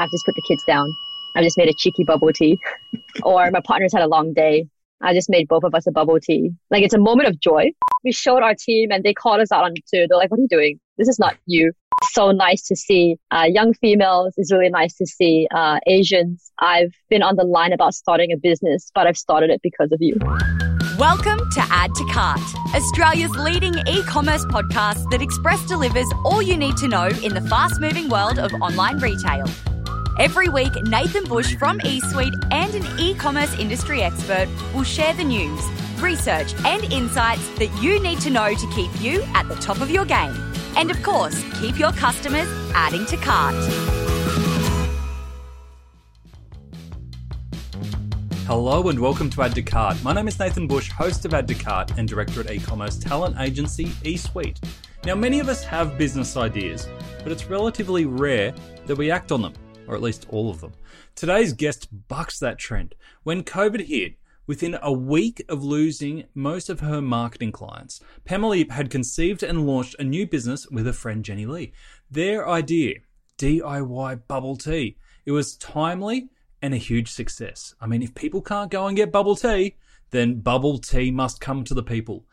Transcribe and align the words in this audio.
I've 0.00 0.10
just 0.10 0.24
put 0.24 0.34
the 0.34 0.42
kids 0.48 0.64
down. 0.66 0.90
I've 1.36 1.44
just 1.44 1.58
made 1.58 1.68
a 1.68 1.74
cheeky 1.74 2.04
bubble 2.04 2.32
tea. 2.32 2.58
or 3.22 3.50
my 3.50 3.60
partner's 3.60 3.92
had 3.92 4.02
a 4.02 4.08
long 4.08 4.32
day. 4.32 4.66
I 5.02 5.12
just 5.12 5.28
made 5.28 5.46
both 5.46 5.62
of 5.62 5.74
us 5.74 5.86
a 5.86 5.92
bubble 5.92 6.18
tea. 6.18 6.50
Like 6.70 6.82
it's 6.82 6.94
a 6.94 6.98
moment 6.98 7.28
of 7.28 7.38
joy. 7.38 7.72
We 8.02 8.12
showed 8.12 8.42
our 8.42 8.54
team 8.54 8.90
and 8.90 9.04
they 9.04 9.12
called 9.12 9.40
us 9.40 9.52
out 9.52 9.64
on 9.64 9.72
it 9.72 9.84
too. 9.92 10.06
They're 10.08 10.16
like, 10.16 10.30
what 10.30 10.40
are 10.40 10.42
you 10.42 10.48
doing? 10.48 10.80
This 10.96 11.08
is 11.08 11.18
not 11.18 11.36
you. 11.46 11.72
So 12.12 12.30
nice 12.30 12.66
to 12.68 12.76
see 12.76 13.16
uh, 13.30 13.44
young 13.46 13.74
females. 13.74 14.32
It's 14.38 14.50
really 14.50 14.70
nice 14.70 14.96
to 14.96 15.06
see 15.06 15.46
uh, 15.54 15.80
Asians. 15.86 16.50
I've 16.60 16.94
been 17.10 17.22
on 17.22 17.36
the 17.36 17.44
line 17.44 17.74
about 17.74 17.92
starting 17.92 18.32
a 18.32 18.38
business, 18.38 18.90
but 18.94 19.06
I've 19.06 19.18
started 19.18 19.50
it 19.50 19.60
because 19.62 19.92
of 19.92 19.98
you. 20.00 20.16
Welcome 20.98 21.50
to 21.50 21.60
Add 21.70 21.94
to 21.94 22.04
Cart, 22.12 22.40
Australia's 22.74 23.30
leading 23.32 23.74
e 23.86 24.02
commerce 24.04 24.44
podcast 24.46 25.10
that 25.10 25.20
express 25.20 25.64
delivers 25.66 26.10
all 26.24 26.42
you 26.42 26.56
need 26.56 26.76
to 26.78 26.88
know 26.88 27.08
in 27.22 27.34
the 27.34 27.42
fast 27.42 27.80
moving 27.80 28.08
world 28.08 28.38
of 28.38 28.52
online 28.62 28.98
retail. 28.98 29.44
Every 30.20 30.50
week, 30.50 30.74
Nathan 30.82 31.24
Bush 31.24 31.56
from 31.56 31.78
eSuite 31.78 32.36
and 32.52 32.74
an 32.74 33.00
e 33.00 33.14
commerce 33.14 33.58
industry 33.58 34.02
expert 34.02 34.48
will 34.74 34.82
share 34.82 35.14
the 35.14 35.24
news, 35.24 35.64
research, 35.98 36.52
and 36.66 36.84
insights 36.92 37.48
that 37.58 37.70
you 37.82 38.02
need 38.02 38.20
to 38.20 38.28
know 38.28 38.52
to 38.52 38.66
keep 38.74 38.90
you 39.00 39.22
at 39.32 39.48
the 39.48 39.54
top 39.54 39.80
of 39.80 39.90
your 39.90 40.04
game. 40.04 40.34
And 40.76 40.90
of 40.90 41.02
course, 41.02 41.42
keep 41.58 41.78
your 41.78 41.92
customers 41.92 42.46
adding 42.74 43.06
to 43.06 43.16
cart. 43.16 43.54
Hello 48.44 48.90
and 48.90 49.00
welcome 49.00 49.30
to 49.30 49.40
Add 49.40 49.54
to 49.54 49.62
Cart. 49.62 49.96
My 50.04 50.12
name 50.12 50.28
is 50.28 50.38
Nathan 50.38 50.66
Bush, 50.66 50.90
host 50.90 51.24
of 51.24 51.32
Add 51.32 51.48
to 51.48 51.54
Cart 51.54 51.92
and 51.96 52.06
director 52.06 52.42
at 52.42 52.50
e-commerce 52.50 52.98
talent 52.98 53.40
agency 53.40 53.86
eSuite. 54.04 54.58
Now, 55.06 55.14
many 55.14 55.40
of 55.40 55.48
us 55.48 55.64
have 55.64 55.96
business 55.96 56.36
ideas, 56.36 56.86
but 57.22 57.32
it's 57.32 57.46
relatively 57.46 58.04
rare 58.04 58.52
that 58.84 58.96
we 58.96 59.10
act 59.10 59.32
on 59.32 59.40
them, 59.40 59.54
or 59.90 59.96
at 59.96 60.02
least 60.02 60.24
all 60.30 60.48
of 60.48 60.60
them. 60.60 60.72
Today's 61.16 61.52
guest 61.52 61.88
bucks 62.06 62.38
that 62.38 62.58
trend. 62.58 62.94
When 63.24 63.42
COVID 63.42 63.86
hit, 63.86 64.14
within 64.46 64.78
a 64.80 64.92
week 64.92 65.42
of 65.48 65.64
losing 65.64 66.24
most 66.32 66.70
of 66.70 66.78
her 66.78 67.02
marketing 67.02 67.50
clients, 67.50 68.00
Pamela 68.24 68.64
had 68.70 68.88
conceived 68.88 69.42
and 69.42 69.66
launched 69.66 69.96
a 69.98 70.04
new 70.04 70.28
business 70.28 70.68
with 70.68 70.86
her 70.86 70.92
friend 70.92 71.24
Jenny 71.24 71.44
Lee. 71.44 71.72
Their 72.08 72.48
idea, 72.48 73.00
DIY 73.36 74.28
bubble 74.28 74.56
tea. 74.56 74.96
It 75.26 75.32
was 75.32 75.56
timely 75.56 76.28
and 76.62 76.72
a 76.72 76.76
huge 76.78 77.10
success. 77.10 77.74
I 77.80 77.88
mean, 77.88 78.02
if 78.02 78.14
people 78.14 78.42
can't 78.42 78.70
go 78.70 78.86
and 78.86 78.96
get 78.96 79.10
bubble 79.10 79.34
tea, 79.34 79.76
then 80.10 80.40
bubble 80.40 80.78
tea 80.78 81.10
must 81.10 81.40
come 81.40 81.64
to 81.64 81.74
the 81.74 81.82
people. 81.82 82.26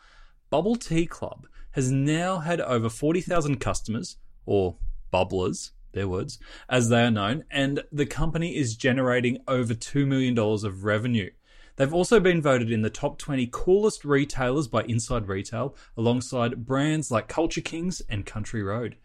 Bubble 0.52 0.76
Tea 0.76 1.08
Club 1.08 1.48
has 1.72 1.92
now 1.92 2.38
had 2.38 2.62
over 2.62 2.88
40,000 2.88 3.59
customers, 3.59 4.18
or 4.46 4.78
bubblers, 5.12 5.72
their 5.94 6.08
words, 6.08 6.40
as 6.70 6.90
they 6.90 7.04
are 7.04 7.12
known, 7.12 7.44
and 7.50 7.84
the 7.92 8.06
company 8.06 8.56
is 8.56 8.76
generating 8.76 9.40
over 9.48 9.74
$2 9.74 10.06
million 10.08 10.38
of 10.38 10.84
revenue. 10.84 11.30
They've 11.78 11.94
also 11.94 12.20
been 12.20 12.42
voted 12.42 12.72
in 12.72 12.82
the 12.82 12.90
top 12.90 13.20
20 13.20 13.50
coolest 13.52 14.04
retailers 14.04 14.68
by 14.68 14.84
Inside 14.84 15.28
Retail, 15.28 15.76
alongside 15.96 16.66
brands 16.66 17.12
like 17.12 17.28
Culture 17.28 17.62
Kings 17.62 18.02
and 18.10 18.26
Country 18.26 18.64
Road. 18.64 18.96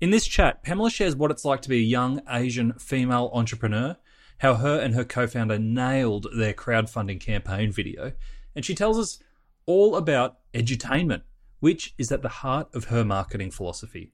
In 0.00 0.10
this 0.10 0.26
chat, 0.26 0.62
Pamela 0.62 0.90
shares 0.90 1.14
what 1.14 1.30
it's 1.30 1.44
like 1.44 1.60
to 1.62 1.68
be 1.68 1.78
a 1.78 1.82
young 1.82 2.22
Asian 2.28 2.72
female 2.74 3.30
entrepreneur, 3.34 3.96
how 4.38 4.54
her 4.54 4.80
and 4.80 4.94
her 4.94 5.04
co 5.04 5.26
founder 5.26 5.58
nailed 5.58 6.26
their 6.34 6.54
crowdfunding 6.54 7.20
campaign 7.20 7.70
video, 7.70 8.12
and 8.56 8.64
she 8.64 8.74
tells 8.74 8.98
us 8.98 9.18
all 9.66 9.94
about 9.94 10.38
edutainment, 10.54 11.22
which 11.60 11.94
is 11.98 12.10
at 12.10 12.22
the 12.22 12.28
heart 12.28 12.68
of 12.74 12.84
her 12.86 13.04
marketing 13.04 13.50
philosophy. 13.50 14.13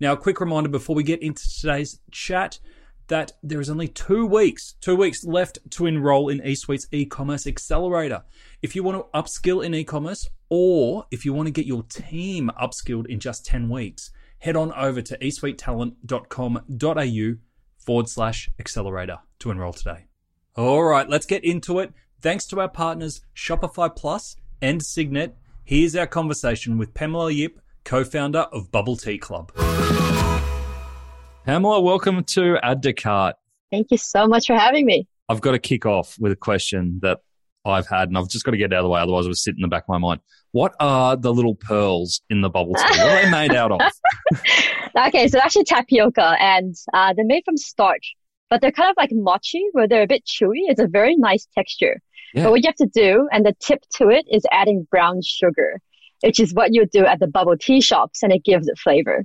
Now, 0.00 0.12
a 0.12 0.16
quick 0.16 0.40
reminder 0.40 0.68
before 0.68 0.96
we 0.96 1.02
get 1.02 1.22
into 1.22 1.42
today's 1.60 2.00
chat 2.10 2.58
that 3.08 3.32
there 3.42 3.60
is 3.60 3.68
only 3.68 3.88
two 3.88 4.26
weeks, 4.26 4.74
two 4.80 4.96
weeks 4.96 5.24
left 5.24 5.58
to 5.70 5.86
enroll 5.86 6.28
in 6.28 6.40
eSuite's 6.40 6.86
e-commerce 6.90 7.46
accelerator. 7.46 8.22
If 8.62 8.74
you 8.74 8.82
want 8.82 8.98
to 8.98 9.18
upskill 9.18 9.64
in 9.64 9.74
e-commerce 9.74 10.28
or 10.48 11.06
if 11.10 11.24
you 11.24 11.32
want 11.32 11.46
to 11.46 11.52
get 11.52 11.66
your 11.66 11.82
team 11.84 12.50
upskilled 12.60 13.06
in 13.06 13.20
just 13.20 13.44
10 13.44 13.68
weeks, 13.68 14.10
head 14.38 14.56
on 14.56 14.72
over 14.72 15.02
to 15.02 15.18
esuitetalent.com.au 15.18 17.38
forward 17.78 18.08
slash 18.08 18.50
accelerator 18.58 19.18
to 19.38 19.50
enroll 19.50 19.72
today. 19.72 20.06
All 20.56 20.84
right, 20.84 21.08
let's 21.08 21.26
get 21.26 21.44
into 21.44 21.80
it. 21.80 21.92
Thanks 22.20 22.46
to 22.46 22.60
our 22.60 22.68
partners 22.68 23.20
Shopify 23.36 23.94
Plus 23.94 24.36
and 24.62 24.82
Signet, 24.82 25.36
here's 25.64 25.94
our 25.94 26.06
conversation 26.06 26.78
with 26.78 26.94
Pamela 26.94 27.30
Yip, 27.30 27.60
co-founder 27.84 28.40
of 28.52 28.70
Bubble 28.70 28.96
Tea 28.96 29.18
Club. 29.18 29.52
Pamela, 31.44 31.80
welcome 31.80 32.24
to 32.24 32.56
Add 32.62 32.82
to 32.82 32.92
Cart. 32.92 33.36
Thank 33.70 33.88
you 33.90 33.98
so 33.98 34.26
much 34.26 34.46
for 34.46 34.56
having 34.56 34.86
me. 34.86 35.06
I've 35.28 35.40
got 35.40 35.52
to 35.52 35.58
kick 35.58 35.84
off 35.84 36.16
with 36.18 36.32
a 36.32 36.36
question 36.36 37.00
that 37.02 37.20
I've 37.64 37.86
had, 37.86 38.08
and 38.08 38.18
I've 38.18 38.28
just 38.28 38.44
got 38.44 38.52
to 38.52 38.56
get 38.56 38.72
it 38.72 38.74
out 38.74 38.80
of 38.80 38.84
the 38.84 38.88
way, 38.90 39.00
otherwise 39.00 39.26
it 39.26 39.28
was 39.28 39.42
sitting 39.42 39.58
in 39.58 39.62
the 39.62 39.68
back 39.68 39.84
of 39.84 39.88
my 39.88 39.98
mind. 39.98 40.20
What 40.52 40.74
are 40.80 41.16
the 41.16 41.32
little 41.32 41.54
pearls 41.54 42.20
in 42.30 42.40
the 42.40 42.50
bubble 42.50 42.74
tea? 42.74 42.82
What 42.82 43.00
are 43.00 43.22
they 43.22 43.30
made 43.30 43.52
out 43.52 43.72
of? 43.72 43.80
okay, 45.08 45.28
so 45.28 45.38
actually 45.38 45.64
tapioca, 45.64 46.36
and 46.40 46.74
uh, 46.92 47.14
they're 47.14 47.24
made 47.24 47.44
from 47.44 47.56
starch, 47.56 48.14
but 48.50 48.60
they're 48.60 48.72
kind 48.72 48.90
of 48.90 48.96
like 48.96 49.10
mochi, 49.12 49.64
where 49.72 49.88
they're 49.88 50.02
a 50.02 50.06
bit 50.06 50.24
chewy. 50.24 50.60
It's 50.68 50.80
a 50.80 50.86
very 50.86 51.16
nice 51.16 51.46
texture. 51.54 52.00
Yeah. 52.34 52.44
But 52.44 52.50
what 52.52 52.62
you 52.62 52.68
have 52.68 52.76
to 52.76 52.86
do, 52.86 53.28
and 53.32 53.44
the 53.44 53.54
tip 53.60 53.80
to 53.96 54.08
it, 54.08 54.26
is 54.30 54.44
adding 54.50 54.86
brown 54.90 55.20
sugar, 55.24 55.80
which 56.24 56.40
is 56.40 56.54
what 56.54 56.72
you 56.72 56.86
do 56.86 57.04
at 57.04 57.20
the 57.20 57.26
bubble 57.26 57.56
tea 57.56 57.80
shops, 57.80 58.22
and 58.22 58.32
it 58.32 58.44
gives 58.44 58.66
it 58.68 58.78
flavor. 58.78 59.24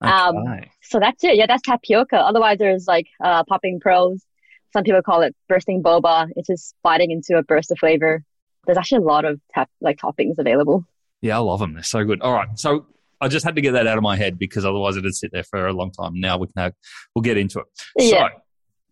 Um, 0.00 0.36
okay. 0.36 0.50
Um, 0.50 0.64
so 0.82 1.00
that's 1.00 1.24
it. 1.24 1.36
Yeah, 1.36 1.46
that's 1.46 1.62
tapioca. 1.62 2.16
Otherwise, 2.16 2.58
there's 2.58 2.86
like 2.86 3.06
uh, 3.22 3.42
popping 3.44 3.80
pearls. 3.80 4.24
Some 4.72 4.84
people 4.84 5.02
call 5.02 5.22
it 5.22 5.34
bursting 5.48 5.82
boba. 5.82 6.28
It's 6.36 6.46
just 6.46 6.74
biting 6.82 7.10
into 7.10 7.36
a 7.36 7.42
burst 7.42 7.70
of 7.70 7.78
flavor. 7.78 8.22
There's 8.66 8.78
actually 8.78 8.98
a 8.98 9.06
lot 9.06 9.24
of 9.24 9.40
tap 9.54 9.68
like 9.80 9.98
toppings 9.98 10.38
available. 10.38 10.84
Yeah, 11.20 11.36
I 11.36 11.40
love 11.40 11.58
them. 11.58 11.74
They're 11.74 11.82
so 11.82 12.04
good. 12.04 12.20
All 12.20 12.32
right, 12.32 12.48
so 12.54 12.86
I 13.20 13.28
just 13.28 13.44
had 13.44 13.56
to 13.56 13.60
get 13.60 13.72
that 13.72 13.86
out 13.86 13.96
of 13.96 14.02
my 14.02 14.16
head 14.16 14.38
because 14.38 14.64
otherwise 14.64 14.96
it'd 14.96 15.14
sit 15.14 15.32
there 15.32 15.42
for 15.42 15.66
a 15.66 15.72
long 15.72 15.90
time. 15.90 16.20
Now 16.20 16.38
we 16.38 16.46
can 16.46 16.62
have, 16.62 16.74
we'll 17.14 17.22
get 17.22 17.36
into 17.36 17.60
it. 17.60 17.66
Yeah. 17.96 18.28
So 18.28 18.40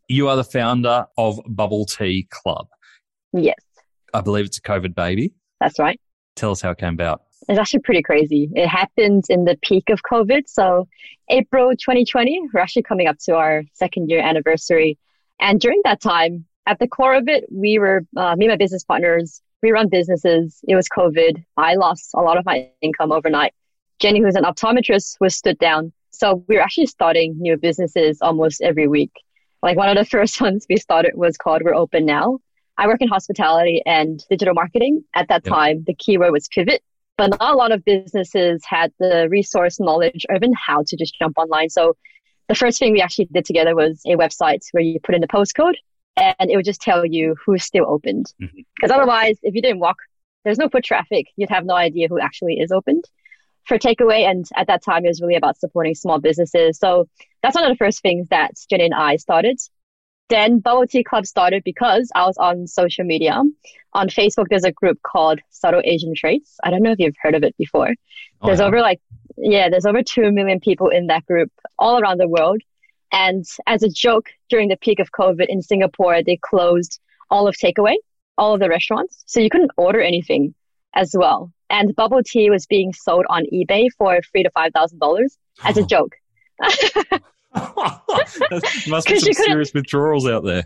you 0.08 0.28
are 0.28 0.36
the 0.36 0.44
founder 0.44 1.06
of 1.16 1.40
Bubble 1.46 1.86
Tea 1.86 2.26
Club. 2.30 2.66
Yes. 3.32 3.56
I 4.12 4.22
believe 4.22 4.46
it's 4.46 4.58
a 4.58 4.62
COVID 4.62 4.94
baby. 4.94 5.34
That's 5.60 5.78
right. 5.78 6.00
Tell 6.34 6.50
us 6.50 6.60
how 6.60 6.70
it 6.70 6.78
came 6.78 6.94
about. 6.94 7.22
It's 7.48 7.58
actually 7.58 7.80
pretty 7.80 8.02
crazy. 8.02 8.50
It 8.54 8.66
happened 8.66 9.24
in 9.28 9.44
the 9.44 9.56
peak 9.62 9.88
of 9.88 10.00
COVID. 10.02 10.42
So 10.46 10.88
April 11.28 11.70
2020, 11.70 12.48
we're 12.52 12.60
actually 12.60 12.82
coming 12.82 13.06
up 13.06 13.18
to 13.24 13.36
our 13.36 13.62
second 13.72 14.10
year 14.10 14.20
anniversary. 14.20 14.98
And 15.40 15.60
during 15.60 15.80
that 15.84 16.00
time, 16.00 16.44
at 16.66 16.78
the 16.78 16.88
core 16.88 17.14
of 17.14 17.28
it, 17.28 17.44
we 17.50 17.78
were, 17.78 18.02
uh, 18.16 18.34
me 18.36 18.46
and 18.46 18.52
my 18.52 18.56
business 18.56 18.84
partners, 18.84 19.40
we 19.62 19.70
run 19.70 19.88
businesses. 19.88 20.60
It 20.66 20.74
was 20.74 20.88
COVID. 20.88 21.44
I 21.56 21.74
lost 21.74 22.10
a 22.14 22.20
lot 22.20 22.36
of 22.36 22.44
my 22.44 22.68
income 22.80 23.12
overnight. 23.12 23.54
Jenny, 23.98 24.20
who's 24.20 24.34
an 24.34 24.44
optometrist, 24.44 25.16
was 25.20 25.36
stood 25.36 25.58
down. 25.58 25.92
So 26.10 26.44
we 26.48 26.56
were 26.56 26.62
actually 26.62 26.86
starting 26.86 27.36
new 27.38 27.56
businesses 27.56 28.18
almost 28.20 28.60
every 28.62 28.88
week. 28.88 29.12
Like 29.62 29.76
one 29.76 29.88
of 29.88 29.96
the 29.96 30.04
first 30.16 30.40
ones 30.40 30.66
we 30.68 30.76
started 30.76 31.12
was 31.14 31.36
called 31.36 31.62
We're 31.64 31.74
Open 31.74 32.04
Now. 32.04 32.38
I 32.78 32.86
work 32.86 33.00
in 33.00 33.08
hospitality 33.08 33.82
and 33.86 34.22
digital 34.28 34.54
marketing. 34.54 35.04
At 35.14 35.28
that 35.28 35.42
yep. 35.44 35.54
time, 35.54 35.84
the 35.86 35.94
keyword 35.94 36.32
was 36.32 36.48
pivot, 36.48 36.82
but 37.16 37.30
not 37.30 37.54
a 37.54 37.56
lot 37.56 37.72
of 37.72 37.84
businesses 37.84 38.62
had 38.64 38.92
the 38.98 39.28
resource 39.30 39.80
knowledge 39.80 40.26
or 40.28 40.36
even 40.36 40.52
how 40.54 40.82
to 40.86 40.96
just 40.96 41.18
jump 41.18 41.38
online. 41.38 41.70
So 41.70 41.96
the 42.48 42.54
first 42.54 42.78
thing 42.78 42.92
we 42.92 43.00
actually 43.00 43.26
did 43.26 43.44
together 43.44 43.74
was 43.74 44.02
a 44.06 44.16
website 44.16 44.60
where 44.72 44.82
you 44.82 45.00
put 45.02 45.14
in 45.14 45.20
the 45.20 45.26
postcode 45.26 45.74
and 46.16 46.50
it 46.50 46.56
would 46.56 46.64
just 46.64 46.80
tell 46.80 47.04
you 47.04 47.34
who's 47.44 47.64
still 47.64 47.86
opened. 47.88 48.32
Because 48.38 48.54
mm-hmm. 48.54 48.92
otherwise, 48.92 49.38
if 49.42 49.54
you 49.54 49.62
didn't 49.62 49.80
walk, 49.80 49.96
there's 50.44 50.58
no 50.58 50.68
foot 50.68 50.84
traffic. 50.84 51.26
You'd 51.36 51.50
have 51.50 51.64
no 51.64 51.74
idea 51.74 52.08
who 52.08 52.20
actually 52.20 52.54
is 52.54 52.70
opened 52.70 53.04
for 53.64 53.78
takeaway. 53.78 54.28
And 54.28 54.46
at 54.54 54.68
that 54.68 54.84
time, 54.84 55.04
it 55.04 55.08
was 55.08 55.20
really 55.20 55.34
about 55.34 55.58
supporting 55.58 55.94
small 55.94 56.20
businesses. 56.20 56.78
So 56.78 57.08
that's 57.42 57.54
one 57.54 57.64
of 57.64 57.70
the 57.70 57.76
first 57.76 58.00
things 58.00 58.28
that 58.28 58.52
Jenny 58.70 58.84
and 58.84 58.94
I 58.94 59.16
started. 59.16 59.58
Then 60.28 60.58
Bubble 60.58 60.86
Tea 60.86 61.04
Club 61.04 61.26
started 61.26 61.62
because 61.64 62.10
I 62.14 62.26
was 62.26 62.36
on 62.36 62.66
social 62.66 63.04
media. 63.04 63.42
On 63.92 64.08
Facebook, 64.08 64.46
there's 64.50 64.64
a 64.64 64.72
group 64.72 65.00
called 65.02 65.40
Subtle 65.50 65.82
Asian 65.84 66.14
Traits. 66.16 66.56
I 66.64 66.70
don't 66.70 66.82
know 66.82 66.92
if 66.92 66.98
you've 66.98 67.16
heard 67.20 67.34
of 67.34 67.44
it 67.44 67.56
before. 67.56 67.90
Oh, 68.42 68.46
there's 68.46 68.58
yeah. 68.58 68.66
over 68.66 68.80
like, 68.80 69.00
yeah, 69.36 69.68
there's 69.68 69.86
over 69.86 70.02
2 70.02 70.32
million 70.32 70.58
people 70.58 70.88
in 70.88 71.06
that 71.06 71.24
group 71.26 71.52
all 71.78 72.00
around 72.00 72.18
the 72.18 72.28
world. 72.28 72.60
And 73.12 73.44
as 73.66 73.82
a 73.82 73.88
joke, 73.88 74.30
during 74.50 74.68
the 74.68 74.76
peak 74.76 74.98
of 74.98 75.12
COVID 75.12 75.46
in 75.48 75.62
Singapore, 75.62 76.22
they 76.22 76.38
closed 76.42 76.98
all 77.30 77.46
of 77.46 77.54
takeaway, 77.54 77.94
all 78.36 78.54
of 78.54 78.60
the 78.60 78.68
restaurants. 78.68 79.22
So 79.26 79.40
you 79.40 79.48
couldn't 79.48 79.70
order 79.76 80.00
anything 80.00 80.54
as 80.94 81.14
well. 81.16 81.52
And 81.70 81.94
bubble 81.94 82.22
tea 82.24 82.50
was 82.50 82.66
being 82.66 82.92
sold 82.92 83.26
on 83.28 83.44
eBay 83.52 83.88
for 83.96 84.20
three 84.22 84.42
to 84.42 84.50
five 84.50 84.72
thousand 84.72 84.98
dollars 84.98 85.38
as 85.64 85.76
a 85.76 85.82
oh. 85.82 85.86
joke. 85.86 86.16
must 88.88 89.08
be 89.08 89.18
some 89.18 89.32
serious 89.32 89.72
withdrawals 89.72 90.26
out 90.26 90.44
there. 90.44 90.64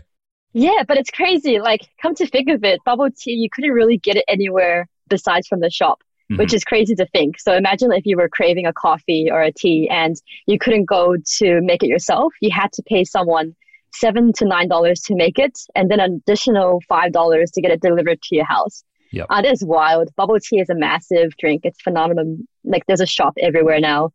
Yeah, 0.53 0.83
but 0.87 0.97
it's 0.97 1.09
crazy. 1.09 1.59
Like, 1.59 1.87
come 2.01 2.13
to 2.15 2.27
think 2.27 2.49
of 2.49 2.63
it, 2.63 2.79
bubble 2.85 3.09
tea, 3.15 3.31
you 3.31 3.49
couldn't 3.51 3.71
really 3.71 3.97
get 3.97 4.17
it 4.17 4.25
anywhere 4.27 4.87
besides 5.07 5.47
from 5.47 5.61
the 5.61 5.69
shop, 5.69 6.01
mm-hmm. 6.29 6.37
which 6.37 6.53
is 6.53 6.63
crazy 6.63 6.95
to 6.95 7.05
think. 7.07 7.39
So 7.39 7.53
imagine 7.53 7.91
if 7.93 8.05
you 8.05 8.17
were 8.17 8.27
craving 8.27 8.65
a 8.65 8.73
coffee 8.73 9.29
or 9.31 9.41
a 9.41 9.51
tea 9.51 9.87
and 9.89 10.15
you 10.47 10.59
couldn't 10.59 10.85
go 10.85 11.15
to 11.37 11.61
make 11.61 11.83
it 11.83 11.87
yourself. 11.87 12.33
You 12.41 12.49
had 12.51 12.71
to 12.73 12.83
pay 12.83 13.05
someone 13.05 13.55
seven 13.93 14.33
to 14.33 14.45
nine 14.45 14.67
dollars 14.67 15.01
to 15.01 15.15
make 15.15 15.37
it, 15.39 15.57
and 15.75 15.89
then 15.89 15.99
an 15.99 16.21
additional 16.25 16.81
five 16.87 17.11
dollars 17.11 17.51
to 17.51 17.61
get 17.61 17.71
it 17.71 17.81
delivered 17.81 18.21
to 18.21 18.35
your 18.35 18.45
house. 18.45 18.83
Yep. 19.11 19.27
Uh, 19.29 19.41
that 19.41 19.51
is 19.51 19.63
wild. 19.63 20.09
Bubble 20.15 20.39
tea 20.39 20.59
is 20.59 20.69
a 20.69 20.75
massive 20.75 21.31
drink. 21.37 21.61
It's 21.65 21.81
phenomenal. 21.81 22.37
Like 22.63 22.85
there's 22.87 23.01
a 23.01 23.05
shop 23.05 23.33
everywhere 23.39 23.79
now. 23.79 24.11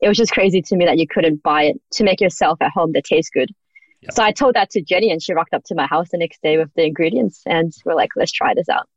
It 0.00 0.08
was 0.08 0.16
just 0.16 0.32
crazy 0.32 0.62
to 0.62 0.76
me 0.76 0.84
that 0.86 0.98
you 0.98 1.06
couldn't 1.06 1.42
buy 1.42 1.64
it 1.64 1.80
to 1.92 2.04
make 2.04 2.20
yourself 2.20 2.60
at 2.62 2.72
home 2.72 2.92
that 2.92 3.04
tastes 3.04 3.30
good. 3.30 3.50
Yep. 4.02 4.12
So 4.14 4.22
I 4.22 4.32
told 4.32 4.54
that 4.54 4.70
to 4.70 4.80
Jenny 4.80 5.10
and 5.10 5.22
she 5.22 5.34
rocked 5.34 5.52
up 5.52 5.64
to 5.66 5.74
my 5.74 5.86
house 5.86 6.08
the 6.10 6.18
next 6.18 6.40
day 6.42 6.56
with 6.56 6.70
the 6.74 6.84
ingredients 6.86 7.42
and 7.46 7.72
we're 7.84 7.94
like, 7.94 8.10
let's 8.16 8.32
try 8.32 8.54
this 8.54 8.68
out. 8.68 8.88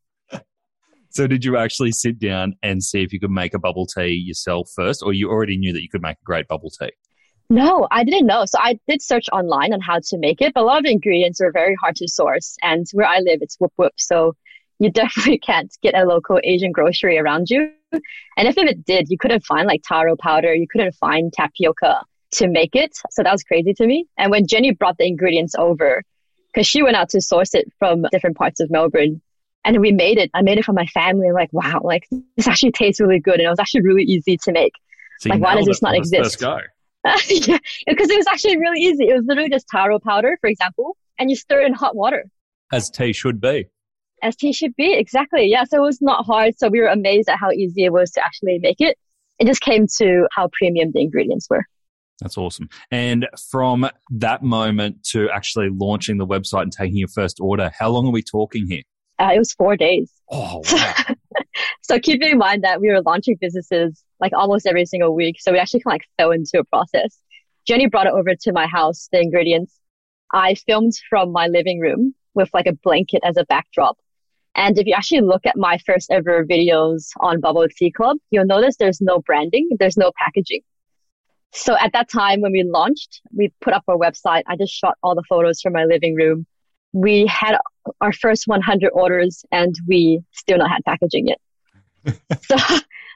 So 1.13 1.27
did 1.27 1.45
you 1.45 1.57
actually 1.57 1.91
sit 1.91 2.17
down 2.17 2.55
and 2.63 2.83
see 2.83 3.03
if 3.03 3.13
you 3.13 3.19
could 3.19 3.29
make 3.29 3.53
a 3.53 3.59
bubble 3.59 3.85
tea 3.85 4.13
yourself 4.13 4.71
first, 4.75 5.03
or 5.03 5.13
you 5.13 5.29
already 5.29 5.57
knew 5.57 5.71
that 5.71 5.83
you 5.83 5.89
could 5.89 6.01
make 6.01 6.17
a 6.17 6.25
great 6.25 6.47
bubble 6.47 6.71
tea? 6.71 6.89
No, 7.51 7.87
I 7.91 8.03
didn't 8.03 8.25
know. 8.25 8.45
So 8.45 8.57
I 8.59 8.79
did 8.87 8.99
search 8.99 9.27
online 9.31 9.73
on 9.73 9.79
how 9.81 9.99
to 9.99 10.17
make 10.17 10.41
it, 10.41 10.55
but 10.55 10.61
a 10.61 10.65
lot 10.65 10.79
of 10.79 10.85
the 10.85 10.91
ingredients 10.91 11.39
are 11.39 11.51
very 11.51 11.75
hard 11.79 11.95
to 11.97 12.07
source. 12.07 12.57
And 12.63 12.87
where 12.93 13.05
I 13.05 13.19
live, 13.19 13.39
it's 13.41 13.57
whoop 13.59 13.73
whoop. 13.75 13.93
So 13.97 14.35
you 14.79 14.89
definitely 15.01 15.37
can't 15.37 15.71
get 15.83 15.95
a 15.95 16.03
local 16.03 16.39
Asian 16.43 16.71
grocery 16.71 17.19
around 17.19 17.51
you. 17.51 17.71
And 18.37 18.47
if 18.47 18.57
it 18.57 18.85
did, 18.85 19.07
you 19.09 19.17
couldn't 19.17 19.45
find 19.45 19.67
like 19.67 19.81
taro 19.87 20.15
powder, 20.15 20.53
you 20.53 20.67
couldn't 20.67 20.93
find 20.95 21.31
tapioca 21.31 22.03
to 22.31 22.47
make 22.47 22.75
it. 22.75 22.97
So 23.11 23.23
that 23.23 23.31
was 23.31 23.43
crazy 23.43 23.73
to 23.75 23.85
me. 23.85 24.07
And 24.17 24.31
when 24.31 24.47
Jenny 24.47 24.71
brought 24.71 24.97
the 24.97 25.05
ingredients 25.05 25.55
over, 25.57 26.03
because 26.53 26.67
she 26.67 26.83
went 26.83 26.95
out 26.95 27.09
to 27.09 27.21
source 27.21 27.53
it 27.53 27.71
from 27.79 28.05
different 28.11 28.37
parts 28.37 28.59
of 28.59 28.69
Melbourne, 28.69 29.21
and 29.65 29.79
we 29.79 29.91
made 29.91 30.17
it. 30.17 30.29
I 30.33 30.41
made 30.41 30.57
it 30.57 30.65
for 30.65 30.73
my 30.73 30.85
family. 30.87 31.27
I'm 31.27 31.33
Like, 31.33 31.53
wow, 31.53 31.81
like 31.83 32.07
this 32.37 32.47
actually 32.47 32.71
tastes 32.71 32.99
really 32.99 33.19
good. 33.19 33.35
And 33.35 33.43
it 33.43 33.49
was 33.49 33.59
actually 33.59 33.81
really 33.81 34.03
easy 34.03 34.37
to 34.43 34.51
make. 34.51 34.73
So 35.19 35.29
Like, 35.29 35.41
why 35.41 35.55
does 35.55 35.65
this 35.65 35.81
not 35.81 35.95
exist? 35.95 36.23
First 36.23 36.39
go. 36.39 36.57
yeah, 37.29 37.57
because 37.87 38.09
it 38.09 38.17
was 38.17 38.27
actually 38.27 38.57
really 38.57 38.81
easy. 38.81 39.09
It 39.09 39.13
was 39.13 39.25
literally 39.25 39.49
just 39.49 39.67
taro 39.69 39.99
powder, 39.99 40.37
for 40.41 40.47
example, 40.49 40.95
and 41.19 41.29
you 41.29 41.35
stir 41.35 41.61
it 41.61 41.67
in 41.67 41.73
hot 41.73 41.95
water. 41.95 42.25
As 42.71 42.89
tea 42.89 43.13
should 43.13 43.39
be. 43.39 43.67
As 44.23 44.35
tea 44.35 44.53
should 44.53 44.75
be, 44.75 44.93
exactly. 44.93 45.47
Yeah, 45.47 45.65
so 45.65 45.77
it 45.77 45.85
was 45.85 46.01
not 46.01 46.25
hard. 46.25 46.57
So 46.57 46.69
we 46.69 46.79
were 46.79 46.87
amazed 46.87 47.29
at 47.29 47.37
how 47.37 47.51
easy 47.51 47.83
it 47.83 47.91
was 47.91 48.09
to 48.11 48.25
actually 48.25 48.57
make 48.59 48.79
it. 48.79 48.97
It 49.37 49.45
just 49.45 49.61
came 49.61 49.85
to 49.97 50.27
how 50.31 50.49
premium 50.57 50.91
the 50.93 51.01
ingredients 51.01 51.47
were. 51.49 51.65
That's 52.21 52.37
awesome. 52.37 52.69
And 52.89 53.27
from 53.51 53.89
that 54.11 54.41
moment 54.41 55.03
to 55.11 55.29
actually 55.29 55.69
launching 55.69 56.17
the 56.17 56.25
website 56.25 56.61
and 56.61 56.71
taking 56.71 56.97
your 56.97 57.09
first 57.09 57.39
order, 57.41 57.69
how 57.77 57.89
long 57.89 58.07
are 58.07 58.11
we 58.11 58.23
talking 58.23 58.65
here? 58.67 58.83
Uh, 59.19 59.31
it 59.35 59.39
was 59.39 59.51
four 59.53 59.75
days. 59.75 60.11
Oh, 60.31 60.61
wow. 60.71 60.93
So 61.81 61.99
keep 61.99 62.23
in 62.23 62.37
mind 62.37 62.63
that 62.63 62.79
we 62.79 62.89
were 62.89 63.01
launching 63.01 63.35
businesses 63.39 64.03
like 64.19 64.31
almost 64.33 64.65
every 64.65 64.85
single 64.85 65.13
week. 65.13 65.35
So 65.39 65.51
we 65.51 65.59
actually 65.59 65.81
kind 65.81 65.95
of 65.95 66.01
like 66.01 66.09
fell 66.17 66.31
into 66.31 66.59
a 66.59 66.63
process. 66.63 67.19
Jenny 67.67 67.87
brought 67.87 68.07
it 68.07 68.13
over 68.13 68.35
to 68.35 68.53
my 68.53 68.67
house, 68.67 69.09
the 69.11 69.19
ingredients. 69.19 69.77
I 70.31 70.55
filmed 70.55 70.93
from 71.09 71.31
my 71.31 71.47
living 71.47 71.79
room 71.79 72.15
with 72.33 72.49
like 72.53 72.65
a 72.65 72.73
blanket 72.73 73.21
as 73.23 73.37
a 73.37 73.45
backdrop. 73.45 73.97
And 74.55 74.77
if 74.77 74.85
you 74.85 74.93
actually 74.93 75.21
look 75.21 75.45
at 75.45 75.57
my 75.57 75.77
first 75.79 76.11
ever 76.11 76.45
videos 76.45 77.09
on 77.19 77.39
Bubble 77.39 77.67
Tea 77.75 77.91
Club, 77.91 78.17
you'll 78.29 78.45
notice 78.45 78.75
there's 78.77 79.01
no 79.01 79.19
branding, 79.19 79.69
there's 79.79 79.97
no 79.97 80.11
packaging. 80.17 80.61
So 81.51 81.77
at 81.77 81.93
that 81.93 82.09
time 82.09 82.41
when 82.41 82.51
we 82.51 82.63
launched, 82.63 83.21
we 83.35 83.51
put 83.61 83.73
up 83.73 83.83
our 83.87 83.97
website. 83.97 84.43
I 84.47 84.55
just 84.55 84.73
shot 84.73 84.97
all 85.03 85.15
the 85.15 85.23
photos 85.29 85.61
from 85.61 85.73
my 85.73 85.85
living 85.85 86.15
room. 86.15 86.45
We 86.93 87.25
had 87.27 87.57
our 88.01 88.11
first 88.13 88.47
100 88.47 88.89
orders 88.89 89.45
and 89.51 89.75
we 89.87 90.21
still 90.31 90.57
not 90.57 90.69
had 90.69 90.83
packaging 90.85 91.27
yet. 91.27 91.39
so, 92.43 92.55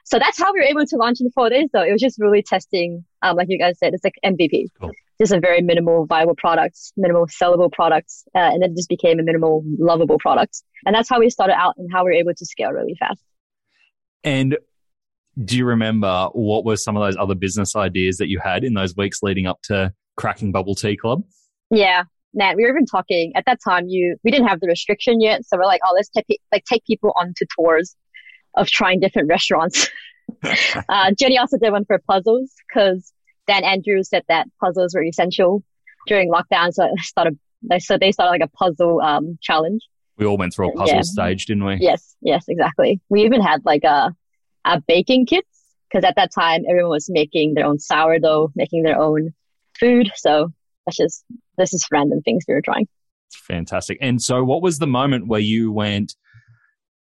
so 0.08 0.18
that's 0.18 0.38
how 0.38 0.54
we 0.54 0.60
were 0.60 0.64
able 0.64 0.86
to 0.86 0.96
launch 0.96 1.20
in 1.20 1.30
four 1.30 1.50
days 1.50 1.68
though. 1.70 1.82
It 1.82 1.92
was 1.92 2.00
just 2.00 2.18
really 2.18 2.42
testing, 2.42 3.04
um, 3.20 3.36
like 3.36 3.48
you 3.50 3.58
guys 3.58 3.78
said, 3.78 3.92
it's 3.92 4.02
like 4.02 4.14
MVP. 4.24 4.68
Cool. 4.80 4.92
Just 5.20 5.32
a 5.32 5.40
very 5.40 5.60
minimal 5.60 6.06
viable 6.06 6.34
products, 6.34 6.94
minimal 6.96 7.26
sellable 7.26 7.70
products, 7.70 8.24
uh, 8.34 8.38
and 8.38 8.62
then 8.62 8.70
it 8.70 8.76
just 8.76 8.88
became 8.88 9.20
a 9.20 9.22
minimal 9.22 9.62
lovable 9.78 10.16
product. 10.18 10.62
And 10.86 10.94
that's 10.94 11.10
how 11.10 11.18
we 11.18 11.28
started 11.28 11.56
out 11.58 11.74
and 11.76 11.90
how 11.92 12.04
we 12.04 12.10
were 12.10 12.14
able 12.14 12.32
to 12.34 12.46
scale 12.46 12.70
really 12.70 12.96
fast. 12.98 13.20
And 14.24 14.56
do 15.44 15.58
you 15.58 15.66
remember 15.66 16.28
what 16.32 16.64
were 16.64 16.76
some 16.76 16.96
of 16.96 17.02
those 17.02 17.16
other 17.20 17.34
business 17.34 17.76
ideas 17.76 18.16
that 18.16 18.28
you 18.28 18.40
had 18.42 18.64
in 18.64 18.72
those 18.72 18.96
weeks 18.96 19.18
leading 19.22 19.46
up 19.46 19.60
to 19.64 19.92
cracking 20.16 20.52
Bubble 20.52 20.74
Tea 20.74 20.96
Club? 20.96 21.22
Yeah. 21.70 22.04
Nat, 22.32 22.56
we 22.56 22.62
were 22.62 22.70
even 22.70 22.86
talking 22.86 23.32
at 23.36 23.44
that 23.44 23.58
time. 23.62 23.88
You 23.88 24.16
we 24.24 24.30
didn't 24.30 24.48
have 24.48 24.60
the 24.60 24.68
restriction 24.68 25.20
yet, 25.20 25.44
so 25.44 25.58
we're 25.58 25.64
like, 25.64 25.80
oh, 25.86 25.92
let's 25.94 26.08
take 26.08 26.40
like 26.52 26.64
take 26.64 26.84
people 26.86 27.12
onto 27.16 27.44
tours 27.58 27.94
of 28.58 28.68
trying 28.68 29.00
different 29.00 29.28
restaurants. 29.28 29.88
uh, 30.88 31.12
Jenny 31.18 31.38
also 31.38 31.58
did 31.58 31.72
one 31.72 31.84
for 31.84 31.98
puzzles 32.06 32.52
because 32.68 33.12
Dan 33.46 33.64
Andrews 33.64 34.10
said 34.10 34.24
that 34.28 34.46
puzzles 34.62 34.94
were 34.94 35.02
essential 35.02 35.62
during 36.06 36.30
lockdown. 36.30 36.72
So 36.72 36.84
I 36.84 37.02
started, 37.02 37.38
so 37.78 37.98
they 37.98 38.12
started 38.12 38.30
like 38.30 38.42
a 38.42 38.48
puzzle 38.56 39.00
um, 39.00 39.38
challenge. 39.40 39.82
We 40.16 40.26
all 40.26 40.36
went 40.36 40.52
through 40.52 40.70
a 40.70 40.72
puzzle 40.72 40.96
Yeah. 40.96 41.02
stage, 41.02 41.46
didn't 41.46 41.64
we? 41.64 41.78
Yes, 41.80 42.16
yes, 42.20 42.44
exactly. 42.48 43.00
We 43.08 43.24
even 43.24 43.40
had 43.40 43.64
like 43.64 43.84
a, 43.84 44.14
a 44.64 44.82
baking 44.86 45.26
kits 45.26 45.48
because 45.88 46.04
at 46.04 46.16
that 46.16 46.30
time 46.34 46.64
everyone 46.68 46.90
was 46.90 47.08
making 47.08 47.54
their 47.54 47.64
own 47.64 47.78
sourdough, 47.78 48.52
making 48.54 48.82
their 48.82 49.00
own 49.00 49.32
food. 49.78 50.10
So 50.16 50.52
that's 50.84 50.96
just 50.96 51.24
this 51.56 51.72
is 51.72 51.86
random 51.90 52.20
things 52.22 52.44
we 52.48 52.54
were 52.54 52.62
trying. 52.62 52.88
Fantastic. 53.32 53.98
And 54.00 54.20
so, 54.20 54.42
what 54.42 54.62
was 54.62 54.78
the 54.78 54.86
moment 54.86 55.26
where 55.28 55.40
you 55.40 55.70
went, 55.70 56.16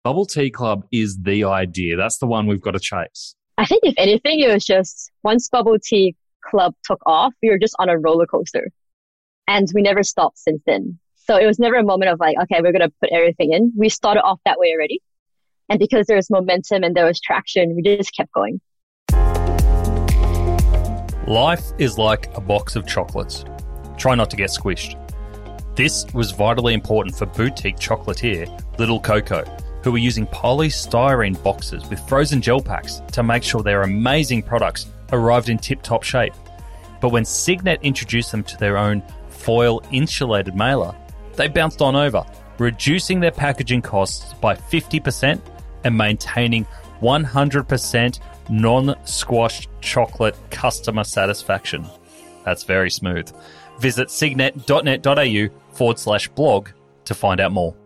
Bubble 0.06 0.24
Tea 0.24 0.50
Club 0.50 0.86
is 0.92 1.18
the 1.20 1.42
idea? 1.42 1.96
That's 1.96 2.18
the 2.18 2.28
one 2.28 2.46
we've 2.46 2.60
got 2.60 2.74
to 2.74 2.78
chase. 2.78 3.34
I 3.58 3.66
think 3.66 3.82
if 3.82 3.94
anything, 3.96 4.38
it 4.38 4.54
was 4.54 4.64
just 4.64 5.10
once 5.24 5.48
Bubble 5.48 5.78
Tea 5.82 6.14
Club 6.48 6.74
took 6.84 7.00
off, 7.06 7.34
we 7.42 7.50
were 7.50 7.58
just 7.58 7.74
on 7.80 7.88
a 7.88 7.98
roller 7.98 8.24
coaster, 8.24 8.70
and 9.48 9.66
we 9.74 9.82
never 9.82 10.04
stopped 10.04 10.38
since 10.38 10.62
then. 10.64 11.00
So 11.16 11.36
it 11.36 11.44
was 11.44 11.58
never 11.58 11.74
a 11.74 11.82
moment 11.82 12.12
of 12.12 12.20
like, 12.20 12.36
okay, 12.44 12.60
we're 12.62 12.70
gonna 12.70 12.92
put 13.00 13.10
everything 13.10 13.52
in. 13.52 13.72
We 13.76 13.88
started 13.88 14.22
off 14.22 14.38
that 14.44 14.60
way 14.60 14.72
already, 14.72 15.02
and 15.68 15.80
because 15.80 16.06
there 16.06 16.14
was 16.14 16.30
momentum 16.30 16.84
and 16.84 16.94
there 16.94 17.06
was 17.06 17.20
traction, 17.20 17.74
we 17.74 17.82
just 17.82 18.14
kept 18.16 18.30
going. 18.30 18.60
Life 21.26 21.64
is 21.78 21.98
like 21.98 22.32
a 22.36 22.40
box 22.40 22.76
of 22.76 22.86
chocolates. 22.86 23.44
Try 23.96 24.14
not 24.14 24.30
to 24.30 24.36
get 24.36 24.50
squished. 24.50 25.02
This 25.74 26.06
was 26.14 26.30
vitally 26.30 26.74
important 26.74 27.16
for 27.16 27.26
boutique 27.26 27.78
chocolatier 27.78 28.46
Little 28.78 29.00
Coco, 29.00 29.44
who 29.86 29.92
were 29.92 29.98
using 29.98 30.26
polystyrene 30.26 31.40
boxes 31.44 31.88
with 31.88 32.08
frozen 32.08 32.42
gel 32.42 32.60
packs 32.60 33.00
to 33.12 33.22
make 33.22 33.44
sure 33.44 33.62
their 33.62 33.82
amazing 33.82 34.42
products 34.42 34.86
arrived 35.12 35.48
in 35.48 35.56
tip 35.56 35.80
top 35.80 36.02
shape. 36.02 36.34
But 37.00 37.10
when 37.10 37.24
Signet 37.24 37.78
introduced 37.84 38.32
them 38.32 38.42
to 38.42 38.56
their 38.56 38.78
own 38.78 39.00
foil 39.28 39.80
insulated 39.92 40.56
mailer, 40.56 40.92
they 41.36 41.46
bounced 41.46 41.82
on 41.82 41.94
over, 41.94 42.26
reducing 42.58 43.20
their 43.20 43.30
packaging 43.30 43.80
costs 43.80 44.34
by 44.34 44.56
50% 44.56 45.40
and 45.84 45.96
maintaining 45.96 46.66
100% 47.00 48.18
non 48.50 48.96
squashed 49.06 49.68
chocolate 49.80 50.36
customer 50.50 51.04
satisfaction. 51.04 51.86
That's 52.44 52.64
very 52.64 52.90
smooth. 52.90 53.32
Visit 53.78 54.10
signet.net.au 54.10 55.48
forward 55.70 55.98
slash 56.00 56.26
blog 56.30 56.70
to 57.04 57.14
find 57.14 57.40
out 57.40 57.52
more. 57.52 57.76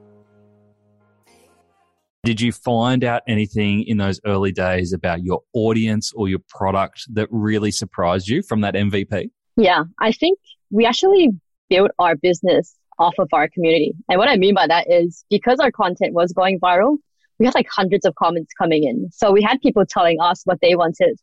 Did 2.23 2.41
you 2.41 2.53
find 2.53 3.03
out 3.03 3.23
anything 3.27 3.83
in 3.85 3.97
those 3.97 4.21
early 4.27 4.53
days 4.53 4.93
about 4.93 5.23
your 5.23 5.41
audience 5.55 6.13
or 6.15 6.29
your 6.29 6.41
product 6.51 7.07
that 7.15 7.29
really 7.31 7.71
surprised 7.71 8.29
you 8.29 8.43
from 8.43 8.61
that 8.61 8.75
MVP? 8.75 9.31
Yeah, 9.57 9.85
I 10.01 10.13
think 10.13 10.39
we 10.71 10.85
actually 10.85 11.31
built 11.71 11.91
our 11.99 12.17
business 12.17 12.75
off 12.99 13.15
of 13.19 13.29
our 13.33 13.49
community. 13.49 13.95
And 14.11 14.19
what 14.19 14.29
I 14.29 14.37
mean 14.37 14.55
by 14.55 14.67
that 14.67 14.91
is 14.91 15.25
because 15.31 15.61
our 15.61 15.71
content 15.71 16.13
was 16.13 16.33
going 16.35 16.61
viral, 16.61 16.99
we 17.39 17.47
had 17.47 17.55
like 17.55 17.69
hundreds 17.71 18.05
of 18.05 18.15
comments 18.17 18.53
coming 18.53 18.85
in. 18.85 19.09
So 19.13 19.33
we 19.33 19.41
had 19.41 19.59
people 19.63 19.87
telling 19.87 20.21
us 20.21 20.43
what 20.45 20.59
they 20.61 20.77
wanted. 20.77 21.19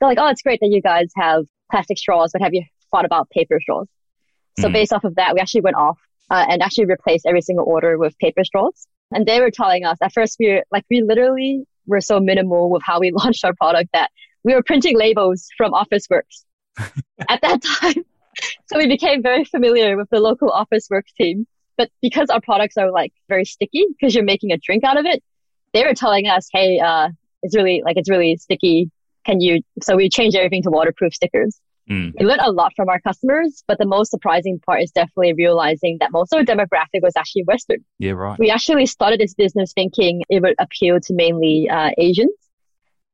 They're 0.00 0.08
like, 0.10 0.18
oh, 0.20 0.28
it's 0.28 0.42
great 0.42 0.60
that 0.60 0.68
you 0.68 0.82
guys 0.82 1.10
have 1.16 1.44
plastic 1.70 1.96
straws, 1.96 2.30
but 2.30 2.42
have 2.42 2.52
you 2.52 2.62
thought 2.90 3.06
about 3.06 3.30
paper 3.30 3.58
straws? 3.58 3.86
So 4.60 4.68
Mm. 4.68 4.72
based 4.74 4.92
off 4.92 5.04
of 5.04 5.14
that, 5.14 5.32
we 5.32 5.40
actually 5.40 5.62
went 5.62 5.76
off 5.76 5.98
uh, 6.30 6.44
and 6.50 6.60
actually 6.62 6.84
replaced 6.84 7.24
every 7.24 7.40
single 7.40 7.64
order 7.66 7.96
with 7.96 8.18
paper 8.18 8.44
straws. 8.44 8.86
And 9.14 9.26
they 9.26 9.40
were 9.40 9.50
telling 9.50 9.84
us 9.84 9.98
at 10.02 10.12
first 10.12 10.36
we 10.38 10.48
were 10.48 10.64
like, 10.70 10.84
we 10.90 11.02
literally 11.02 11.64
were 11.86 12.00
so 12.00 12.20
minimal 12.20 12.70
with 12.70 12.82
how 12.84 13.00
we 13.00 13.10
launched 13.14 13.44
our 13.44 13.54
product 13.54 13.90
that 13.92 14.10
we 14.44 14.54
were 14.54 14.62
printing 14.62 14.98
labels 14.98 15.48
from 15.56 15.72
Officeworks 15.72 16.44
at 17.28 17.40
that 17.42 17.62
time. 17.62 17.94
So 18.66 18.78
we 18.78 18.86
became 18.86 19.22
very 19.22 19.44
familiar 19.44 19.94
with 19.94 20.08
the 20.08 20.18
local 20.18 20.48
Officeworks 20.48 21.12
team. 21.18 21.46
But 21.76 21.90
because 22.00 22.30
our 22.30 22.40
products 22.40 22.78
are 22.78 22.90
like 22.90 23.12
very 23.28 23.44
sticky, 23.44 23.84
because 23.90 24.14
you're 24.14 24.24
making 24.24 24.52
a 24.52 24.56
drink 24.56 24.84
out 24.84 24.98
of 24.98 25.04
it, 25.04 25.22
they 25.74 25.84
were 25.84 25.94
telling 25.94 26.26
us, 26.28 26.48
hey, 26.50 26.80
uh, 26.80 27.10
it's 27.42 27.54
really 27.54 27.82
like 27.84 27.98
it's 27.98 28.08
really 28.08 28.38
sticky. 28.38 28.90
Can 29.26 29.42
you? 29.42 29.60
So 29.82 29.96
we 29.96 30.08
changed 30.08 30.34
everything 30.34 30.62
to 30.62 30.70
waterproof 30.70 31.14
stickers. 31.14 31.60
Mm. 31.90 32.12
We 32.18 32.26
learned 32.26 32.40
a 32.42 32.52
lot 32.52 32.72
from 32.76 32.88
our 32.88 33.00
customers, 33.00 33.64
but 33.66 33.78
the 33.78 33.86
most 33.86 34.10
surprising 34.10 34.60
part 34.64 34.82
is 34.82 34.90
definitely 34.92 35.34
realizing 35.34 35.96
that 36.00 36.12
most 36.12 36.32
of 36.32 36.38
our 36.38 36.44
demographic 36.44 37.02
was 37.02 37.14
actually 37.16 37.44
Western. 37.44 37.84
Yeah, 37.98 38.12
right. 38.12 38.38
We 38.38 38.50
actually 38.50 38.86
started 38.86 39.20
this 39.20 39.34
business 39.34 39.72
thinking 39.72 40.22
it 40.28 40.42
would 40.42 40.54
appeal 40.58 41.00
to 41.00 41.14
mainly 41.14 41.68
uh, 41.68 41.90
Asians. 41.98 42.30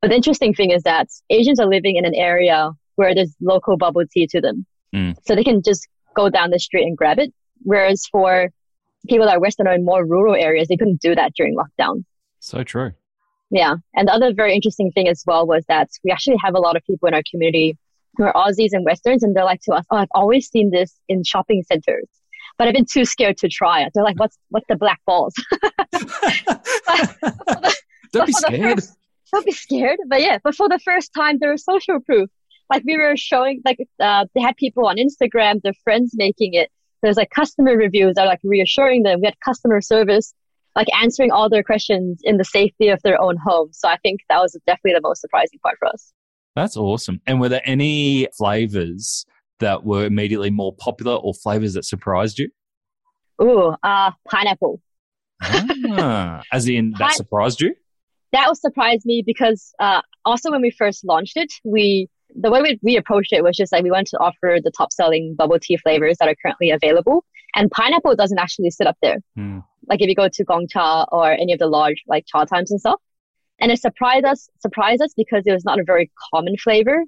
But 0.01 0.09
the 0.09 0.15
interesting 0.15 0.53
thing 0.53 0.71
is 0.71 0.83
that 0.83 1.07
Asians 1.29 1.59
are 1.59 1.67
living 1.67 1.95
in 1.97 2.05
an 2.05 2.15
area 2.15 2.71
where 2.95 3.15
there's 3.15 3.35
local 3.41 3.75
bubble 3.75 4.03
tea 4.11 4.27
to 4.27 4.41
them. 4.41 4.65
Mm. 4.93 5.15
So 5.25 5.35
they 5.35 5.43
can 5.43 5.61
just 5.61 5.87
go 6.15 6.29
down 6.29 6.51
the 6.51 6.59
street 6.59 6.83
and 6.83 6.95
grab 6.95 7.19
it. 7.19 7.33
Whereas 7.63 8.05
for 8.11 8.49
people 9.07 9.25
that 9.25 9.37
are 9.37 9.39
Western 9.39 9.67
or 9.67 9.73
in 9.73 9.83
more 9.83 10.05
rural 10.05 10.35
areas, 10.35 10.67
they 10.67 10.77
couldn't 10.77 11.01
do 11.01 11.15
that 11.15 11.33
during 11.35 11.55
lockdown. 11.55 12.05
So 12.39 12.63
true. 12.63 12.91
Yeah. 13.51 13.75
And 13.95 14.07
the 14.07 14.13
other 14.13 14.33
very 14.33 14.53
interesting 14.53 14.91
thing 14.91 15.07
as 15.07 15.23
well 15.25 15.47
was 15.47 15.65
that 15.67 15.89
we 16.03 16.11
actually 16.11 16.37
have 16.43 16.55
a 16.55 16.59
lot 16.59 16.75
of 16.75 16.83
people 16.85 17.07
in 17.07 17.13
our 17.13 17.23
community 17.29 17.77
who 18.17 18.23
are 18.23 18.33
Aussies 18.33 18.69
and 18.73 18.85
Westerns, 18.85 19.23
and 19.23 19.35
they're 19.35 19.45
like 19.45 19.61
to 19.61 19.73
us, 19.73 19.85
"Oh, 19.91 19.97
I've 19.97 20.07
always 20.13 20.49
seen 20.49 20.71
this 20.71 20.93
in 21.07 21.23
shopping 21.23 21.63
centers." 21.63 22.07
But 22.57 22.67
I've 22.67 22.73
been 22.73 22.85
too 22.85 23.05
scared 23.05 23.37
to 23.37 23.47
try 23.47 23.83
it. 23.83 23.91
They're 23.93 24.03
like, 24.03 24.19
"What's 24.19 24.37
what's 24.49 24.67
the 24.67 24.75
black 24.75 24.99
balls?" 25.05 25.33
don't 28.11 28.25
be 28.25 28.33
scared. 28.33 28.75
First, 28.75 28.97
don't 29.31 29.45
be 29.45 29.51
scared. 29.51 29.99
But 30.07 30.21
yeah, 30.21 30.39
but 30.43 30.55
for 30.55 30.69
the 30.69 30.79
first 30.79 31.13
time, 31.13 31.37
there 31.39 31.51
was 31.51 31.63
social 31.63 31.99
proof. 31.99 32.29
Like 32.69 32.83
we 32.85 32.97
were 32.97 33.17
showing, 33.17 33.61
like 33.65 33.79
uh, 33.99 34.25
they 34.35 34.41
had 34.41 34.55
people 34.55 34.87
on 34.87 34.97
Instagram, 34.97 35.61
their 35.61 35.73
friends 35.83 36.11
making 36.15 36.53
it. 36.53 36.69
There's 37.01 37.17
like 37.17 37.29
customer 37.29 37.75
reviews 37.75 38.15
that 38.15 38.23
are 38.23 38.27
like 38.27 38.41
reassuring 38.43 39.03
them. 39.03 39.21
We 39.21 39.27
had 39.27 39.39
customer 39.39 39.81
service, 39.81 40.33
like 40.75 40.87
answering 41.01 41.31
all 41.31 41.49
their 41.49 41.63
questions 41.63 42.19
in 42.23 42.37
the 42.37 42.43
safety 42.43 42.89
of 42.89 43.01
their 43.01 43.19
own 43.19 43.37
home. 43.37 43.69
So 43.71 43.87
I 43.87 43.97
think 43.97 44.21
that 44.29 44.39
was 44.39 44.57
definitely 44.67 44.93
the 44.93 45.01
most 45.01 45.21
surprising 45.21 45.59
part 45.63 45.77
for 45.79 45.87
us. 45.87 46.13
That's 46.59 46.75
awesome. 46.75 47.21
And 47.25 47.39
were 47.39 47.47
there 47.47 47.61
any 47.63 48.27
flavors 48.37 49.25
that 49.61 49.85
were 49.85 50.03
immediately 50.03 50.49
more 50.49 50.75
popular 50.75 51.15
or 51.15 51.33
flavors 51.33 51.73
that 51.75 51.85
surprised 51.85 52.37
you? 52.37 52.49
Ooh, 53.41 53.75
uh, 53.81 54.11
pineapple. 54.29 54.81
ah, 55.41 56.41
as 56.51 56.67
in 56.67 56.93
that 56.99 57.13
surprised 57.13 57.61
you? 57.61 57.73
That 58.33 58.49
was 58.49 58.59
surprised 58.59 59.05
me 59.05 59.23
because 59.25 59.73
uh, 59.79 60.01
also 60.25 60.51
when 60.51 60.61
we 60.61 60.69
first 60.69 61.05
launched 61.05 61.37
it, 61.37 61.51
we 61.63 62.09
the 62.35 62.51
way 62.51 62.61
we, 62.61 62.77
we 62.83 62.97
approached 62.97 63.31
it 63.31 63.41
was 63.41 63.55
just 63.55 63.71
like 63.71 63.83
we 63.83 63.89
wanted 63.89 64.07
to 64.07 64.17
offer 64.17 64.57
the 64.61 64.71
top 64.77 64.91
selling 64.91 65.35
bubble 65.35 65.59
tea 65.59 65.77
flavors 65.77 66.17
that 66.19 66.27
are 66.27 66.35
currently 66.41 66.71
available. 66.71 67.23
And 67.55 67.71
pineapple 67.71 68.15
doesn't 68.15 68.37
actually 68.37 68.69
sit 68.69 68.85
up 68.85 68.97
there. 69.01 69.19
Mm. 69.37 69.63
Like 69.87 70.01
if 70.01 70.09
you 70.09 70.15
go 70.15 70.27
to 70.27 70.45
Gongcha 70.45 71.07
or 71.13 71.31
any 71.31 71.53
of 71.53 71.59
the 71.59 71.67
large 71.67 72.03
like 72.05 72.25
Chatimes 72.25 72.69
and 72.69 72.81
stuff. 72.81 72.99
And 73.59 73.71
it 73.71 73.79
surprised 73.79 74.25
us, 74.25 74.49
surprised 74.61 75.01
us 75.01 75.13
because 75.15 75.43
it 75.45 75.53
was 75.53 75.65
not 75.65 75.79
a 75.79 75.83
very 75.83 76.11
common 76.33 76.55
flavor. 76.57 77.03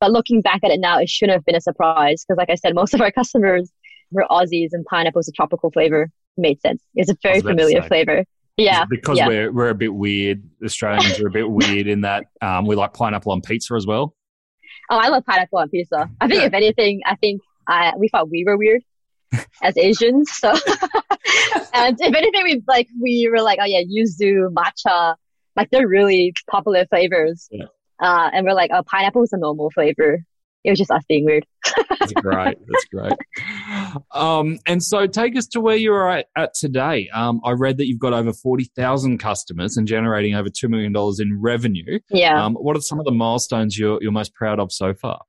But 0.00 0.12
looking 0.12 0.40
back 0.40 0.60
at 0.62 0.70
it 0.70 0.78
now, 0.78 0.98
it 0.98 1.08
shouldn't 1.08 1.34
have 1.34 1.44
been 1.44 1.56
a 1.56 1.60
surprise 1.60 2.24
because 2.24 2.38
like 2.38 2.50
I 2.50 2.54
said, 2.54 2.74
most 2.82 2.94
of 2.94 3.00
our 3.00 3.10
customers 3.10 3.70
were 4.10 4.26
Aussies 4.30 4.68
and 4.72 4.84
pineapple 4.86 5.20
is 5.20 5.28
a 5.28 5.32
tropical 5.32 5.70
flavor. 5.70 6.02
It 6.02 6.40
made 6.40 6.60
sense. 6.60 6.82
It's 6.94 7.10
a 7.10 7.16
very 7.22 7.40
familiar 7.40 7.82
flavor. 7.82 8.24
Yeah. 8.56 8.84
Because 8.88 9.18
yeah. 9.18 9.28
we're, 9.28 9.52
we're 9.52 9.68
a 9.70 9.74
bit 9.74 9.94
weird. 9.94 10.42
Australians 10.64 11.20
are 11.20 11.28
a 11.28 11.30
bit 11.30 11.48
weird 11.48 11.86
in 11.86 12.02
that 12.02 12.24
um, 12.42 12.66
we 12.66 12.74
like 12.74 12.92
pineapple 12.92 13.32
on 13.32 13.40
pizza 13.40 13.74
as 13.74 13.86
well. 13.86 14.14
Oh, 14.90 14.96
I 14.96 15.08
love 15.08 15.24
pineapple 15.26 15.58
on 15.58 15.68
pizza. 15.68 16.10
I 16.20 16.28
think 16.28 16.40
Yeah. 16.40 16.46
if 16.46 16.54
anything, 16.54 17.00
I 17.04 17.14
think 17.16 17.40
uh, 17.68 17.92
we 17.96 18.08
thought 18.08 18.30
we 18.30 18.44
were 18.44 18.56
weird 18.56 18.82
as 19.62 19.76
Asians. 19.76 20.32
So, 20.32 20.50
and 21.74 21.96
if 22.00 22.14
anything, 22.14 22.42
we 22.42 22.62
like 22.66 22.88
we 23.00 23.28
were 23.30 23.42
like, 23.42 23.58
oh 23.60 23.66
yeah, 23.66 23.82
yuzu, 23.82 24.52
matcha, 24.52 25.14
like 25.58 25.70
they're 25.70 25.88
really 25.88 26.32
popular 26.48 26.86
flavors. 26.86 27.48
Yeah. 27.50 27.64
Uh, 28.00 28.30
and 28.32 28.46
we're 28.46 28.54
like, 28.54 28.70
oh, 28.72 28.82
pineapple 28.84 29.24
is 29.24 29.32
a 29.32 29.36
normal 29.36 29.70
flavor. 29.70 30.24
It 30.64 30.70
was 30.70 30.78
just 30.78 30.90
us 30.90 31.02
being 31.08 31.24
weird. 31.24 31.44
That's 31.98 32.12
great. 32.12 32.58
That's 32.66 32.84
great. 32.92 33.12
Um, 34.12 34.58
and 34.66 34.82
so 34.82 35.06
take 35.06 35.36
us 35.36 35.46
to 35.48 35.60
where 35.60 35.76
you're 35.76 36.10
at, 36.10 36.26
at 36.36 36.54
today. 36.54 37.08
Um, 37.12 37.40
I 37.44 37.52
read 37.52 37.78
that 37.78 37.86
you've 37.86 37.98
got 37.98 38.12
over 38.12 38.32
40,000 38.32 39.18
customers 39.18 39.76
and 39.76 39.86
generating 39.86 40.34
over 40.34 40.48
$2 40.48 40.68
million 40.68 40.92
in 41.18 41.40
revenue. 41.40 41.98
Yeah. 42.10 42.44
Um, 42.44 42.54
what 42.54 42.76
are 42.76 42.80
some 42.80 42.98
of 42.98 43.04
the 43.04 43.12
milestones 43.12 43.78
you're, 43.78 43.98
you're 44.00 44.12
most 44.12 44.34
proud 44.34 44.60
of 44.60 44.72
so 44.72 44.94
far? 44.94 45.22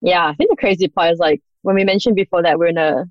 Yeah, 0.00 0.26
I 0.26 0.34
think 0.34 0.50
the 0.50 0.56
crazy 0.56 0.88
part 0.88 1.12
is 1.12 1.18
like 1.18 1.42
when 1.62 1.76
we 1.76 1.84
mentioned 1.84 2.16
before 2.16 2.42
that 2.42 2.58
we're 2.58 2.68
in 2.68 2.78
a 2.78 3.04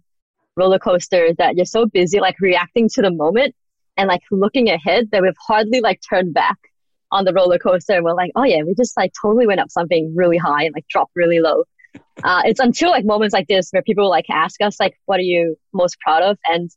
roller 0.55 0.79
coaster, 0.79 1.25
is 1.25 1.35
that 1.37 1.55
you're 1.55 1.65
so 1.65 1.85
busy 1.85 2.19
like 2.19 2.39
reacting 2.39 2.89
to 2.89 3.01
the 3.01 3.11
moment 3.11 3.55
and 3.97 4.07
like 4.07 4.21
looking 4.31 4.69
ahead 4.69 5.09
that 5.11 5.21
we've 5.21 5.33
hardly 5.47 5.81
like 5.81 5.99
turned 6.07 6.33
back 6.33 6.57
on 7.11 7.25
the 7.25 7.33
roller 7.33 7.57
coaster 7.57 7.93
and 7.93 8.03
we're 8.03 8.13
like, 8.13 8.31
oh 8.35 8.43
yeah, 8.43 8.61
we 8.63 8.73
just 8.75 8.95
like 8.97 9.11
totally 9.21 9.47
went 9.47 9.59
up 9.59 9.71
something 9.71 10.13
really 10.15 10.37
high 10.37 10.63
and 10.63 10.73
like 10.75 10.87
dropped 10.87 11.11
really 11.15 11.39
low. 11.39 11.63
Uh, 12.23 12.41
it's 12.45 12.59
until 12.59 12.91
like 12.91 13.05
moments 13.05 13.33
like 13.33 13.47
this 13.47 13.69
where 13.71 13.81
people 13.81 14.09
like 14.09 14.25
ask 14.29 14.61
us 14.61 14.79
like, 14.79 14.93
what 15.05 15.19
are 15.19 15.23
you 15.23 15.55
most 15.73 15.99
proud 15.99 16.23
of? 16.23 16.37
And 16.45 16.69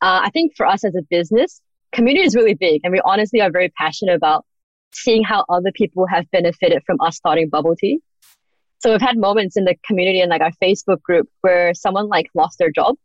uh, 0.00 0.22
I 0.24 0.30
think 0.30 0.52
for 0.56 0.66
us 0.66 0.84
as 0.84 0.94
a 0.94 1.02
business, 1.10 1.60
community 1.92 2.24
is 2.24 2.34
really 2.34 2.54
big 2.54 2.82
and 2.84 2.92
we 2.92 3.00
honestly 3.04 3.40
are 3.40 3.50
very 3.50 3.70
passionate 3.70 4.14
about 4.14 4.44
seeing 4.92 5.22
how 5.22 5.44
other 5.48 5.72
people 5.74 6.06
have 6.06 6.30
benefited 6.30 6.82
from 6.86 7.00
us 7.00 7.16
starting 7.16 7.48
bubble 7.48 7.76
tea. 7.76 8.00
So 8.80 8.92
we've 8.92 9.00
had 9.00 9.18
moments 9.18 9.56
in 9.56 9.64
the 9.64 9.74
community 9.84 10.20
and 10.20 10.30
like 10.30 10.40
our 10.40 10.52
Facebook 10.62 11.02
group 11.02 11.28
where 11.40 11.74
someone 11.74 12.08
like 12.08 12.26
lost 12.34 12.58
their 12.58 12.70
job 12.70 12.96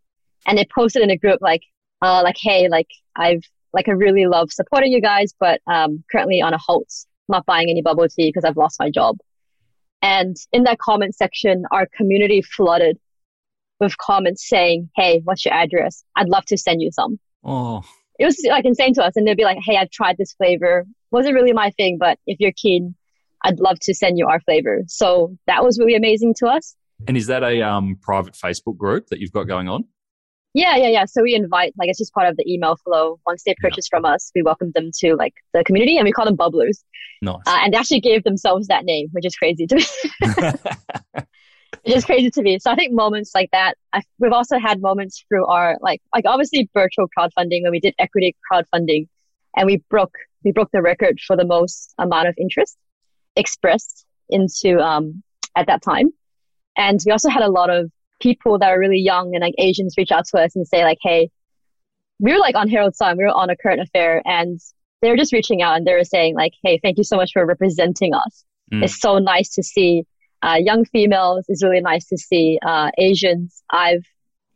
and 0.45 0.57
they 0.57 0.67
posted 0.75 1.01
in 1.01 1.09
a 1.09 1.17
group 1.17 1.39
like, 1.41 1.61
uh, 2.01 2.21
like, 2.23 2.35
hey, 2.39 2.69
like 2.69 2.87
I've, 3.15 3.43
like 3.73 3.87
I 3.87 3.91
really 3.93 4.25
love 4.27 4.51
supporting 4.51 4.91
you 4.91 5.01
guys, 5.01 5.33
but, 5.39 5.61
um, 5.67 6.03
currently 6.11 6.41
on 6.41 6.53
a 6.53 6.57
halt, 6.57 6.87
not 7.29 7.45
buying 7.45 7.69
any 7.69 7.81
bubble 7.81 8.07
tea 8.07 8.29
because 8.29 8.43
I've 8.45 8.57
lost 8.57 8.77
my 8.79 8.89
job. 8.89 9.17
And 10.01 10.35
in 10.51 10.63
that 10.63 10.79
comment 10.79 11.15
section, 11.15 11.63
our 11.71 11.87
community 11.95 12.41
flooded 12.41 12.97
with 13.79 13.97
comments 13.97 14.47
saying, 14.47 14.89
Hey, 14.95 15.21
what's 15.23 15.45
your 15.45 15.53
address? 15.53 16.03
I'd 16.15 16.29
love 16.29 16.45
to 16.45 16.57
send 16.57 16.81
you 16.81 16.91
some. 16.91 17.19
Oh, 17.43 17.81
It 18.19 18.25
was 18.25 18.37
like 18.47 18.65
insane 18.65 18.93
to 18.95 19.03
us. 19.03 19.13
And 19.15 19.25
they'd 19.27 19.37
be 19.37 19.43
like, 19.45 19.59
Hey, 19.63 19.77
I've 19.77 19.89
tried 19.91 20.17
this 20.17 20.33
flavor. 20.33 20.85
Wasn't 21.11 21.33
really 21.33 21.53
my 21.53 21.71
thing, 21.71 21.97
but 21.99 22.19
if 22.27 22.39
you're 22.39 22.51
keen, 22.55 22.95
I'd 23.43 23.59
love 23.59 23.79
to 23.81 23.93
send 23.93 24.17
you 24.17 24.27
our 24.27 24.39
flavor. 24.41 24.81
So 24.87 25.37
that 25.47 25.63
was 25.63 25.79
really 25.79 25.95
amazing 25.95 26.33
to 26.39 26.47
us. 26.47 26.75
and 27.07 27.17
is 27.17 27.27
that 27.27 27.43
a 27.43 27.61
um, 27.61 27.97
private 28.01 28.33
Facebook 28.33 28.77
group 28.77 29.07
that 29.07 29.19
you've 29.19 29.31
got 29.31 29.43
going 29.43 29.67
on? 29.69 29.85
Yeah, 30.53 30.75
yeah, 30.75 30.89
yeah. 30.89 31.05
So 31.05 31.23
we 31.23 31.33
invite, 31.33 31.73
like, 31.77 31.89
it's 31.89 31.97
just 31.97 32.13
part 32.13 32.27
of 32.27 32.37
the 32.37 32.45
email 32.47 32.75
flow. 32.77 33.19
Once 33.25 33.43
they 33.43 33.55
purchase 33.59 33.87
from 33.87 34.05
us, 34.05 34.31
we 34.35 34.43
welcome 34.43 34.71
them 34.75 34.91
to 34.99 35.15
like 35.15 35.33
the 35.53 35.63
community 35.63 35.97
and 35.97 36.05
we 36.05 36.11
call 36.11 36.25
them 36.25 36.37
bubblers. 36.37 36.83
Nice. 37.21 37.41
Uh, 37.47 37.59
and 37.63 37.73
they 37.73 37.77
actually 37.77 38.01
gave 38.01 38.23
themselves 38.23 38.67
that 38.67 38.85
name, 38.85 39.07
which 39.13 39.25
is 39.25 39.35
crazy 39.35 39.65
to 39.65 39.75
me. 39.75 39.83
It 41.83 41.89
is 41.89 41.95
just 41.95 42.05
crazy 42.05 42.29
to 42.31 42.41
me. 42.41 42.59
So 42.59 42.71
I 42.71 42.75
think 42.75 42.93
moments 42.93 43.31
like 43.35 43.49
that, 43.51 43.75
I, 43.91 44.01
we've 44.17 44.31
also 44.31 44.57
had 44.57 44.81
moments 44.81 45.25
through 45.27 45.45
our, 45.47 45.77
like, 45.81 46.01
like 46.13 46.25
obviously 46.25 46.69
virtual 46.73 47.07
crowdfunding 47.17 47.63
when 47.63 47.71
we 47.71 47.79
did 47.81 47.93
equity 47.99 48.35
crowdfunding 48.49 49.07
and 49.57 49.65
we 49.65 49.83
broke, 49.89 50.15
we 50.45 50.53
broke 50.53 50.71
the 50.71 50.81
record 50.81 51.19
for 51.19 51.35
the 51.35 51.43
most 51.43 51.93
amount 51.97 52.29
of 52.29 52.35
interest 52.37 52.77
expressed 53.35 54.05
into, 54.29 54.79
um, 54.79 55.23
at 55.57 55.67
that 55.67 55.81
time. 55.81 56.11
And 56.77 57.01
we 57.05 57.11
also 57.11 57.29
had 57.29 57.43
a 57.43 57.51
lot 57.51 57.69
of 57.69 57.91
people 58.23 58.57
that 58.59 58.71
are 58.71 58.79
really 58.79 58.99
young 58.99 59.35
and 59.35 59.41
like 59.41 59.53
Asians 59.57 59.95
reach 59.97 60.11
out 60.11 60.25
to 60.31 60.39
us 60.39 60.55
and 60.55 60.65
say 60.65 60.83
like, 60.83 60.97
Hey, 61.01 61.29
we 62.19 62.31
were 62.31 62.39
like 62.39 62.55
on 62.55 62.69
Herald 62.69 62.95
Sun, 62.95 63.17
we 63.17 63.25
were 63.25 63.29
on 63.29 63.49
a 63.49 63.57
current 63.57 63.81
affair 63.81 64.21
and 64.25 64.59
they 65.01 65.09
were 65.09 65.17
just 65.17 65.33
reaching 65.33 65.61
out 65.61 65.75
and 65.75 65.85
they 65.85 65.93
were 65.93 66.05
saying 66.05 66.35
like, 66.35 66.53
Hey, 66.63 66.79
thank 66.81 66.97
you 66.97 67.03
so 67.03 67.17
much 67.17 67.31
for 67.33 67.45
representing 67.45 68.13
us. 68.13 68.45
Mm. 68.73 68.83
It's 68.83 68.99
so 68.99 69.19
nice 69.19 69.49
to 69.55 69.63
see 69.63 70.03
uh, 70.41 70.57
young 70.59 70.85
females. 70.85 71.45
It's 71.49 71.63
really 71.63 71.81
nice 71.81 72.07
to 72.07 72.17
see 72.17 72.59
uh, 72.65 72.91
Asians. 72.97 73.61
I've 73.69 74.05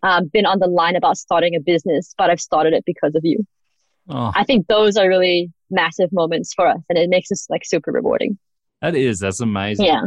um, 0.04 0.30
been 0.32 0.46
on 0.46 0.60
the 0.60 0.68
line 0.68 0.96
about 0.96 1.18
starting 1.18 1.56
a 1.56 1.60
business, 1.60 2.14
but 2.18 2.30
I've 2.30 2.42
started 2.42 2.74
it 2.74 2.84
because 2.86 3.16
of 3.16 3.22
you. 3.24 3.46
oh, 4.10 4.32
I 4.36 4.44
think 4.44 4.68
those 4.68 4.96
are 4.98 5.08
really 5.08 5.52
massive 5.70 6.10
moments 6.12 6.54
for 6.54 6.68
us, 6.68 6.80
and 6.90 6.98
it 6.98 7.10
makes 7.10 7.32
us 7.32 7.48
like 7.50 7.64
super 7.66 7.92
rewarding. 7.92 8.38
that 8.82 8.96
is. 8.96 9.20
That's 9.20 9.40
amazing. 9.40 9.86
Yeah. 9.86 10.04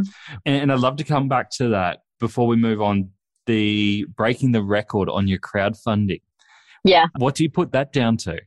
And, 0.46 0.62
and 0.62 0.72
I'd 0.72 0.80
love 0.80 0.96
to 0.96 1.04
come 1.04 1.28
back 1.28 1.50
to 1.52 1.68
that 1.70 2.02
before 2.18 2.46
we 2.46 2.56
move 2.56 2.80
on. 2.80 3.10
The 3.50 4.06
breaking 4.16 4.52
the 4.52 4.62
record 4.62 5.08
on 5.08 5.26
your 5.26 5.40
crowdfunding. 5.40 6.20
Yeah. 6.84 7.06
What 7.16 7.34
do 7.34 7.42
you 7.42 7.50
put 7.50 7.72
that 7.72 7.92
down 7.92 8.16
to? 8.18 8.40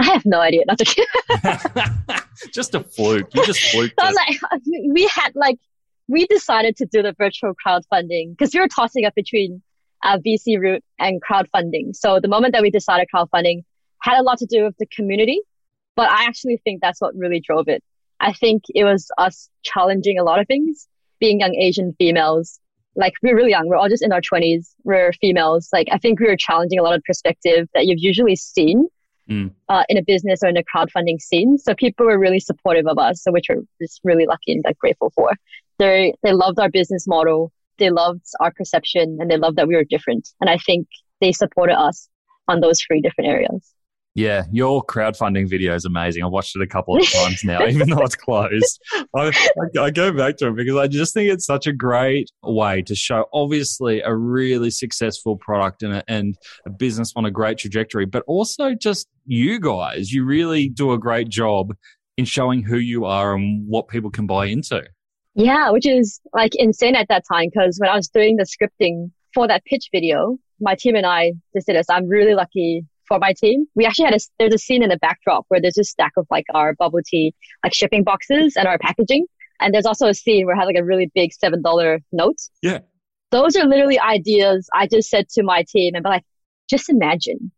I 0.00 0.06
have 0.06 0.26
no 0.26 0.40
idea. 0.40 0.64
Not 0.66 0.78
to 0.78 2.24
just 2.52 2.74
a 2.74 2.80
fluke. 2.80 3.32
You 3.34 3.46
just 3.46 3.60
fluked 3.70 3.94
So 4.00 4.06
like, 4.12 4.40
we 4.92 5.08
had 5.14 5.30
like, 5.36 5.60
we 6.08 6.26
decided 6.26 6.76
to 6.78 6.86
do 6.86 7.02
the 7.02 7.14
virtual 7.16 7.54
crowdfunding 7.54 8.30
because 8.30 8.52
we 8.52 8.58
were 8.58 8.66
tossing 8.66 9.04
up 9.04 9.14
between 9.14 9.62
uh, 10.02 10.18
VC 10.18 10.58
route 10.58 10.82
and 10.98 11.22
crowdfunding. 11.22 11.94
So 11.94 12.18
the 12.18 12.26
moment 12.26 12.52
that 12.54 12.62
we 12.62 12.70
decided 12.70 13.06
crowdfunding 13.14 13.62
had 14.00 14.18
a 14.18 14.22
lot 14.22 14.38
to 14.38 14.46
do 14.46 14.64
with 14.64 14.76
the 14.78 14.86
community, 14.86 15.40
but 15.94 16.10
I 16.10 16.24
actually 16.24 16.60
think 16.64 16.80
that's 16.82 17.00
what 17.00 17.14
really 17.14 17.38
drove 17.38 17.68
it. 17.68 17.84
I 18.18 18.32
think 18.32 18.64
it 18.74 18.82
was 18.82 19.08
us 19.18 19.48
challenging 19.62 20.18
a 20.18 20.24
lot 20.24 20.40
of 20.40 20.48
things, 20.48 20.88
being 21.20 21.38
young 21.38 21.54
Asian 21.54 21.94
females. 21.96 22.58
Like 22.94 23.14
we're 23.22 23.36
really 23.36 23.50
young. 23.50 23.68
We're 23.68 23.76
all 23.76 23.88
just 23.88 24.04
in 24.04 24.12
our 24.12 24.20
twenties. 24.20 24.74
We're 24.84 25.12
females. 25.14 25.68
Like 25.72 25.88
I 25.90 25.98
think 25.98 26.20
we 26.20 26.26
were 26.26 26.36
challenging 26.36 26.78
a 26.78 26.82
lot 26.82 26.94
of 26.94 27.02
perspective 27.04 27.68
that 27.74 27.86
you've 27.86 28.00
usually 28.02 28.36
seen 28.36 28.88
Mm. 29.30 29.52
uh, 29.68 29.84
in 29.88 29.96
a 29.96 30.02
business 30.02 30.40
or 30.42 30.48
in 30.48 30.56
a 30.56 30.64
crowdfunding 30.64 31.20
scene. 31.20 31.56
So 31.56 31.76
people 31.76 32.06
were 32.06 32.18
really 32.18 32.40
supportive 32.40 32.88
of 32.88 32.98
us, 32.98 33.22
so 33.22 33.30
which 33.30 33.46
we're 33.48 33.62
just 33.80 34.00
really 34.02 34.26
lucky 34.26 34.52
and 34.52 34.64
like 34.64 34.76
grateful 34.78 35.12
for. 35.14 35.30
They 35.78 36.12
they 36.24 36.32
loved 36.32 36.58
our 36.58 36.68
business 36.68 37.06
model, 37.06 37.52
they 37.78 37.90
loved 37.90 38.24
our 38.40 38.52
perception, 38.52 39.18
and 39.20 39.30
they 39.30 39.36
loved 39.36 39.56
that 39.58 39.68
we 39.68 39.76
were 39.76 39.84
different. 39.84 40.28
And 40.40 40.50
I 40.50 40.58
think 40.58 40.88
they 41.20 41.30
supported 41.30 41.78
us 41.78 42.08
on 42.48 42.60
those 42.60 42.80
three 42.82 43.00
different 43.00 43.30
areas. 43.30 43.72
Yeah, 44.14 44.44
your 44.52 44.84
crowdfunding 44.84 45.48
video 45.48 45.74
is 45.74 45.86
amazing. 45.86 46.22
I've 46.22 46.32
watched 46.32 46.54
it 46.54 46.60
a 46.60 46.66
couple 46.66 46.98
of 46.98 47.10
times 47.10 47.42
now, 47.44 47.66
even 47.66 47.88
though 47.88 48.02
it's 48.02 48.14
closed. 48.14 48.80
I, 49.16 49.28
I, 49.28 49.80
I, 49.80 49.90
go 49.90 50.12
back 50.12 50.36
to 50.38 50.48
it 50.48 50.56
because 50.56 50.76
I 50.76 50.86
just 50.86 51.14
think 51.14 51.30
it's 51.30 51.46
such 51.46 51.66
a 51.66 51.72
great 51.72 52.30
way 52.42 52.82
to 52.82 52.94
show, 52.94 53.24
obviously, 53.32 54.02
a 54.02 54.14
really 54.14 54.70
successful 54.70 55.36
product 55.36 55.82
and 55.82 55.94
a, 55.94 56.04
and 56.08 56.36
a 56.66 56.70
business 56.70 57.14
on 57.16 57.24
a 57.24 57.30
great 57.30 57.56
trajectory, 57.56 58.04
but 58.04 58.22
also 58.26 58.74
just 58.74 59.08
you 59.24 59.58
guys. 59.58 60.12
You 60.12 60.26
really 60.26 60.68
do 60.68 60.92
a 60.92 60.98
great 60.98 61.30
job 61.30 61.72
in 62.18 62.26
showing 62.26 62.62
who 62.62 62.76
you 62.76 63.06
are 63.06 63.34
and 63.34 63.66
what 63.66 63.88
people 63.88 64.10
can 64.10 64.26
buy 64.26 64.46
into. 64.46 64.84
Yeah, 65.34 65.70
which 65.70 65.86
is 65.86 66.20
like 66.34 66.54
insane 66.56 66.96
at 66.96 67.08
that 67.08 67.24
time 67.26 67.48
because 67.50 67.78
when 67.78 67.88
I 67.88 67.96
was 67.96 68.08
doing 68.08 68.36
the 68.36 68.44
scripting 68.44 69.10
for 69.32 69.48
that 69.48 69.64
pitch 69.64 69.88
video, 69.90 70.36
my 70.60 70.74
team 70.74 70.96
and 70.96 71.06
I 71.06 71.32
just 71.54 71.66
did 71.66 71.76
this. 71.76 71.86
I'm 71.88 72.06
really 72.06 72.34
lucky 72.34 72.84
for 73.06 73.18
my 73.18 73.32
team. 73.36 73.66
We 73.74 73.86
actually 73.86 74.06
had 74.06 74.14
a, 74.14 74.20
there's 74.38 74.54
a 74.54 74.58
scene 74.58 74.82
in 74.82 74.88
the 74.88 74.98
backdrop 74.98 75.44
where 75.48 75.60
there's 75.60 75.78
a 75.78 75.84
stack 75.84 76.12
of 76.16 76.26
like 76.30 76.44
our 76.54 76.74
bubble 76.74 77.00
tea, 77.04 77.34
like 77.64 77.74
shipping 77.74 78.04
boxes 78.04 78.56
and 78.56 78.66
our 78.66 78.78
packaging. 78.78 79.26
And 79.60 79.72
there's 79.72 79.86
also 79.86 80.08
a 80.08 80.14
scene 80.14 80.46
where 80.46 80.56
I 80.56 80.58
had 80.58 80.66
like 80.66 80.78
a 80.78 80.84
really 80.84 81.10
big 81.14 81.30
$7 81.42 82.00
note. 82.12 82.38
Yeah. 82.62 82.80
Those 83.30 83.56
are 83.56 83.64
literally 83.64 83.98
ideas 83.98 84.68
I 84.74 84.86
just 84.86 85.08
said 85.08 85.28
to 85.30 85.42
my 85.42 85.64
team 85.68 85.94
and 85.94 86.02
be 86.02 86.10
like, 86.10 86.24
just 86.68 86.90
imagine 86.90 87.50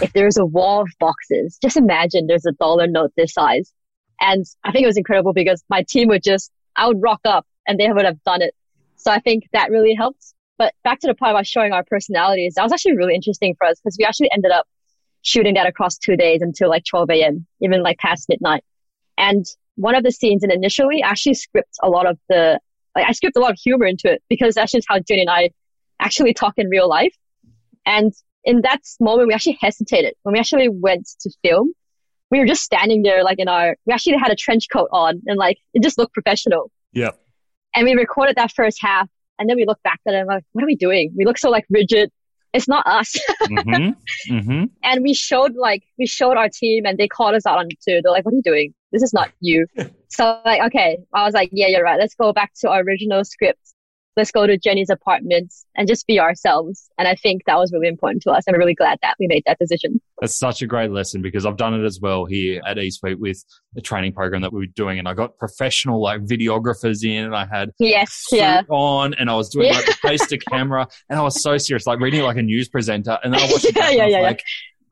if 0.00 0.12
there's 0.12 0.38
a 0.38 0.44
wall 0.44 0.82
of 0.82 0.88
boxes, 0.98 1.58
just 1.60 1.76
imagine 1.76 2.26
there's 2.26 2.46
a 2.46 2.52
dollar 2.52 2.86
note 2.86 3.12
this 3.16 3.34
size. 3.34 3.72
And 4.20 4.44
I 4.64 4.72
think 4.72 4.84
it 4.84 4.86
was 4.86 4.96
incredible 4.96 5.32
because 5.32 5.62
my 5.68 5.84
team 5.88 6.08
would 6.08 6.22
just, 6.22 6.50
I 6.76 6.86
would 6.86 7.02
rock 7.02 7.20
up 7.24 7.46
and 7.66 7.78
they 7.78 7.90
would 7.90 8.04
have 8.04 8.22
done 8.24 8.42
it. 8.42 8.54
So 8.96 9.10
I 9.10 9.20
think 9.20 9.44
that 9.52 9.70
really 9.70 9.94
helped. 9.94 10.34
But 10.58 10.74
back 10.84 11.00
to 11.00 11.06
the 11.08 11.14
part 11.14 11.32
about 11.32 11.46
showing 11.46 11.72
our 11.72 11.84
personalities, 11.84 12.54
that 12.54 12.62
was 12.62 12.72
actually 12.72 12.96
really 12.96 13.14
interesting 13.14 13.54
for 13.58 13.66
us 13.66 13.80
because 13.80 13.96
we 13.98 14.04
actually 14.04 14.30
ended 14.32 14.52
up 14.52 14.66
shooting 15.22 15.54
that 15.54 15.66
across 15.66 15.96
two 15.96 16.16
days 16.16 16.42
until 16.42 16.68
like 16.68 16.84
12 16.84 17.10
a.m., 17.10 17.46
even 17.60 17.82
like 17.82 17.98
past 17.98 18.28
midnight. 18.28 18.64
And 19.16 19.44
one 19.76 19.94
of 19.94 20.02
the 20.02 20.12
scenes, 20.12 20.42
and 20.42 20.52
initially 20.52 21.02
actually 21.02 21.34
script 21.34 21.76
a 21.82 21.88
lot 21.88 22.06
of 22.06 22.18
the, 22.28 22.60
like 22.94 23.06
I 23.08 23.12
script 23.12 23.36
a 23.36 23.40
lot 23.40 23.50
of 23.50 23.58
humor 23.58 23.86
into 23.86 24.12
it 24.12 24.22
because 24.28 24.54
that's 24.54 24.72
just 24.72 24.86
how 24.88 24.98
Jenny 24.98 25.22
and 25.22 25.30
I 25.30 25.50
actually 26.00 26.34
talk 26.34 26.54
in 26.56 26.68
real 26.68 26.88
life. 26.88 27.14
And 27.86 28.12
in 28.44 28.62
that 28.62 28.80
moment, 29.00 29.28
we 29.28 29.34
actually 29.34 29.58
hesitated 29.60 30.14
when 30.22 30.34
we 30.34 30.38
actually 30.38 30.68
went 30.68 31.08
to 31.20 31.30
film. 31.42 31.72
We 32.30 32.38
were 32.38 32.46
just 32.46 32.62
standing 32.62 33.02
there, 33.02 33.22
like 33.22 33.38
in 33.38 33.48
our, 33.48 33.76
we 33.86 33.92
actually 33.92 34.16
had 34.16 34.32
a 34.32 34.36
trench 34.36 34.66
coat 34.72 34.88
on 34.90 35.22
and 35.26 35.38
like 35.38 35.58
it 35.74 35.82
just 35.82 35.98
looked 35.98 36.14
professional. 36.14 36.70
Yeah. 36.92 37.10
And 37.74 37.84
we 37.84 37.94
recorded 37.94 38.36
that 38.36 38.52
first 38.52 38.78
half 38.80 39.08
and 39.38 39.48
then 39.48 39.56
we 39.56 39.64
looked 39.66 39.82
back 39.82 40.00
at 40.06 40.14
it 40.14 40.18
and 40.18 40.28
like, 40.28 40.44
what 40.52 40.64
are 40.64 40.66
we 40.66 40.76
doing? 40.76 41.12
We 41.16 41.24
look 41.24 41.38
so 41.38 41.50
like 41.50 41.66
rigid 41.70 42.10
it's 42.52 42.68
not 42.68 42.86
us. 42.86 43.16
mm-hmm. 43.42 44.34
Mm-hmm. 44.34 44.64
And 44.82 45.02
we 45.02 45.14
showed 45.14 45.54
like, 45.54 45.84
we 45.98 46.06
showed 46.06 46.36
our 46.36 46.48
team 46.48 46.84
and 46.86 46.98
they 46.98 47.08
called 47.08 47.34
us 47.34 47.46
out 47.46 47.58
on 47.58 47.66
it 47.66 47.78
too. 47.86 48.00
They're 48.02 48.12
like, 48.12 48.24
what 48.24 48.34
are 48.34 48.36
you 48.36 48.42
doing? 48.42 48.74
This 48.92 49.02
is 49.02 49.12
not 49.12 49.30
you. 49.40 49.66
so 50.08 50.40
like, 50.44 50.62
okay. 50.66 50.98
I 51.14 51.24
was 51.24 51.34
like, 51.34 51.50
yeah, 51.52 51.68
you're 51.68 51.84
right. 51.84 51.98
Let's 51.98 52.14
go 52.14 52.32
back 52.32 52.52
to 52.60 52.70
our 52.70 52.80
original 52.80 53.24
script 53.24 53.72
let's 54.16 54.30
go 54.30 54.46
to 54.46 54.58
Jenny's 54.58 54.90
apartment 54.90 55.52
and 55.76 55.88
just 55.88 56.06
be 56.06 56.20
ourselves. 56.20 56.90
And 56.98 57.08
I 57.08 57.14
think 57.14 57.42
that 57.46 57.58
was 57.58 57.72
really 57.72 57.88
important 57.88 58.22
to 58.22 58.30
us. 58.30 58.44
And 58.46 58.54
I'm 58.54 58.60
really 58.60 58.74
glad 58.74 58.98
that 59.02 59.16
we 59.18 59.26
made 59.26 59.44
that 59.46 59.58
decision. 59.58 60.00
That's 60.22 60.38
such 60.38 60.62
a 60.62 60.68
great 60.68 60.92
lesson 60.92 61.20
because 61.20 61.44
I've 61.44 61.56
done 61.56 61.74
it 61.74 61.84
as 61.84 61.98
well 62.00 62.26
here 62.26 62.62
at 62.64 62.76
eSuite 62.76 63.18
with 63.18 63.44
the 63.72 63.80
training 63.80 64.12
program 64.12 64.42
that 64.42 64.52
we 64.52 64.60
were 64.60 64.72
doing. 64.76 65.00
And 65.00 65.08
I 65.08 65.14
got 65.14 65.36
professional 65.36 66.00
like 66.00 66.20
videographers 66.20 67.02
in 67.02 67.24
and 67.24 67.34
I 67.34 67.44
had 67.44 67.72
yes, 67.80 68.26
yeah. 68.30 68.62
on 68.68 69.14
and 69.14 69.28
I 69.28 69.34
was 69.34 69.48
doing 69.48 69.66
yeah. 69.66 69.72
like 69.72 69.86
the 69.86 69.94
face 69.94 70.24
to 70.28 70.38
camera 70.38 70.86
and 71.10 71.18
I 71.18 71.22
was 71.22 71.42
so 71.42 71.58
serious, 71.58 71.88
like 71.88 71.98
reading 71.98 72.22
like 72.22 72.36
a 72.36 72.42
news 72.42 72.68
presenter. 72.68 73.18
And 73.24 73.34
then 73.34 73.40
I 73.40 73.50
watched 73.50 73.64
it 73.64 73.74
yeah, 73.76 73.90
yeah, 73.90 74.06
yeah, 74.06 74.20
like, 74.20 74.44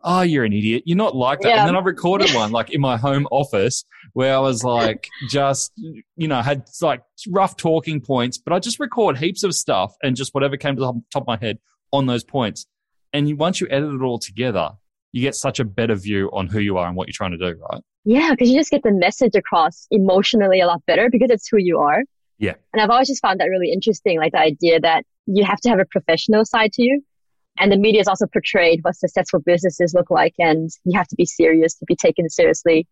oh, 0.03 0.23
you're 0.23 0.43
an 0.43 0.53
idiot. 0.53 0.83
You're 0.85 0.97
not 0.97 1.15
like 1.15 1.43
that. 1.43 1.49
Yeah. 1.51 1.59
And 1.61 1.69
then 1.69 1.77
I 1.77 1.81
recorded 1.81 2.35
one 2.35 2.51
like 2.51 2.71
in 2.71 2.81
my 2.81 2.97
home 2.97 3.29
office 3.31 3.85
where 4.15 4.35
I 4.35 4.41
was 4.41 4.65
like, 4.65 5.07
just, 5.29 5.71
you 5.77 6.27
know, 6.27 6.43
had 6.43 6.65
like 6.83 7.03
rough 7.29 7.57
talking 7.57 8.01
points, 8.01 8.37
but 8.37 8.53
I 8.53 8.59
just 8.59 8.81
record 8.81 9.17
heaps 9.17 9.45
of 9.45 9.55
stuff 9.55 9.95
and 10.03 10.17
just 10.17 10.35
whatever 10.35 10.57
came 10.57 10.75
to 10.75 10.81
the 10.81 11.03
top 11.13 11.23
of 11.23 11.27
my 11.29 11.37
head 11.37 11.61
on 11.93 12.07
those 12.07 12.25
points. 12.25 12.67
And 13.13 13.29
you, 13.29 13.37
once 13.37 13.61
you 13.61 13.69
edit 13.71 13.95
it 13.95 14.03
all 14.03 14.19
together, 14.19 14.71
you 15.13 15.23
get 15.23 15.35
such 15.35 15.61
a 15.61 15.65
better 15.65 15.95
view 15.95 16.31
on 16.33 16.47
who 16.47 16.61
you 16.61 16.77
are 16.79 16.87
and 16.87 16.97
what 16.97 17.09
you're 17.09 17.15
trying 17.15 17.33
to 17.33 17.39
do, 17.39 17.59
right? 17.71 17.83
Yeah, 18.05 18.31
because 18.31 18.49
you 18.49 18.57
just 18.57 18.71
get 18.71 18.83
the 18.83 18.93
message 18.93 19.35
across 19.35 19.87
emotionally 19.91 20.61
a 20.61 20.67
lot 20.67 20.85
better 20.87 21.11
because 21.11 21.31
it's 21.31 21.49
who 21.49 21.59
you 21.59 21.79
are. 21.79 22.03
Yeah. 22.39 22.55
And 22.73 22.81
I've 22.81 22.91
always 22.91 23.09
just 23.09 23.21
found 23.21 23.41
that 23.41 23.47
really 23.47 23.71
interesting, 23.73 24.19
like 24.19 24.33
the 24.33 24.39
idea 24.39 24.81
that 24.81 25.05
you 25.27 25.45
have 25.45 25.61
to 25.61 25.69
have 25.69 25.79
a 25.79 25.85
professional 25.85 26.45
side 26.45 26.73
to 26.75 26.83
you 26.83 27.03
and 27.59 27.71
the 27.71 27.77
media 27.77 28.01
is 28.01 28.09
also 28.09 28.27
portrayed 28.27 28.81
what 28.83 28.97
successful 28.97 29.41
businesses 29.41 29.93
look 29.95 30.11
like, 30.11 30.35
and 30.39 30.71
you 30.85 30.97
have 30.97 31.09
to 31.09 31.17
be 31.17 31.27
serious 31.27 31.75
to 31.75 31.85
be 31.85 31.95
taken 31.95 32.29
seriously. 32.29 32.87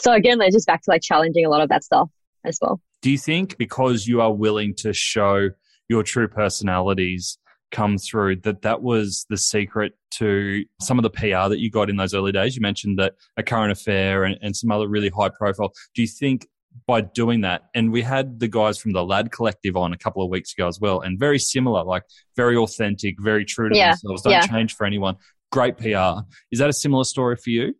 So 0.00 0.12
again, 0.12 0.40
it's 0.40 0.54
just 0.54 0.66
back 0.66 0.82
to 0.82 0.90
like 0.90 1.02
challenging 1.02 1.46
a 1.46 1.48
lot 1.48 1.62
of 1.62 1.68
that 1.70 1.82
stuff 1.84 2.10
as 2.44 2.58
well. 2.60 2.80
Do 3.00 3.10
you 3.10 3.18
think 3.18 3.56
because 3.56 4.06
you 4.06 4.20
are 4.20 4.32
willing 4.32 4.74
to 4.76 4.92
show 4.92 5.50
your 5.88 6.02
true 6.02 6.28
personalities 6.28 7.38
come 7.72 7.98
through 7.98 8.36
that 8.36 8.62
that 8.62 8.82
was 8.82 9.26
the 9.28 9.36
secret 9.36 9.94
to 10.12 10.64
some 10.80 10.98
of 10.98 11.02
the 11.02 11.10
PR 11.10 11.48
that 11.48 11.58
you 11.58 11.70
got 11.70 11.90
in 11.90 11.96
those 11.96 12.14
early 12.14 12.32
days? 12.32 12.54
You 12.54 12.62
mentioned 12.62 12.98
that 12.98 13.14
a 13.36 13.42
current 13.42 13.72
affair 13.72 14.24
and, 14.24 14.38
and 14.42 14.54
some 14.54 14.70
other 14.70 14.86
really 14.86 15.08
high 15.08 15.30
profile. 15.30 15.72
Do 15.94 16.02
you 16.02 16.08
think 16.08 16.46
by 16.86 17.00
doing 17.00 17.42
that. 17.42 17.62
And 17.74 17.92
we 17.92 18.02
had 18.02 18.40
the 18.40 18.48
guys 18.48 18.78
from 18.78 18.92
the 18.92 19.04
Lad 19.04 19.30
Collective 19.30 19.76
on 19.76 19.92
a 19.92 19.96
couple 19.96 20.22
of 20.22 20.30
weeks 20.30 20.52
ago 20.52 20.68
as 20.68 20.80
well, 20.80 21.00
and 21.00 21.18
very 21.18 21.38
similar, 21.38 21.84
like 21.84 22.04
very 22.36 22.56
authentic, 22.56 23.16
very 23.20 23.44
true 23.44 23.68
to 23.68 23.76
yeah. 23.76 23.90
themselves, 23.90 24.22
don't 24.22 24.32
yeah. 24.32 24.46
change 24.46 24.74
for 24.74 24.86
anyone. 24.86 25.16
Great 25.50 25.76
PR. 25.76 26.22
Is 26.50 26.58
that 26.58 26.68
a 26.68 26.72
similar 26.72 27.04
story 27.04 27.36
for 27.36 27.50
you? 27.50 27.74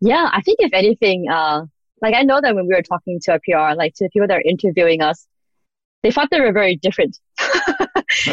Yeah, 0.00 0.28
I 0.32 0.40
think 0.42 0.58
if 0.60 0.72
anything, 0.72 1.26
uh, 1.30 1.62
like 2.02 2.14
I 2.14 2.22
know 2.22 2.40
that 2.40 2.54
when 2.54 2.66
we 2.66 2.74
were 2.74 2.82
talking 2.82 3.18
to 3.22 3.32
our 3.32 3.40
PR, 3.44 3.76
like 3.76 3.94
to 3.94 4.04
the 4.04 4.10
people 4.10 4.28
that 4.28 4.38
are 4.38 4.42
interviewing 4.42 5.02
us, 5.02 5.26
they 6.02 6.10
thought 6.10 6.28
they 6.30 6.40
were 6.40 6.52
very 6.52 6.76
different, 6.76 7.18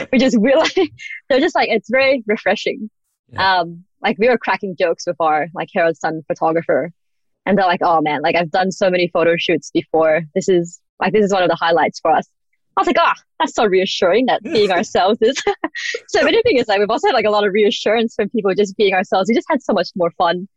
which 0.10 0.22
is 0.22 0.38
really, 0.40 0.94
they're 1.30 1.40
just 1.40 1.56
like, 1.56 1.70
it's 1.70 1.90
very 1.90 2.24
refreshing. 2.28 2.90
Yeah. 3.32 3.60
Um, 3.60 3.86
like 4.02 4.18
we 4.20 4.28
were 4.28 4.38
cracking 4.38 4.76
jokes 4.78 5.06
with 5.08 5.16
our 5.20 5.48
like 5.54 5.70
Herald 5.74 5.98
Sun 5.98 6.24
photographer 6.28 6.92
and 7.46 7.58
they're 7.58 7.66
like, 7.66 7.82
oh 7.82 8.02
man, 8.02 8.22
like 8.22 8.36
I've 8.36 8.52
done 8.52 8.72
so 8.72 8.90
many 8.90 9.08
photo 9.08 9.36
shoots 9.38 9.72
before. 9.72 10.22
This 10.36 10.50
is 10.50 10.80
like, 11.00 11.14
this 11.14 11.26
is 11.26 11.34
one 11.34 11.44
of 11.44 11.50
the 11.50 11.56
highlights 11.56 12.00
for 12.00 12.12
us. 12.12 12.28
I 12.76 12.82
was 12.82 12.88
like, 12.88 12.98
ah, 13.00 13.14
oh, 13.16 13.22
that's 13.40 13.54
so 13.54 13.66
reassuring 13.66 14.26
that 14.28 14.44
being 14.44 14.72
ourselves 14.78 15.20
is. 15.22 15.38
so 16.08 16.20
if 16.20 16.26
anything 16.26 16.58
is 16.58 16.68
like, 16.68 16.80
we've 16.80 16.90
also 16.90 17.08
had 17.08 17.14
like 17.14 17.26
a 17.26 17.30
lot 17.30 17.46
of 17.46 17.54
reassurance 17.54 18.16
from 18.16 18.30
people 18.30 18.54
just 18.56 18.76
being 18.78 18.94
ourselves. 18.94 19.30
We 19.30 19.36
just 19.36 19.48
had 19.50 19.62
so 19.62 19.74
much 19.74 19.90
more 19.96 20.12
fun. 20.12 20.48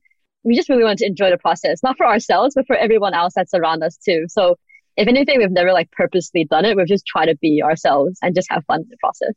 We 0.45 0.55
just 0.55 0.69
really 0.69 0.85
wanted 0.85 0.99
to 0.99 1.07
enjoy 1.07 1.31
the 1.31 1.39
process, 1.39 1.83
not 1.83 1.97
for 1.97 2.07
ourselves, 2.07 2.55
but 2.55 2.67
for 2.67 2.77
everyone 2.77 3.15
else 3.15 3.35
that's 3.35 3.53
around 3.53 3.83
us 3.83 3.97
too. 3.97 4.27
So 4.29 4.57
if 4.97 5.09
anything, 5.09 5.39
we've 5.39 5.51
never 5.51 5.73
like 5.73 5.91
purposely 5.93 6.45
done 6.45 6.65
it. 6.65 6.77
We've 6.77 6.87
just 6.87 7.07
tried 7.07 7.27
to 7.27 7.37
be 7.37 7.63
ourselves 7.63 8.19
and 8.23 8.35
just 8.35 8.51
have 8.51 8.65
fun 8.67 8.81
in 8.83 8.89
the 8.89 8.97
process. 8.99 9.35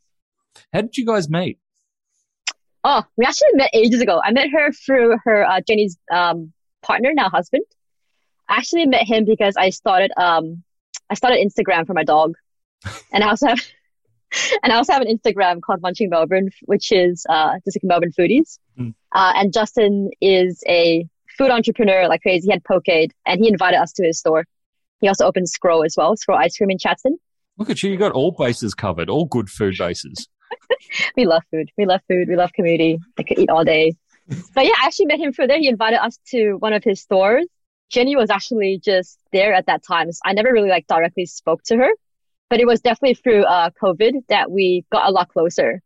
How 0.72 0.82
did 0.82 0.96
you 0.96 1.06
guys 1.06 1.28
meet? 1.28 1.58
Oh, 2.82 3.04
we 3.16 3.24
actually 3.26 3.52
met 3.54 3.70
ages 3.74 4.00
ago. 4.00 4.20
I 4.24 4.32
met 4.32 4.48
her 4.50 4.72
through 4.72 5.18
her, 5.24 5.44
uh, 5.44 5.60
Jenny's, 5.66 5.98
um, 6.10 6.52
partner, 6.82 7.12
now 7.14 7.28
husband. 7.28 7.64
I 8.48 8.56
actually 8.56 8.86
met 8.86 9.06
him 9.06 9.24
because 9.24 9.54
I 9.56 9.70
started 9.70 10.10
um 10.16 10.62
I 11.08 11.14
started 11.14 11.38
Instagram 11.46 11.86
for 11.86 11.94
my 11.94 12.04
dog, 12.04 12.34
and 13.12 13.22
I 13.22 13.28
also 13.28 13.48
have 13.48 13.60
and 14.62 14.72
I 14.72 14.76
also 14.76 14.92
have 14.92 15.02
an 15.02 15.16
Instagram 15.16 15.60
called 15.60 15.80
Munching 15.82 16.10
Melbourne, 16.10 16.50
which 16.62 16.92
is 16.92 17.24
uh 17.28 17.54
just 17.64 17.76
like 17.76 17.84
Melbourne 17.84 18.12
foodies. 18.18 18.58
Mm. 18.78 18.94
Uh, 19.12 19.32
and 19.36 19.52
Justin 19.52 20.10
is 20.20 20.62
a 20.68 21.06
food 21.38 21.50
entrepreneur 21.50 22.08
like 22.08 22.22
crazy. 22.22 22.46
He 22.46 22.52
had 22.52 22.62
Pokeade, 22.64 23.10
and 23.26 23.40
he 23.40 23.48
invited 23.48 23.78
us 23.78 23.92
to 23.94 24.04
his 24.04 24.18
store. 24.18 24.44
He 25.00 25.08
also 25.08 25.26
opened 25.26 25.48
Scroll 25.48 25.84
as 25.84 25.94
well, 25.96 26.16
Scroll 26.16 26.38
Ice 26.38 26.56
Cream 26.56 26.70
in 26.70 26.78
Chadstone. 26.78 27.16
Look 27.58 27.70
at 27.70 27.82
you! 27.82 27.90
You 27.90 27.96
got 27.96 28.12
all 28.12 28.32
bases 28.32 28.74
covered, 28.74 29.10
all 29.10 29.24
good 29.24 29.50
food 29.50 29.76
bases. 29.78 30.28
we 31.16 31.26
love 31.26 31.42
food. 31.50 31.70
We 31.76 31.86
love 31.86 32.00
food. 32.08 32.28
We 32.28 32.36
love 32.36 32.52
community. 32.52 32.98
I 33.18 33.22
could 33.22 33.38
eat 33.38 33.50
all 33.50 33.64
day 33.64 33.94
but 34.54 34.64
yeah, 34.64 34.72
I 34.80 34.86
actually 34.86 35.06
met 35.06 35.18
him 35.18 35.32
through 35.32 35.48
there. 35.48 35.58
He 35.58 35.68
invited 35.68 36.02
us 36.02 36.18
to 36.28 36.54
one 36.54 36.72
of 36.72 36.84
his 36.84 37.00
stores. 37.00 37.46
Jenny 37.90 38.14
was 38.14 38.30
actually 38.30 38.80
just 38.82 39.18
there 39.32 39.52
at 39.52 39.66
that 39.66 39.82
time. 39.82 40.12
So 40.12 40.20
I 40.24 40.32
never 40.32 40.52
really 40.52 40.68
like 40.68 40.86
directly 40.86 41.26
spoke 41.26 41.62
to 41.64 41.76
her, 41.76 41.90
but 42.48 42.60
it 42.60 42.66
was 42.66 42.80
definitely 42.80 43.14
through 43.14 43.44
uh, 43.44 43.70
COVID 43.82 44.26
that 44.28 44.50
we 44.50 44.84
got 44.92 45.08
a 45.08 45.10
lot 45.10 45.28
closer. 45.28 45.82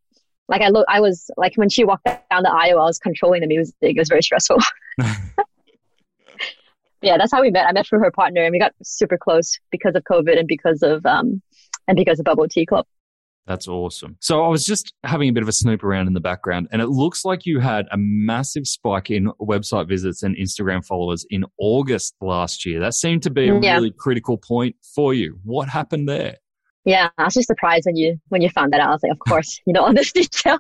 Like 0.49 0.61
I 0.61 0.69
look, 0.69 0.85
I 0.89 1.01
was 1.01 1.31
like 1.39 1.55
when 1.57 1.71
she 1.71 1.85
walked 1.85 2.05
down 2.05 2.43
the 2.43 2.53
aisle, 2.53 2.81
I 2.81 2.85
was 2.85 2.99
controlling 2.99 3.41
the 3.41 3.47
music. 3.47 3.75
It 3.81 3.97
was 3.97 4.09
very 4.11 4.23
stressful. 4.23 4.59
yeah, 7.05 7.17
that's 7.19 7.33
how 7.33 7.41
we 7.41 7.51
met. 7.51 7.67
I 7.67 7.73
met 7.73 7.87
through 7.87 8.01
her 8.01 8.11
partner, 8.11 8.43
and 8.43 8.53
we 8.53 8.59
got 8.59 8.73
super 8.83 9.19
close 9.19 9.59
because 9.71 9.95
of 9.95 10.03
COVID 10.05 10.39
and 10.39 10.49
because 10.49 10.83
of 10.83 11.05
um 11.07 11.43
and 11.87 11.97
because 11.97 12.19
of 12.19 12.25
Bubble 12.25 12.49
Tea 12.49 12.67
Club. 12.67 12.87
That's 13.47 13.69
awesome. 13.69 14.17
So 14.21 14.43
I 14.43 14.49
was 14.49 14.65
just 14.65 14.95
having 15.05 15.29
a 15.29 15.33
bit 15.33 15.43
of 15.43 15.49
a 15.49 15.53
snoop 15.53 15.85
around 15.85 16.07
in 16.07 16.15
the 16.15 16.21
background 16.21 16.69
and 16.73 16.81
it 16.81 16.87
looks 16.87 17.27
like 17.27 17.45
you 17.45 17.61
had 17.61 17.87
a 17.93 17.99
massive 17.99 18.67
spike 18.67 19.11
in 19.11 19.31
website 19.39 19.87
visits 19.87 20.23
and 20.23 20.35
Instagram 20.37 20.83
followers 20.83 21.27
in 21.29 21.45
August 21.59 22.15
last 22.23 22.65
year. 22.65 22.81
That 22.81 22.95
seemed 22.95 23.23
to 23.25 23.31
be 23.31 23.51
a 23.51 23.61
yeah. 23.61 23.75
really 23.75 23.93
critical 23.99 24.39
point 24.39 24.77
for 24.95 25.13
you. 25.13 25.39
What 25.45 25.69
happened 25.69 26.09
there? 26.09 26.39
Yeah, 26.87 27.11
I 27.19 27.25
was 27.25 27.35
just 27.35 27.49
surprised 27.49 27.85
when 27.87 27.97
you 27.97 28.19
when 28.29 28.41
you 28.43 28.49
found 28.49 28.73
that 28.73 28.81
out. 28.81 28.89
I 28.89 28.93
was 28.93 29.03
like, 29.03 29.13
of 29.13 29.19
course, 29.19 29.61
you 29.67 29.73
know 29.73 29.85
all 29.85 29.93
this 29.93 30.13
detail. 30.13 30.59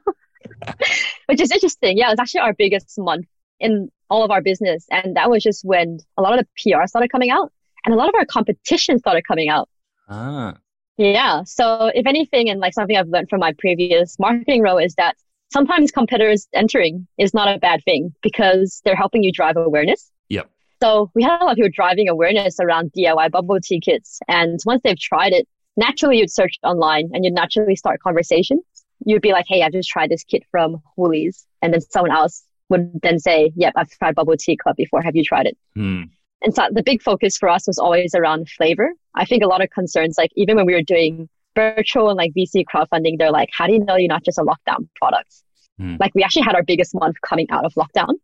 Which 1.26 1.40
is 1.40 1.50
interesting. 1.50 1.96
Yeah, 1.96 2.09
it 2.09 2.12
was 2.12 2.20
actually 2.20 2.40
our 2.40 2.52
biggest 2.52 2.98
month 2.98 3.26
in 3.61 3.90
all 4.10 4.24
of 4.24 4.30
our 4.30 4.42
business. 4.42 4.86
And 4.90 5.16
that 5.16 5.30
was 5.30 5.42
just 5.42 5.64
when 5.64 5.98
a 6.16 6.22
lot 6.22 6.38
of 6.38 6.44
the 6.44 6.72
PR 6.72 6.86
started 6.86 7.10
coming 7.10 7.30
out 7.30 7.52
and 7.84 7.94
a 7.94 7.96
lot 7.96 8.08
of 8.08 8.14
our 8.14 8.26
competition 8.26 8.98
started 8.98 9.26
coming 9.26 9.48
out. 9.48 9.68
Ah. 10.08 10.54
Yeah. 10.96 11.42
So 11.44 11.90
if 11.94 12.06
anything, 12.06 12.48
and 12.48 12.60
like 12.60 12.74
something 12.74 12.96
I've 12.96 13.08
learned 13.08 13.28
from 13.28 13.40
my 13.40 13.52
previous 13.58 14.16
marketing 14.18 14.62
role 14.62 14.78
is 14.78 14.94
that 14.94 15.16
sometimes 15.52 15.90
competitors 15.90 16.46
entering 16.52 17.06
is 17.18 17.34
not 17.34 17.54
a 17.54 17.58
bad 17.58 17.82
thing 17.84 18.14
because 18.22 18.80
they're 18.84 18.96
helping 18.96 19.22
you 19.22 19.32
drive 19.32 19.56
awareness. 19.56 20.10
Yep. 20.28 20.50
So 20.82 21.10
we 21.14 21.22
had 21.22 21.40
a 21.40 21.44
lot 21.44 21.52
of 21.52 21.56
people 21.56 21.70
driving 21.72 22.08
awareness 22.08 22.60
around 22.60 22.92
DIY 22.92 23.30
bubble 23.30 23.58
tea 23.62 23.80
kits. 23.80 24.20
And 24.28 24.58
once 24.64 24.82
they've 24.84 24.98
tried 24.98 25.32
it, 25.32 25.48
naturally 25.76 26.18
you'd 26.18 26.32
search 26.32 26.58
online 26.62 27.10
and 27.12 27.24
you'd 27.24 27.34
naturally 27.34 27.76
start 27.76 28.00
conversations. 28.00 28.62
You'd 29.04 29.22
be 29.22 29.32
like, 29.32 29.46
Hey, 29.48 29.62
I 29.62 29.70
just 29.70 29.88
tried 29.88 30.10
this 30.10 30.24
kit 30.24 30.44
from 30.50 30.76
Woolies. 30.96 31.46
And 31.60 31.72
then 31.72 31.80
someone 31.80 32.12
else 32.12 32.44
would 32.68 32.90
then 33.03 33.18
say, 33.18 33.53
Yep, 33.57 33.72
I've 33.77 33.90
tried 33.90 34.14
bubble 34.14 34.37
tea 34.38 34.57
club 34.57 34.77
before. 34.77 35.03
Have 35.03 35.16
you 35.16 35.24
tried 35.24 35.46
it? 35.46 35.57
Hmm. 35.74 36.03
And 36.42 36.55
so 36.55 36.68
the 36.70 36.83
big 36.83 37.03
focus 37.03 37.37
for 37.38 37.48
us 37.48 37.66
was 37.66 37.79
always 37.79 38.14
around 38.14 38.48
flavor. 38.50 38.92
I 39.14 39.24
think 39.24 39.42
a 39.42 39.46
lot 39.46 39.62
of 39.62 39.70
concerns, 39.70 40.16
like 40.18 40.31
even 40.37 40.57
when 40.57 40.66
we 40.66 40.74
were 40.74 40.83
doing 40.83 41.29
virtual 41.55 42.11
and 42.11 42.18
like 42.18 42.33
VC 42.37 42.64
crowdfunding, 42.72 43.18
they're 43.18 43.31
like, 43.31 43.48
how 43.57 43.66
do 43.66 43.72
you 43.72 43.79
know 43.79 43.96
you're 43.96 44.09
not 44.09 44.24
just 44.24 44.38
a 44.38 44.42
lockdown 44.42 44.88
product? 44.96 45.33
Hmm. 45.79 45.96
Like 45.98 46.14
we 46.14 46.22
actually 46.22 46.42
had 46.42 46.55
our 46.55 46.62
biggest 46.62 46.94
month 46.94 47.16
coming 47.27 47.46
out 47.50 47.64
of 47.64 47.72
lockdown. 47.74 48.14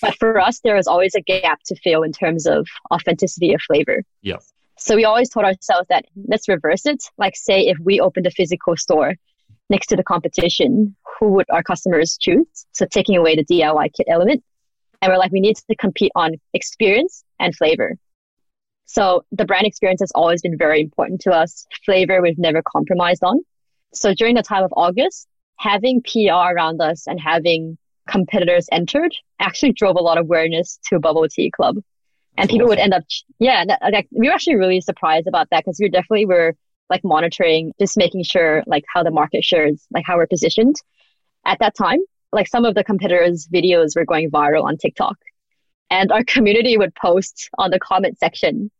But 0.00 0.14
for 0.16 0.38
us, 0.40 0.60
there 0.60 0.76
was 0.76 0.86
always 0.86 1.14
a 1.14 1.20
gap 1.20 1.60
to 1.66 1.76
fill 1.76 2.02
in 2.02 2.12
terms 2.12 2.46
of 2.46 2.66
authenticity 2.92 3.54
of 3.54 3.60
flavor. 3.62 4.02
Yep. 4.22 4.42
So 4.78 4.94
we 4.94 5.04
always 5.04 5.28
told 5.28 5.44
ourselves 5.44 5.88
that 5.88 6.04
let's 6.28 6.48
reverse 6.48 6.86
it. 6.86 7.02
Like 7.16 7.36
say 7.36 7.62
if 7.62 7.78
we 7.82 8.00
opened 8.00 8.26
a 8.26 8.30
physical 8.30 8.76
store 8.76 9.14
next 9.68 9.88
to 9.88 9.96
the 9.96 10.02
competition, 10.02 10.96
who 11.18 11.30
would 11.30 11.46
our 11.50 11.62
customers 11.62 12.16
choose? 12.20 12.46
So 12.72 12.86
taking 12.86 13.16
away 13.16 13.36
the 13.36 13.44
DIY 13.44 13.90
kit 13.96 14.06
element. 14.08 14.42
And 15.00 15.12
we're 15.12 15.18
like, 15.18 15.32
we 15.32 15.40
need 15.40 15.56
to 15.56 15.76
compete 15.76 16.12
on 16.14 16.34
experience 16.54 17.24
and 17.38 17.54
flavor. 17.54 17.96
So 18.86 19.24
the 19.30 19.44
brand 19.44 19.66
experience 19.66 20.00
has 20.00 20.10
always 20.12 20.42
been 20.42 20.56
very 20.56 20.80
important 20.80 21.20
to 21.22 21.30
us. 21.30 21.66
Flavor 21.84 22.20
we've 22.22 22.38
never 22.38 22.62
compromised 22.62 23.22
on. 23.22 23.40
So 23.92 24.14
during 24.14 24.34
the 24.34 24.42
time 24.42 24.64
of 24.64 24.72
August, 24.76 25.28
having 25.56 26.02
PR 26.02 26.54
around 26.54 26.80
us 26.80 27.06
and 27.06 27.20
having 27.20 27.76
competitors 28.08 28.66
entered 28.72 29.14
actually 29.38 29.72
drove 29.72 29.96
a 29.96 30.00
lot 30.02 30.18
of 30.18 30.24
awareness 30.24 30.78
to 30.88 30.98
Bubble 30.98 31.26
Tea 31.28 31.50
Club. 31.50 31.76
And 32.36 32.48
That's 32.48 32.52
people 32.52 32.68
would 32.68 32.78
end 32.78 32.94
up, 32.94 33.02
yeah, 33.38 33.64
that- 33.66 33.92
like, 33.92 34.08
we 34.10 34.28
were 34.28 34.32
actually 34.32 34.56
really 34.56 34.80
surprised 34.80 35.26
about 35.26 35.48
that 35.50 35.64
because 35.64 35.78
we 35.80 35.90
definitely 35.90 36.26
were 36.26 36.56
like 36.90 37.04
monitoring, 37.04 37.72
just 37.78 37.96
making 37.96 38.24
sure 38.24 38.62
like 38.66 38.84
how 38.92 39.02
the 39.02 39.10
market 39.10 39.44
shares, 39.44 39.86
like 39.90 40.04
how 40.06 40.16
we're 40.16 40.26
positioned 40.26 40.76
at 41.46 41.58
that 41.60 41.74
time. 41.76 42.00
Like 42.32 42.48
some 42.48 42.64
of 42.64 42.74
the 42.74 42.84
competitors' 42.84 43.48
videos 43.52 43.96
were 43.96 44.04
going 44.04 44.30
viral 44.30 44.64
on 44.64 44.76
TikTok 44.76 45.16
and 45.90 46.12
our 46.12 46.24
community 46.24 46.76
would 46.76 46.94
post 46.94 47.48
on 47.58 47.70
the 47.70 47.78
comment 47.78 48.18
section 48.18 48.70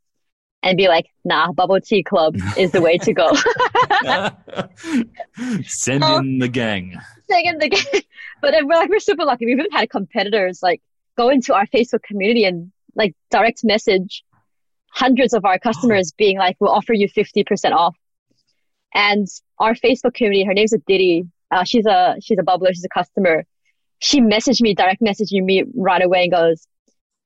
and 0.63 0.77
be 0.77 0.89
like, 0.89 1.07
nah, 1.25 1.53
Bubble 1.53 1.81
Tea 1.81 2.03
Club 2.03 2.37
is 2.57 2.73
the 2.73 2.81
way 2.81 2.99
to 2.99 3.13
go. 3.13 3.31
Send 5.65 6.03
Oh. 6.05 6.19
in 6.19 6.39
the 6.39 6.49
gang. 6.49 6.97
Saying 7.31 7.47
in 7.47 7.59
the 7.59 7.69
gang. 7.69 7.85
But 8.41 8.53
then 8.53 8.67
we're 8.69 8.77
like, 8.77 8.89
we're 8.91 9.01
super 9.01 9.25
lucky. 9.25 9.47
We've 9.47 9.59
even 9.59 9.71
had 9.73 9.91
competitors 9.91 10.61
like 10.63 10.81
go 11.17 11.29
into 11.29 11.55
our 11.55 11.67
Facebook 11.67 12.03
community 12.03 12.45
and 12.45 12.71
like 12.95 13.15
direct 13.31 13.65
message 13.65 14.25
hundreds 14.91 15.33
of 15.33 15.45
our 15.45 15.59
customers 15.59 16.13
being 16.17 16.39
like, 16.39 16.57
we'll 16.61 16.73
offer 16.73 16.93
you 16.93 17.09
50% 17.09 17.73
off. 17.73 17.97
And 18.95 19.27
our 19.59 19.75
Facebook 19.75 20.15
community, 20.15 20.45
her 20.45 20.55
name's 20.55 20.73
a 20.73 20.79
Diddy. 20.79 21.25
Uh, 21.51 21.65
she's 21.65 21.87
a, 21.87 22.17
she's 22.21 22.39
a 22.39 22.43
bubbler. 22.43 22.69
She's 22.69 22.85
a 22.85 22.89
customer. 22.89 23.45
She 24.01 24.21
messaged 24.21 24.61
me, 24.61 24.75
direct 24.75 25.03
messaging 25.03 25.45
me 25.45 25.65
right 25.75 26.03
away 26.03 26.23
and 26.23 26.33
goes, 26.33 26.67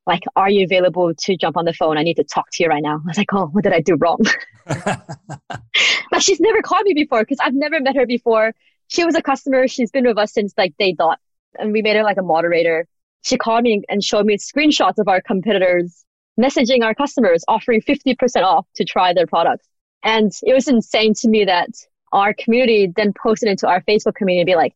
like, 0.06 0.22
are 0.34 0.50
you 0.50 0.64
available 0.64 1.12
to 1.14 1.36
jump 1.36 1.56
on 1.56 1.64
the 1.64 1.72
phone? 1.72 1.96
I 1.96 2.02
need 2.02 2.14
to 2.14 2.24
talk 2.24 2.46
to 2.52 2.62
you 2.62 2.68
right 2.68 2.82
now. 2.82 2.96
I 2.96 3.06
was 3.06 3.18
like, 3.18 3.32
oh, 3.32 3.46
what 3.46 3.62
did 3.62 3.72
I 3.72 3.80
do 3.80 3.94
wrong? 3.94 4.18
Like 6.12 6.20
she's 6.20 6.40
never 6.40 6.60
called 6.60 6.84
me 6.84 6.92
before 6.92 7.22
because 7.22 7.38
I've 7.40 7.54
never 7.54 7.80
met 7.80 7.96
her 7.96 8.06
before. 8.06 8.52
She 8.88 9.04
was 9.04 9.14
a 9.14 9.22
customer. 9.22 9.66
She's 9.66 9.90
been 9.90 10.06
with 10.06 10.18
us 10.18 10.34
since 10.34 10.52
like 10.58 10.76
day 10.78 10.92
dot 10.92 11.18
and 11.58 11.72
we 11.72 11.80
made 11.80 11.96
her 11.96 12.02
like 12.02 12.18
a 12.18 12.22
moderator. 12.22 12.86
She 13.22 13.38
called 13.38 13.62
me 13.64 13.82
and 13.88 14.04
showed 14.04 14.26
me 14.26 14.36
screenshots 14.36 14.98
of 14.98 15.08
our 15.08 15.22
competitors 15.22 16.04
messaging 16.40 16.82
our 16.82 16.94
customers 16.94 17.44
offering 17.48 17.80
50% 17.82 18.42
off 18.42 18.66
to 18.76 18.84
try 18.84 19.12
their 19.12 19.26
products. 19.26 19.66
And 20.02 20.32
it 20.42 20.54
was 20.54 20.68
insane 20.68 21.14
to 21.14 21.28
me 21.28 21.44
that 21.44 21.70
our 22.12 22.34
community 22.34 22.92
then 22.94 23.12
posted 23.12 23.48
into 23.48 23.68
our 23.68 23.80
Facebook 23.82 24.14
community 24.14 24.40
and 24.40 24.46
be 24.46 24.56
like, 24.56 24.74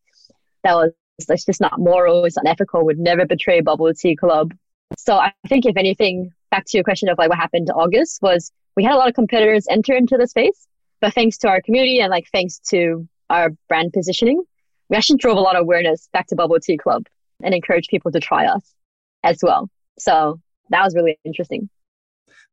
that 0.63 0.73
was, 0.73 0.91
that's 1.27 1.45
just 1.45 1.61
not 1.61 1.79
moral. 1.79 2.25
It's 2.25 2.37
unethical. 2.37 2.85
Would 2.85 2.99
never 2.99 3.25
betray 3.25 3.61
Bubble 3.61 3.93
Tea 3.93 4.15
Club. 4.15 4.53
So 4.97 5.17
I 5.17 5.33
think 5.47 5.65
if 5.65 5.75
anything, 5.77 6.31
back 6.51 6.65
to 6.65 6.77
your 6.77 6.83
question 6.83 7.09
of 7.09 7.17
like 7.17 7.29
what 7.29 7.37
happened 7.37 7.67
to 7.67 7.73
August 7.73 8.21
was 8.21 8.51
we 8.75 8.83
had 8.83 8.93
a 8.93 8.97
lot 8.97 9.09
of 9.09 9.15
competitors 9.15 9.65
enter 9.69 9.93
into 9.93 10.17
the 10.17 10.27
space, 10.27 10.67
but 11.01 11.13
thanks 11.13 11.37
to 11.39 11.49
our 11.49 11.61
community 11.61 11.99
and 11.99 12.09
like 12.09 12.27
thanks 12.31 12.59
to 12.69 13.07
our 13.29 13.49
brand 13.67 13.91
positioning, 13.91 14.41
we 14.89 14.95
actually 14.95 15.17
drove 15.17 15.37
a 15.37 15.41
lot 15.41 15.55
of 15.55 15.63
awareness 15.63 16.07
back 16.13 16.27
to 16.27 16.35
Bubble 16.35 16.59
Tea 16.59 16.77
Club 16.77 17.07
and 17.43 17.53
encouraged 17.53 17.89
people 17.89 18.11
to 18.11 18.19
try 18.19 18.45
us 18.45 18.73
as 19.23 19.39
well. 19.43 19.69
So 19.99 20.39
that 20.69 20.83
was 20.83 20.95
really 20.95 21.19
interesting. 21.23 21.69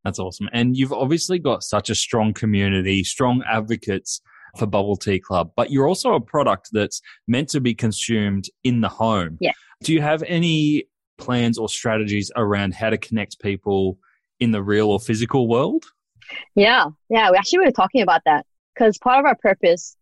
That's 0.05 0.19
awesome. 0.19 0.49
And 0.53 0.77
you've 0.77 0.93
obviously 0.93 1.39
got 1.39 1.63
such 1.63 1.89
a 1.89 1.95
strong 1.95 2.35
community, 2.35 3.03
strong 3.05 3.43
advocates 3.51 4.21
for 4.59 4.67
Bubble 4.67 4.97
Tea 4.97 5.19
Club, 5.19 5.51
but 5.57 5.71
you're 5.71 5.89
also 5.89 6.15
a 6.15 6.21
product 6.21 6.69
that's 6.73 7.01
meant 7.27 7.49
to 7.51 7.61
be 7.61 7.75
consumed 7.75 8.45
in 8.63 8.83
the 8.83 8.89
home. 8.89 9.39
Yeah. 9.41 9.53
Do 9.83 9.93
you 9.93 10.03
have 10.03 10.23
any 10.27 10.85
plans 11.19 11.59
or 11.59 11.69
strategies 11.69 12.31
around 12.37 12.75
how 12.75 12.91
to 12.91 12.99
connect 12.99 13.41
people 13.41 13.99
in 14.41 14.51
the 14.51 14.63
real 14.63 14.91
or 14.91 15.01
physical 15.01 15.49
world? 15.49 15.85
Yeah. 16.55 16.87
Yeah. 17.09 17.31
We 17.31 17.37
actually 17.37 17.61
were 17.61 17.73
talking 17.73 18.03
about 18.03 18.23
that 18.27 18.47
because 18.75 18.99
part 18.99 19.19
of 19.19 19.25
our 19.25 19.37
purpose, 19.37 19.97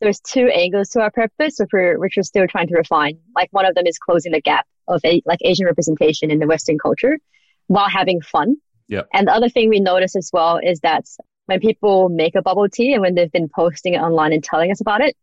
there's 0.00 0.20
two 0.20 0.46
angles 0.46 0.90
to 0.90 1.00
our 1.00 1.10
purpose, 1.10 1.56
which 1.58 1.70
we're, 1.72 1.98
which 1.98 2.14
we're 2.16 2.22
still 2.22 2.46
trying 2.46 2.68
to 2.68 2.76
refine. 2.76 3.18
Like 3.34 3.48
one 3.50 3.66
of 3.66 3.74
them 3.74 3.86
is 3.86 3.98
closing 3.98 4.32
the 4.32 4.40
gap 4.40 4.66
of 4.86 5.00
a, 5.04 5.20
like 5.26 5.40
Asian 5.42 5.66
representation 5.66 6.30
in 6.30 6.38
the 6.38 6.46
Western 6.46 6.78
culture 6.78 7.18
while 7.68 7.88
having 7.88 8.20
fun. 8.20 8.56
Yep. 8.88 9.08
And 9.14 9.28
the 9.28 9.32
other 9.32 9.48
thing 9.48 9.68
we 9.68 9.80
notice 9.80 10.16
as 10.16 10.30
well 10.32 10.58
is 10.62 10.80
that 10.80 11.04
when 11.46 11.60
people 11.60 12.08
make 12.08 12.34
a 12.34 12.42
bubble 12.42 12.68
tea 12.68 12.92
and 12.92 13.02
when 13.02 13.14
they've 13.14 13.32
been 13.32 13.48
posting 13.48 13.94
it 13.94 13.98
online 13.98 14.32
and 14.32 14.42
telling 14.42 14.70
us 14.70 14.80
about 14.80 15.00
it, 15.00 15.16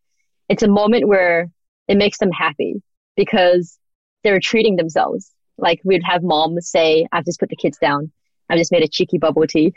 it's 0.49 0.63
a 0.63 0.67
moment 0.67 1.07
where 1.07 1.49
it 1.87 1.97
makes 1.97 2.17
them 2.19 2.31
happy 2.31 2.81
because 3.15 3.77
they're 4.23 4.39
treating 4.39 4.75
themselves. 4.75 5.31
Like 5.57 5.81
we'd 5.83 6.03
have 6.03 6.23
moms 6.23 6.69
say, 6.69 7.07
I've 7.11 7.25
just 7.25 7.39
put 7.39 7.49
the 7.49 7.55
kids 7.55 7.77
down. 7.77 8.11
I've 8.49 8.57
just 8.57 8.71
made 8.71 8.83
a 8.83 8.87
cheeky 8.87 9.17
bubble 9.17 9.47
tea. 9.47 9.73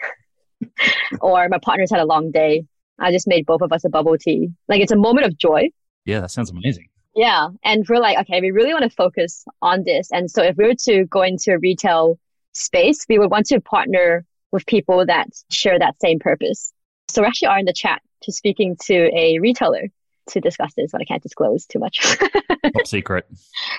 or 1.20 1.48
my 1.48 1.58
partner's 1.58 1.90
had 1.90 2.00
a 2.00 2.06
long 2.06 2.30
day. 2.30 2.64
I 2.98 3.12
just 3.12 3.28
made 3.28 3.46
both 3.46 3.62
of 3.62 3.72
us 3.72 3.84
a 3.84 3.88
bubble 3.88 4.18
tea. 4.18 4.50
Like 4.68 4.80
it's 4.80 4.92
a 4.92 4.96
moment 4.96 5.26
of 5.26 5.38
joy. 5.38 5.70
Yeah, 6.04 6.20
that 6.20 6.30
sounds 6.30 6.50
amazing. 6.50 6.88
Yeah. 7.14 7.48
And 7.64 7.86
we're 7.88 8.00
like, 8.00 8.18
okay, 8.20 8.40
we 8.40 8.50
really 8.50 8.72
want 8.72 8.84
to 8.84 8.90
focus 8.90 9.44
on 9.62 9.84
this. 9.84 10.10
And 10.12 10.30
so 10.30 10.42
if 10.42 10.56
we 10.56 10.66
were 10.66 10.74
to 10.84 11.04
go 11.06 11.22
into 11.22 11.52
a 11.52 11.58
retail 11.58 12.18
space, 12.58 13.04
we 13.08 13.18
would 13.18 13.30
want 13.30 13.46
to 13.46 13.60
partner 13.60 14.24
with 14.52 14.66
people 14.66 15.04
that 15.06 15.28
share 15.50 15.78
that 15.78 16.00
same 16.00 16.18
purpose. 16.18 16.72
So 17.08 17.22
we 17.22 17.28
actually 17.28 17.48
are 17.48 17.58
in 17.58 17.66
the 17.66 17.72
chat 17.72 18.02
to 18.22 18.32
speaking 18.32 18.76
to 18.86 19.10
a 19.16 19.38
retailer 19.38 19.88
to 20.30 20.40
discuss 20.40 20.74
this, 20.76 20.92
but 20.92 21.00
I 21.00 21.04
can't 21.04 21.22
disclose 21.22 21.66
too 21.66 21.78
much. 21.78 21.98
Top 22.18 22.86
secret. 22.86 23.26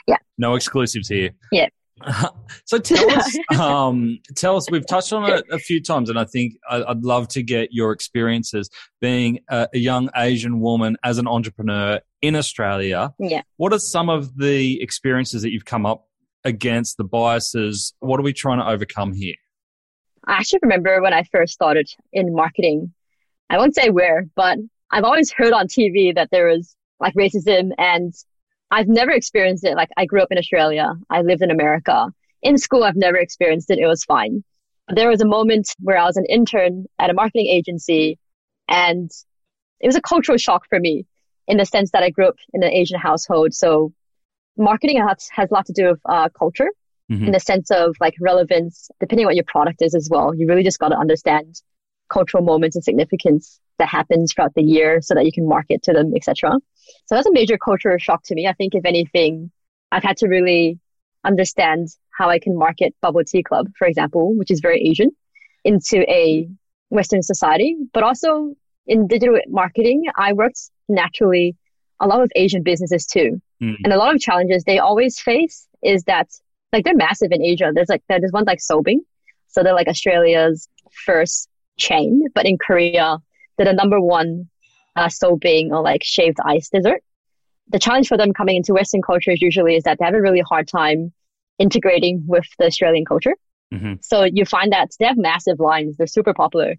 Yeah. 0.08 0.18
No 0.38 0.56
exclusives 0.56 1.08
here. 1.08 1.32
Yeah. 1.52 1.70
so 2.65 2.78
tell 2.78 3.12
us, 3.12 3.38
um, 3.60 4.20
tell 4.36 4.56
us. 4.56 4.70
We've 4.72 4.88
touched 4.88 5.12
on 5.12 5.30
it 5.30 5.46
a 5.52 5.60
few 5.60 5.82
times, 5.82 6.10
and 6.10 6.18
I 6.18 6.24
think 6.24 6.54
I'd 6.70 7.04
love 7.04 7.28
to 7.30 7.44
get 7.44 7.74
your 7.74 7.92
experiences 7.92 8.70
being 9.02 9.39
a 9.50 9.68
young 9.74 10.10
Asian 10.15 10.62
woman 10.62 10.98
as 11.04 11.18
an 11.18 11.28
entrepreneur 11.28 12.00
in 12.22 12.36
Australia. 12.36 13.13
yeah. 13.20 13.42
What 13.58 13.74
are 13.74 13.80
some 13.80 14.10
of 14.10 14.38
the 14.38 14.82
experiences 14.82 15.42
that 15.42 15.52
you've 15.52 15.65
come 15.65 15.86
up 15.86 16.06
against? 16.43 16.97
The 16.97 17.04
biases. 17.04 17.93
What 17.99 18.19
are 18.19 18.23
we 18.23 18.34
trying 18.34 18.60
to 18.60 18.67
overcome 18.67 19.13
here? 19.13 19.36
I 20.25 20.34
actually 20.34 20.60
remember 20.63 21.02
when 21.02 21.13
I 21.13 21.23
first 21.23 21.54
started 21.54 21.89
in 22.13 22.34
marketing. 22.34 22.93
I 23.49 23.58
won't 23.58 23.75
say 23.75 23.89
where, 23.89 24.25
but 24.36 24.58
I've 24.91 25.04
always 25.04 25.32
heard 25.32 25.54
on 25.54 25.67
TV 25.67 26.13
that 26.15 26.30
there 26.32 26.47
was 26.47 26.75
like 26.99 27.13
racism 27.15 27.71
and 27.78 28.13
I've 28.71 28.88
never 28.88 29.12
experienced 29.12 29.63
it. 29.63 29.75
Like 29.75 29.89
I 29.97 30.06
grew 30.06 30.21
up 30.21 30.32
in 30.32 30.38
Australia. 30.38 30.93
I 31.10 31.21
lived 31.21 31.41
in 31.41 31.52
America. 31.52 32.12
In 32.41 32.58
school, 32.58 32.84
I've 32.84 32.95
never 32.95 33.17
experienced 33.17 33.69
it. 33.71 33.80
It 33.80 33.88
was 33.88 34.04
fine. 34.04 34.43
But 34.88 34.95
there 34.95 35.10
was 35.10 35.21
a 35.21 35.28
moment 35.28 35.69
where 35.80 35.97
I 35.97 36.06
was 36.06 36.17
an 36.17 36.25
intern 36.30 36.86
at 36.97 37.10
a 37.10 37.13
marketing 37.13 37.47
agency 37.47 38.17
and 38.67 39.10
it 39.80 39.88
was 39.88 39.95
a 39.95 40.02
cultural 40.02 40.38
shock 40.38 40.63
for 40.69 40.80
me 40.80 41.06
in 41.47 41.58
the 41.58 41.65
sense 41.65 41.91
that 41.91 42.04
I 42.04 42.10
grew 42.10 42.28
up 42.28 42.36
in 42.54 42.63
an 42.63 42.71
Asian 42.71 42.99
household. 42.99 43.54
So 43.54 43.93
marketing 44.60 44.98
has, 45.06 45.28
has 45.32 45.50
a 45.50 45.54
lot 45.54 45.65
to 45.67 45.74
do 45.74 45.88
with 45.89 46.00
uh, 46.06 46.30
culture 46.38 46.69
Mhm. 47.12 47.26
in 47.26 47.32
the 47.32 47.39
sense 47.39 47.72
of 47.72 47.95
like 48.00 48.13
relevance, 48.22 48.91
depending 49.00 49.26
on 49.26 49.30
what 49.30 49.36
your 49.36 49.45
product 49.48 49.82
is 49.82 49.95
as 49.95 50.10
well. 50.12 50.36
You 50.36 50.45
really 50.48 50.62
just 50.62 50.78
got 50.78 50.89
to 50.89 50.95
understand 50.95 51.56
cultural 52.13 52.43
moments 52.43 52.76
and 52.76 52.84
significance 52.84 53.60
that 53.80 53.88
happens 53.88 54.32
throughout 54.32 54.54
the 54.54 54.62
year 54.62 55.02
so 55.02 55.15
that 55.15 55.26
you 55.26 55.32
can 55.32 55.48
market 55.48 55.82
to 55.84 55.93
them, 55.93 56.13
etc. 56.15 56.52
So 57.08 57.15
that's 57.15 57.26
a 57.26 57.32
major 57.32 57.58
cultural 57.58 57.98
shock 57.98 58.22
to 58.26 58.36
me. 58.36 58.45
I 58.45 58.54
think 58.54 58.76
if 58.76 58.86
anything, 58.86 59.50
I've 59.91 60.04
had 60.04 60.17
to 60.17 60.28
really 60.28 60.78
understand 61.24 61.88
how 62.15 62.30
I 62.30 62.38
can 62.38 62.56
market 62.56 62.93
Bubble 63.02 63.24
Tea 63.24 63.41
Club, 63.41 63.67
for 63.78 63.88
example, 63.88 64.36
which 64.38 64.52
is 64.52 64.60
very 64.60 64.80
Asian, 64.88 65.10
into 65.63 66.02
a 66.12 66.48
Western 66.89 67.24
society. 67.24 67.76
But 67.91 68.04
also 68.04 68.54
in 68.86 69.08
digital 69.08 69.39
marketing, 69.48 70.04
I 70.15 70.34
worked 70.34 70.60
naturally 70.88 71.56
a 72.00 72.08
lot 72.08 72.22
of 72.22 72.32
Asian 72.36 72.62
businesses 72.62 73.08
too. 73.08 73.41
Mm. 73.62 73.76
And 73.84 73.93
a 73.93 73.98
lot 73.98 74.13
of 74.13 74.22
challenges 74.22 74.63
they 74.63 74.80
always 74.80 75.19
face 75.19 75.67
is 75.84 76.04
that 76.04 76.30
like 76.72 76.86
they're 76.86 76.95
massive 76.95 77.32
in 77.32 77.41
Asia. 77.41 77.72
There's 77.74 77.89
like 77.89 78.04
there's 78.08 78.32
one 78.32 78.45
like 78.45 78.60
Sulbing. 78.60 79.00
So 79.48 79.63
they're 79.63 79.74
like 79.74 79.88
Australia's 79.88 80.67
first 81.06 81.50
chain, 81.78 82.28
but 82.36 82.45
in 82.45 82.58
Korea, 82.58 83.17
they're 83.58 83.65
the 83.65 83.74
number 83.74 84.00
one 84.00 84.48
uh, 84.95 85.08
Sulbing 85.08 85.72
or 85.72 85.82
like 85.82 86.04
shaved 86.04 86.38
ice 86.45 86.69
dessert. 86.69 87.02
The 87.69 87.80
challenge 87.80 88.08
for 88.08 88.17
them 88.17 88.34
coming 88.34 88.58
into 88.58 88.74
Western 88.74 89.02
cultures 89.02 89.41
usually 89.41 89.76
is 89.76 89.84
that 89.84 89.98
they 90.00 90.06
have 90.06 90.13
a 90.13 90.22
really 90.22 90.41
hard 90.41 90.67
time 90.67 91.13
integrating 91.58 92.24
with 92.28 92.45
the 92.58 92.65
Australian 92.65 93.06
culture. 93.06 93.36
hmm 93.72 93.93
So 94.02 94.24
you 94.24 94.45
find 94.45 94.72
that 94.72 94.91
they 95.00 95.06
have 95.06 95.17
massive 95.17 95.60
lines. 95.60 95.98
They're 95.98 96.08
super 96.08 96.34
popular. 96.34 96.76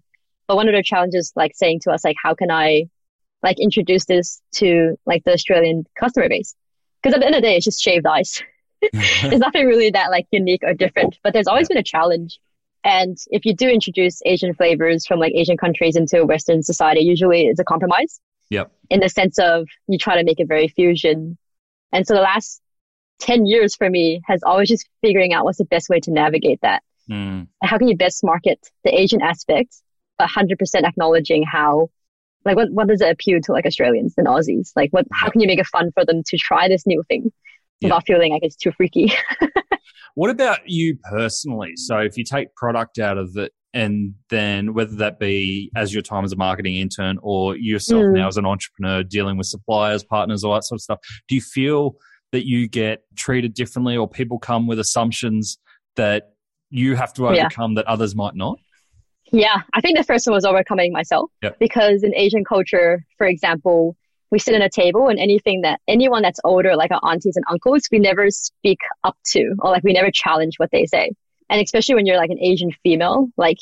But 0.47 0.55
one 0.55 0.67
of 0.67 0.75
the 0.75 0.83
challenges, 0.83 1.31
like 1.35 1.53
saying 1.55 1.81
to 1.81 1.91
us, 1.91 2.03
like, 2.03 2.17
how 2.21 2.33
can 2.33 2.51
I 2.51 2.85
like 3.43 3.59
introduce 3.59 4.05
this 4.05 4.41
to 4.55 4.97
like 5.05 5.23
the 5.23 5.33
Australian 5.33 5.85
customer 5.97 6.27
base? 6.27 6.55
Because 7.01 7.15
at 7.15 7.19
the 7.19 7.25
end 7.25 7.35
of 7.35 7.41
the 7.41 7.47
day, 7.47 7.55
it's 7.55 7.65
just 7.65 7.81
shaved 7.81 8.05
ice. 8.05 8.41
There's 8.93 9.39
nothing 9.39 9.65
really 9.67 9.91
that 9.91 10.11
like 10.11 10.27
unique 10.31 10.63
or 10.63 10.73
different, 10.73 11.17
but 11.23 11.33
there's 11.33 11.47
always 11.47 11.67
been 11.67 11.77
a 11.77 11.83
challenge. 11.83 12.39
And 12.83 13.15
if 13.27 13.45
you 13.45 13.55
do 13.55 13.69
introduce 13.69 14.21
Asian 14.25 14.55
flavors 14.55 15.05
from 15.05 15.19
like 15.19 15.33
Asian 15.35 15.55
countries 15.55 15.95
into 15.95 16.19
a 16.19 16.25
Western 16.25 16.63
society, 16.63 17.01
usually 17.01 17.45
it's 17.45 17.59
a 17.59 17.63
compromise 17.63 18.19
Yep. 18.49 18.71
in 18.89 18.99
the 18.99 19.07
sense 19.07 19.37
of 19.37 19.67
you 19.87 19.97
try 19.99 20.17
to 20.17 20.23
make 20.25 20.39
it 20.39 20.47
very 20.47 20.67
fusion. 20.67 21.37
And 21.93 22.07
so 22.07 22.15
the 22.15 22.21
last 22.21 22.59
10 23.19 23.45
years 23.45 23.75
for 23.75 23.87
me 23.89 24.21
has 24.25 24.41
always 24.43 24.67
just 24.67 24.89
figuring 25.01 25.31
out 25.31 25.45
what's 25.45 25.59
the 25.59 25.65
best 25.65 25.89
way 25.89 25.99
to 26.01 26.11
navigate 26.11 26.59
that. 26.61 26.81
Mm. 27.09 27.47
How 27.61 27.77
can 27.77 27.87
you 27.87 27.95
best 27.95 28.23
market 28.23 28.59
the 28.83 28.99
Asian 28.99 29.21
aspect, 29.21 29.75
but 30.17 30.27
100% 30.29 30.57
acknowledging 30.83 31.43
how, 31.43 31.89
like, 32.45 32.55
what, 32.55 32.71
what 32.71 32.87
does 32.87 33.01
it 33.01 33.09
appeal 33.11 33.39
to 33.41 33.51
like 33.51 33.65
Australians 33.65 34.13
and 34.17 34.27
Aussies? 34.27 34.71
Like, 34.75 34.89
what, 34.91 35.05
how 35.13 35.29
can 35.29 35.41
you 35.41 35.47
make 35.47 35.59
it 35.59 35.67
fun 35.67 35.91
for 35.93 36.05
them 36.05 36.23
to 36.27 36.37
try 36.37 36.67
this 36.67 36.85
new 36.87 37.03
thing 37.07 37.31
without 37.81 38.05
feeling 38.05 38.31
like 38.31 38.43
it's 38.43 38.55
too 38.55 38.71
freaky? 38.71 39.11
What 40.15 40.29
about 40.29 40.59
you 40.65 40.97
personally? 41.09 41.77
So 41.77 41.97
if 41.99 42.17
you 42.17 42.25
take 42.25 42.53
product 42.55 42.99
out 42.99 43.17
of 43.17 43.37
it 43.37 43.53
and 43.73 44.13
then 44.29 44.73
whether 44.73 44.93
that 44.97 45.19
be 45.19 45.71
as 45.73 45.93
your 45.93 46.01
time 46.01 46.25
as 46.25 46.33
a 46.33 46.35
marketing 46.35 46.75
intern 46.75 47.17
or 47.21 47.55
yourself 47.55 48.03
Mm. 48.03 48.15
now 48.15 48.27
as 48.27 48.35
an 48.35 48.45
entrepreneur 48.45 49.03
dealing 49.03 49.37
with 49.37 49.47
suppliers, 49.47 50.03
partners, 50.03 50.43
all 50.43 50.53
that 50.53 50.65
sort 50.65 50.79
of 50.79 50.81
stuff, 50.81 50.99
do 51.29 51.35
you 51.35 51.39
feel 51.39 51.95
that 52.33 52.45
you 52.45 52.67
get 52.67 53.03
treated 53.15 53.53
differently 53.53 53.95
or 53.95 54.05
people 54.05 54.37
come 54.37 54.67
with 54.67 54.79
assumptions 54.81 55.57
that 55.95 56.33
you 56.69 56.97
have 56.97 57.13
to 57.13 57.23
Yeah. 57.23 57.45
overcome 57.45 57.75
that 57.75 57.85
others 57.87 58.13
might 58.13 58.35
not? 58.35 58.57
Yeah, 59.31 59.61
I 59.73 59.81
think 59.81 59.97
the 59.97 60.03
first 60.03 60.27
one 60.27 60.33
was 60.33 60.45
overcoming 60.45 60.91
myself 60.91 61.31
Yep. 61.41 61.59
because 61.59 62.03
in 62.03 62.13
Asian 62.15 62.43
culture, 62.43 63.05
for 63.17 63.27
example, 63.27 63.95
we 64.29 64.39
sit 64.39 64.53
at 64.55 64.61
a 64.61 64.69
table 64.69 65.07
and 65.09 65.19
anything 65.19 65.61
that 65.61 65.79
anyone 65.87 66.21
that's 66.21 66.39
older, 66.43 66.75
like 66.75 66.91
our 66.91 66.99
aunties 67.03 67.35
and 67.35 67.45
uncles, 67.49 67.83
we 67.91 67.99
never 67.99 68.29
speak 68.29 68.79
up 69.03 69.17
to 69.27 69.55
or 69.59 69.71
like 69.71 69.83
we 69.83 69.93
never 69.93 70.11
challenge 70.11 70.55
what 70.57 70.69
they 70.71 70.85
say. 70.85 71.11
And 71.49 71.61
especially 71.61 71.95
when 71.95 72.05
you're 72.05 72.17
like 72.17 72.29
an 72.29 72.39
Asian 72.39 72.71
female, 72.83 73.27
like 73.37 73.57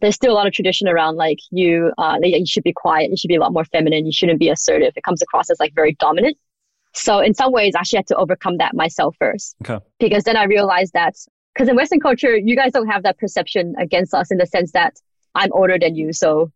there's 0.00 0.14
still 0.14 0.32
a 0.32 0.34
lot 0.34 0.46
of 0.46 0.52
tradition 0.52 0.88
around 0.88 1.16
like 1.16 1.38
you, 1.50 1.92
uh, 1.98 2.16
you 2.22 2.46
should 2.46 2.62
be 2.62 2.72
quiet, 2.72 3.10
you 3.10 3.16
should 3.16 3.28
be 3.28 3.34
a 3.36 3.40
lot 3.40 3.52
more 3.52 3.64
feminine, 3.64 4.06
you 4.06 4.12
shouldn't 4.12 4.38
be 4.38 4.48
assertive. 4.48 4.92
It 4.96 5.02
comes 5.02 5.20
across 5.22 5.50
as 5.50 5.58
like 5.58 5.74
very 5.74 5.94
dominant. 5.98 6.36
So 6.94 7.18
in 7.20 7.34
some 7.34 7.52
ways, 7.52 7.74
I 7.76 7.80
actually 7.80 7.98
had 7.98 8.06
to 8.08 8.16
overcome 8.16 8.58
that 8.58 8.74
myself 8.74 9.16
first 9.18 9.56
Okay. 9.64 9.84
because 9.98 10.24
then 10.24 10.36
I 10.36 10.44
realized 10.44 10.92
that 10.94 11.14
because 11.54 11.68
in 11.68 11.76
Western 11.76 12.00
culture, 12.00 12.36
you 12.36 12.56
guys 12.56 12.72
don't 12.72 12.88
have 12.88 13.02
that 13.02 13.18
perception 13.18 13.74
against 13.78 14.14
us 14.14 14.30
in 14.30 14.38
the 14.38 14.46
sense 14.46 14.72
that 14.72 14.94
I'm 15.34 15.52
older 15.52 15.78
than 15.78 15.96
you, 15.96 16.12
so 16.12 16.50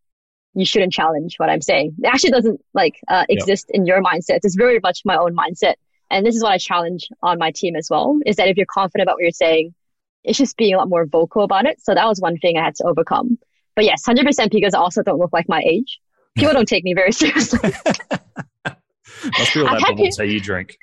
you 0.55 0.65
shouldn't 0.65 0.93
challenge 0.93 1.35
what 1.39 1.51
I'm 1.51 1.61
saying. 1.61 1.97
It 2.03 2.07
actually 2.07 2.31
doesn't 2.31 2.61
like 2.75 3.01
uh, 3.09 3.25
exist 3.29 3.67
in 3.71 3.87
your 3.87 4.03
mindset. 4.03 4.41
It's 4.43 4.55
very 4.55 4.79
much 4.81 5.01
my 5.05 5.17
own 5.17 5.37
mindset, 5.37 5.75
and 6.11 6.25
this 6.25 6.37
is 6.37 6.43
what 6.43 6.53
I 6.53 6.59
challenge 6.59 7.09
on 7.23 7.39
my 7.39 7.51
team 7.51 7.77
as 7.77 7.89
well. 7.91 8.19
Is 8.27 8.37
that 8.37 8.49
if 8.49 8.57
you're 8.57 8.67
confident 8.67 9.07
about 9.07 9.17
what 9.17 9.23
you're 9.23 9.31
saying, 9.31 9.75
it's 10.23 10.39
just 10.39 10.57
being 10.57 10.75
a 10.75 10.79
lot 10.79 10.89
more 10.89 11.07
vocal 11.07 11.43
about 11.43 11.67
it. 11.67 11.81
So 11.83 11.95
that 11.95 12.07
was 12.07 12.21
one 12.21 12.39
thing 12.39 12.57
I 12.57 12.65
had 12.65 12.77
to 12.77 12.85
overcome. 12.85 13.39
But 13.75 13.85
yes, 13.85 14.05
hundred 14.05 14.27
percent 14.27 14.53
because 14.53 14.75
I 14.75 14.79
also 14.79 15.03
don't 15.03 15.19
look 15.19 15.33
like 15.33 15.49
my 15.49 15.63
age. 15.65 16.01
People 16.37 16.53
don't 16.55 16.69
take 16.69 16.85
me 16.85 16.95
very 16.95 17.13
seriously. 17.23 17.59
Must 17.63 19.55
be 19.55 19.61
all 19.61 19.69
I've 19.69 19.81
that 19.81 19.89
bubble 19.89 20.09
tea 20.11 20.25
you 20.25 20.41
drink. 20.41 20.77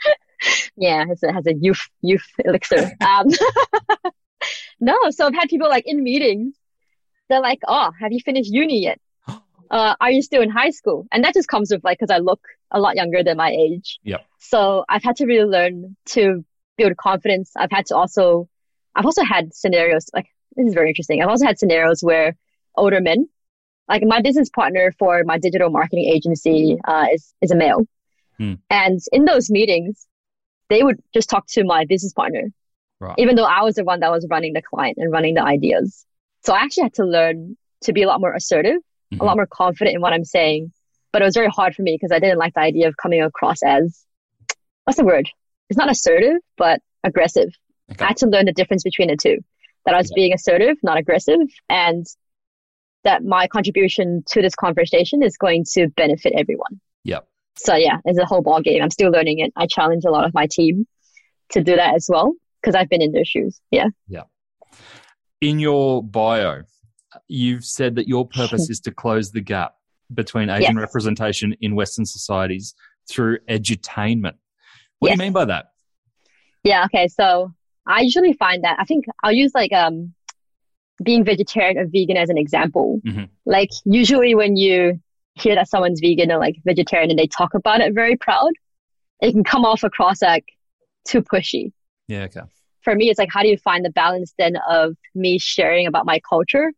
Yeah, 0.77 1.03
it 1.03 1.07
has 1.07 1.23
a, 1.23 1.31
has 1.33 1.47
a 1.47 1.53
youth 1.53 1.81
youth 2.01 2.25
elixir. 2.39 2.91
Um, 3.01 3.27
no, 4.79 4.97
so 5.09 5.27
I've 5.27 5.33
had 5.35 5.49
people 5.49 5.69
like 5.69 5.85
in 5.87 6.03
meetings. 6.03 6.55
They're 7.29 7.41
like, 7.41 7.59
"Oh, 7.67 7.91
have 7.99 8.11
you 8.11 8.19
finished 8.19 8.51
uni 8.51 8.83
yet? 8.83 8.99
Uh, 9.71 9.95
are 10.01 10.11
you 10.11 10.21
still 10.21 10.41
in 10.41 10.49
high 10.49 10.69
school?" 10.71 11.07
And 11.13 11.23
that 11.23 11.33
just 11.33 11.47
comes 11.47 11.71
with 11.71 11.81
like 11.83 11.97
because 11.99 12.13
I 12.13 12.17
look 12.17 12.41
a 12.71 12.79
lot 12.79 12.97
younger 12.97 13.23
than 13.23 13.37
my 13.37 13.51
age. 13.51 13.99
Yep. 14.03 14.25
So 14.39 14.83
I've 14.89 15.03
had 15.03 15.15
to 15.17 15.25
really 15.25 15.49
learn 15.49 15.95
to 16.07 16.43
build 16.77 16.97
confidence. 16.97 17.51
I've 17.55 17.71
had 17.71 17.85
to 17.87 17.95
also, 17.95 18.49
I've 18.95 19.05
also 19.05 19.23
had 19.23 19.53
scenarios 19.53 20.07
like 20.13 20.27
this 20.57 20.67
is 20.67 20.73
very 20.73 20.89
interesting. 20.89 21.21
I've 21.21 21.29
also 21.29 21.45
had 21.45 21.57
scenarios 21.57 22.01
where 22.01 22.35
older 22.75 22.99
men, 22.99 23.29
like 23.87 24.03
my 24.05 24.21
business 24.21 24.49
partner 24.49 24.91
for 24.99 25.23
my 25.25 25.37
digital 25.37 25.69
marketing 25.69 26.05
agency, 26.05 26.77
uh, 26.85 27.05
is 27.13 27.33
is 27.41 27.51
a 27.51 27.55
male, 27.55 27.85
Hmm. 28.37 28.55
and 28.69 28.99
in 29.13 29.23
those 29.23 29.49
meetings, 29.49 30.05
they 30.71 30.83
would 30.83 30.99
just 31.13 31.29
talk 31.29 31.45
to 31.47 31.63
my 31.63 31.85
business 31.85 32.13
partner, 32.13 32.49
Right. 32.99 33.15
even 33.17 33.35
though 33.35 33.45
I 33.45 33.61
was 33.63 33.75
the 33.75 33.83
one 33.83 33.99
that 33.99 34.11
was 34.11 34.25
running 34.29 34.53
the 34.53 34.61
client 34.61 34.97
and 34.97 35.11
running 35.11 35.33
the 35.35 35.43
ideas. 35.43 36.05
So 36.43 36.53
I 36.53 36.59
actually 36.59 36.83
had 36.83 36.93
to 36.95 37.05
learn 37.05 37.57
to 37.83 37.93
be 37.93 38.03
a 38.03 38.07
lot 38.07 38.21
more 38.21 38.33
assertive, 38.33 38.77
a 39.11 39.15
Mhm. 39.15 39.25
lot 39.25 39.35
more 39.35 39.47
confident 39.47 39.95
in 39.95 40.01
what 40.01 40.13
I'm 40.13 40.23
saying. 40.23 40.71
But 41.11 41.21
it 41.21 41.25
was 41.25 41.35
very 41.35 41.49
hard 41.49 41.75
for 41.75 41.81
me 41.81 41.95
because 41.95 42.11
I 42.11 42.19
didn't 42.19 42.37
like 42.37 42.53
the 42.53 42.61
idea 42.61 42.87
of 42.87 42.95
coming 42.97 43.21
across 43.21 43.61
as 43.63 44.05
what's 44.85 44.97
the 44.97 45.05
word? 45.05 45.29
It's 45.69 45.77
not 45.77 45.89
assertive, 45.91 46.37
but 46.57 46.81
aggressive. 47.03 47.49
Okay. 47.91 48.05
I 48.05 48.07
had 48.09 48.17
to 48.17 48.27
learn 48.27 48.45
the 48.45 48.53
difference 48.53 48.83
between 48.83 49.09
the 49.09 49.17
two. 49.17 49.37
That 49.85 49.95
I 49.95 49.97
was 49.97 50.09
Yeah. 50.11 50.15
being 50.15 50.33
assertive, 50.33 50.77
not 50.83 50.97
aggressive, 50.97 51.39
and 51.69 52.05
that 53.03 53.23
my 53.23 53.47
contribution 53.47 54.23
to 54.27 54.41
this 54.41 54.53
conversation 54.55 55.23
is 55.23 55.35
going 55.37 55.65
to 55.73 55.87
benefit 55.89 56.33
everyone. 56.35 56.79
Yep. 57.03 57.27
So 57.57 57.75
yeah, 57.75 57.97
it's 58.05 58.17
a 58.19 58.25
whole 58.25 58.41
ball 58.41 58.61
game. 58.61 58.81
I'm 58.81 58.89
still 58.91 59.11
learning 59.11 59.39
it. 59.39 59.51
I 59.55 59.67
challenge 59.67 60.03
a 60.05 60.11
lot 60.11 60.25
of 60.25 60.33
my 60.33 60.47
team 60.49 60.87
to 61.49 61.61
do 61.63 61.75
that 61.75 61.95
as 61.95 62.07
well 62.09 62.33
because 62.61 62.75
I've 62.75 62.89
been 62.89 63.01
in 63.01 63.11
their 63.11 63.25
shoes. 63.25 63.59
Yeah. 63.71 63.87
Yeah. 64.07 64.23
In 65.41 65.59
your 65.59 66.03
bio, 66.03 66.61
you've 67.27 67.65
said 67.65 67.95
that 67.95 68.07
your 68.07 68.27
purpose 68.27 68.69
is 68.73 68.79
to 68.81 68.91
close 68.91 69.31
the 69.31 69.41
gap 69.41 69.73
between 70.13 70.49
Asian 70.49 70.75
Yes. 70.75 70.81
representation 70.81 71.55
in 71.61 71.75
Western 71.75 72.05
societies 72.05 72.73
through 73.09 73.39
edutainment. 73.49 74.35
What 74.99 75.09
do 75.09 75.13
you 75.13 75.17
mean 75.17 75.33
by 75.33 75.45
that? 75.45 75.67
Yeah. 76.63 76.85
Okay. 76.85 77.07
So 77.07 77.51
I 77.87 78.01
usually 78.01 78.33
find 78.33 78.63
that 78.63 78.77
I 78.79 78.85
think 78.85 79.05
I'll 79.23 79.31
use 79.33 79.51
like 79.55 79.73
um 79.73 80.13
being 81.03 81.23
vegetarian 81.23 81.77
or 81.79 81.85
vegan 81.87 82.17
as 82.17 82.29
an 82.29 82.37
example. 82.37 83.01
Mhm. 83.05 83.29
Like 83.45 83.69
usually 83.85 84.35
when 84.35 84.55
you 84.55 84.99
hear 85.35 85.55
that 85.55 85.69
someone's 85.69 85.99
vegan 85.99 86.31
or 86.31 86.37
like 86.37 86.57
vegetarian 86.65 87.09
and 87.09 87.19
they 87.19 87.27
talk 87.27 87.53
about 87.53 87.81
it 87.81 87.93
very 87.93 88.15
proud, 88.15 88.51
it 89.21 89.31
can 89.31 89.43
come 89.43 89.65
off 89.65 89.83
across 89.83 90.21
like 90.21 90.45
too 91.05 91.21
pushy. 91.21 91.71
Yeah, 92.07 92.23
okay. 92.23 92.41
For 92.81 92.95
me, 92.95 93.09
it's 93.09 93.19
like 93.19 93.29
how 93.31 93.41
do 93.41 93.47
you 93.47 93.57
find 93.57 93.85
the 93.85 93.91
balance 93.91 94.33
then 94.37 94.57
of 94.69 94.95
me 95.13 95.37
sharing 95.39 95.87
about 95.87 96.05
my 96.05 96.19
culture 96.27 96.71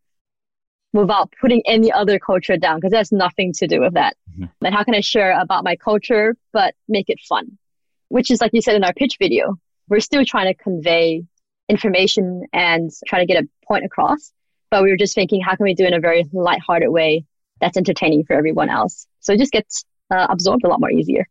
without 0.92 1.34
putting 1.42 1.64
any 1.66 1.92
other 1.92 2.20
culture 2.20 2.58
down 2.58 2.78
because 2.78 2.92
that's 2.92 3.12
nothing 3.12 3.52
to 3.54 3.68
do 3.68 3.80
with 3.82 3.94
that. 3.94 4.16
Mhm. 4.38 4.52
And 4.64 4.76
how 4.76 4.84
can 4.84 4.94
I 4.94 5.00
share 5.00 5.40
about 5.40 5.64
my 5.64 5.76
culture 5.76 6.36
but 6.52 6.76
make 6.88 7.10
it 7.10 7.20
fun? 7.28 7.58
Which 8.10 8.30
is 8.30 8.42
like 8.42 8.54
you 8.54 8.62
said 8.62 8.76
in 8.76 8.84
our 8.84 8.94
pitch 8.94 9.18
video, 9.18 9.58
we're 9.90 10.02
still 10.02 10.24
trying 10.24 10.54
to 10.54 10.64
convey 10.64 11.24
information 11.70 12.44
and 12.54 12.92
try 13.08 13.20
to 13.20 13.26
get 13.26 13.44
a 13.44 13.48
point 13.66 13.86
across, 13.86 14.32
but 14.70 14.84
we 14.84 14.92
were 14.92 14.98
just 14.98 15.16
thinking 15.16 15.42
how 15.42 15.56
can 15.56 15.64
we 15.64 15.74
do 15.74 15.86
it 15.86 15.88
in 15.88 15.94
a 15.94 16.00
very 16.00 16.26
lighthearted 16.32 16.90
way 16.90 17.26
that's 17.64 17.78
entertaining 17.78 18.26
for 18.26 18.36
everyone 18.36 18.70
else. 18.70 19.08
So 19.22 19.34
it 19.34 19.40
just 19.40 19.54
gets 19.54 19.86
uh, 20.14 20.28
absorbed 20.30 20.66
a 20.66 20.68
lot 20.68 20.82
more 20.82 20.92
easier. 20.92 21.26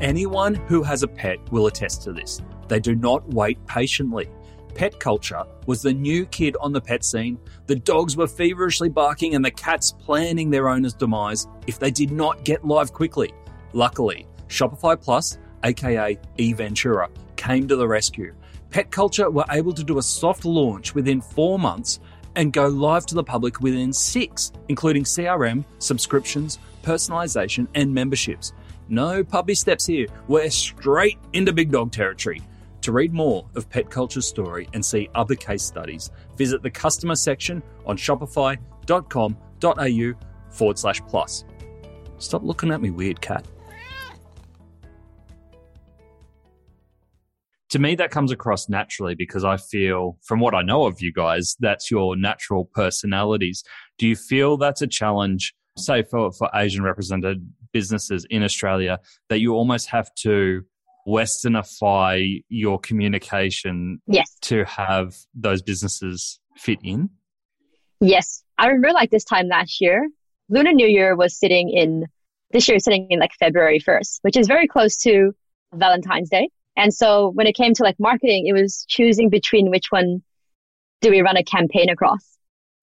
Anyone 0.00 0.54
who 0.54 0.82
has 0.82 1.02
a 1.02 1.08
pet 1.08 1.38
will 1.52 1.66
attest 1.66 2.02
to 2.02 2.12
this. 2.12 2.40
They 2.68 2.80
do 2.80 2.94
not 2.94 3.28
wait 3.34 3.64
patiently. 3.66 4.28
Pet 4.74 4.98
culture 4.98 5.44
was 5.66 5.82
the 5.82 5.92
new 5.92 6.26
kid 6.26 6.56
on 6.60 6.72
the 6.72 6.80
pet 6.80 7.04
scene. 7.04 7.38
The 7.66 7.76
dogs 7.76 8.16
were 8.16 8.26
feverishly 8.26 8.88
barking 8.88 9.34
and 9.34 9.44
the 9.44 9.50
cats 9.50 9.92
planning 9.92 10.50
their 10.50 10.68
owner's 10.68 10.94
demise 10.94 11.46
if 11.66 11.78
they 11.78 11.90
did 11.90 12.10
not 12.10 12.44
get 12.44 12.64
live 12.64 12.92
quickly. 12.92 13.32
Luckily, 13.74 14.26
Shopify 14.48 15.00
Plus, 15.00 15.38
aka 15.62 16.18
eVentura, 16.38 17.08
came 17.36 17.68
to 17.68 17.76
the 17.76 17.86
rescue. 17.86 18.34
Pet 18.72 18.90
culture 18.90 19.30
were 19.30 19.44
able 19.50 19.74
to 19.74 19.84
do 19.84 19.98
a 19.98 20.02
soft 20.02 20.46
launch 20.46 20.94
within 20.94 21.20
four 21.20 21.58
months 21.58 22.00
and 22.36 22.54
go 22.54 22.68
live 22.68 23.04
to 23.04 23.14
the 23.14 23.22
public 23.22 23.60
within 23.60 23.92
six, 23.92 24.50
including 24.68 25.04
CRM, 25.04 25.62
subscriptions, 25.78 26.58
personalization, 26.82 27.68
and 27.74 27.92
memberships. 27.92 28.54
No 28.88 29.22
puppy 29.22 29.54
steps 29.54 29.84
here. 29.84 30.06
We're 30.26 30.48
straight 30.48 31.18
into 31.34 31.52
big 31.52 31.70
dog 31.70 31.92
territory. 31.92 32.40
To 32.80 32.92
read 32.92 33.12
more 33.12 33.46
of 33.54 33.68
Pet 33.68 33.90
Culture's 33.90 34.26
story 34.26 34.66
and 34.72 34.82
see 34.82 35.10
other 35.14 35.34
case 35.34 35.62
studies, 35.62 36.10
visit 36.38 36.62
the 36.62 36.70
customer 36.70 37.14
section 37.14 37.62
on 37.84 37.98
shopify.com.au 37.98 40.12
forward 40.50 40.78
slash 40.78 41.00
plus. 41.02 41.44
Stop 42.16 42.42
looking 42.42 42.72
at 42.72 42.80
me 42.80 42.90
weird, 42.90 43.20
cat. 43.20 43.46
To 47.72 47.78
me, 47.78 47.94
that 47.94 48.10
comes 48.10 48.30
across 48.30 48.68
naturally 48.68 49.14
because 49.14 49.44
I 49.44 49.56
feel, 49.56 50.18
from 50.22 50.40
what 50.40 50.54
I 50.54 50.60
know 50.60 50.84
of 50.84 51.00
you 51.00 51.10
guys, 51.10 51.56
that's 51.58 51.90
your 51.90 52.16
natural 52.16 52.66
personalities. 52.66 53.64
Do 53.96 54.06
you 54.06 54.14
feel 54.14 54.58
that's 54.58 54.82
a 54.82 54.86
challenge, 54.86 55.54
say, 55.78 56.02
for, 56.02 56.30
for 56.32 56.50
Asian 56.54 56.82
represented 56.82 57.50
businesses 57.72 58.26
in 58.28 58.42
Australia, 58.42 59.00
that 59.30 59.38
you 59.40 59.54
almost 59.54 59.88
have 59.88 60.14
to 60.16 60.66
westernify 61.08 62.44
your 62.50 62.78
communication 62.78 64.02
Yes. 64.06 64.36
to 64.42 64.64
have 64.66 65.14
those 65.34 65.62
businesses 65.62 66.40
fit 66.58 66.78
in? 66.84 67.08
Yes. 68.02 68.44
I 68.58 68.66
remember 68.66 68.92
like 68.92 69.10
this 69.10 69.24
time 69.24 69.48
last 69.48 69.80
year, 69.80 70.10
Lunar 70.50 70.72
New 70.72 70.86
Year 70.86 71.16
was 71.16 71.38
sitting 71.38 71.70
in, 71.70 72.04
this 72.50 72.68
year 72.68 72.76
is 72.76 72.84
sitting 72.84 73.06
in 73.08 73.18
like 73.18 73.32
February 73.40 73.80
1st, 73.80 74.18
which 74.20 74.36
is 74.36 74.46
very 74.46 74.68
close 74.68 74.98
to 74.98 75.32
Valentine's 75.72 76.28
Day. 76.28 76.50
And 76.76 76.92
so 76.92 77.28
when 77.28 77.46
it 77.46 77.54
came 77.54 77.74
to 77.74 77.82
like 77.82 77.98
marketing, 77.98 78.46
it 78.46 78.52
was 78.52 78.84
choosing 78.88 79.28
between 79.28 79.70
which 79.70 79.86
one 79.90 80.22
do 81.00 81.10
we 81.10 81.20
run 81.20 81.36
a 81.36 81.44
campaign 81.44 81.90
across. 81.90 82.26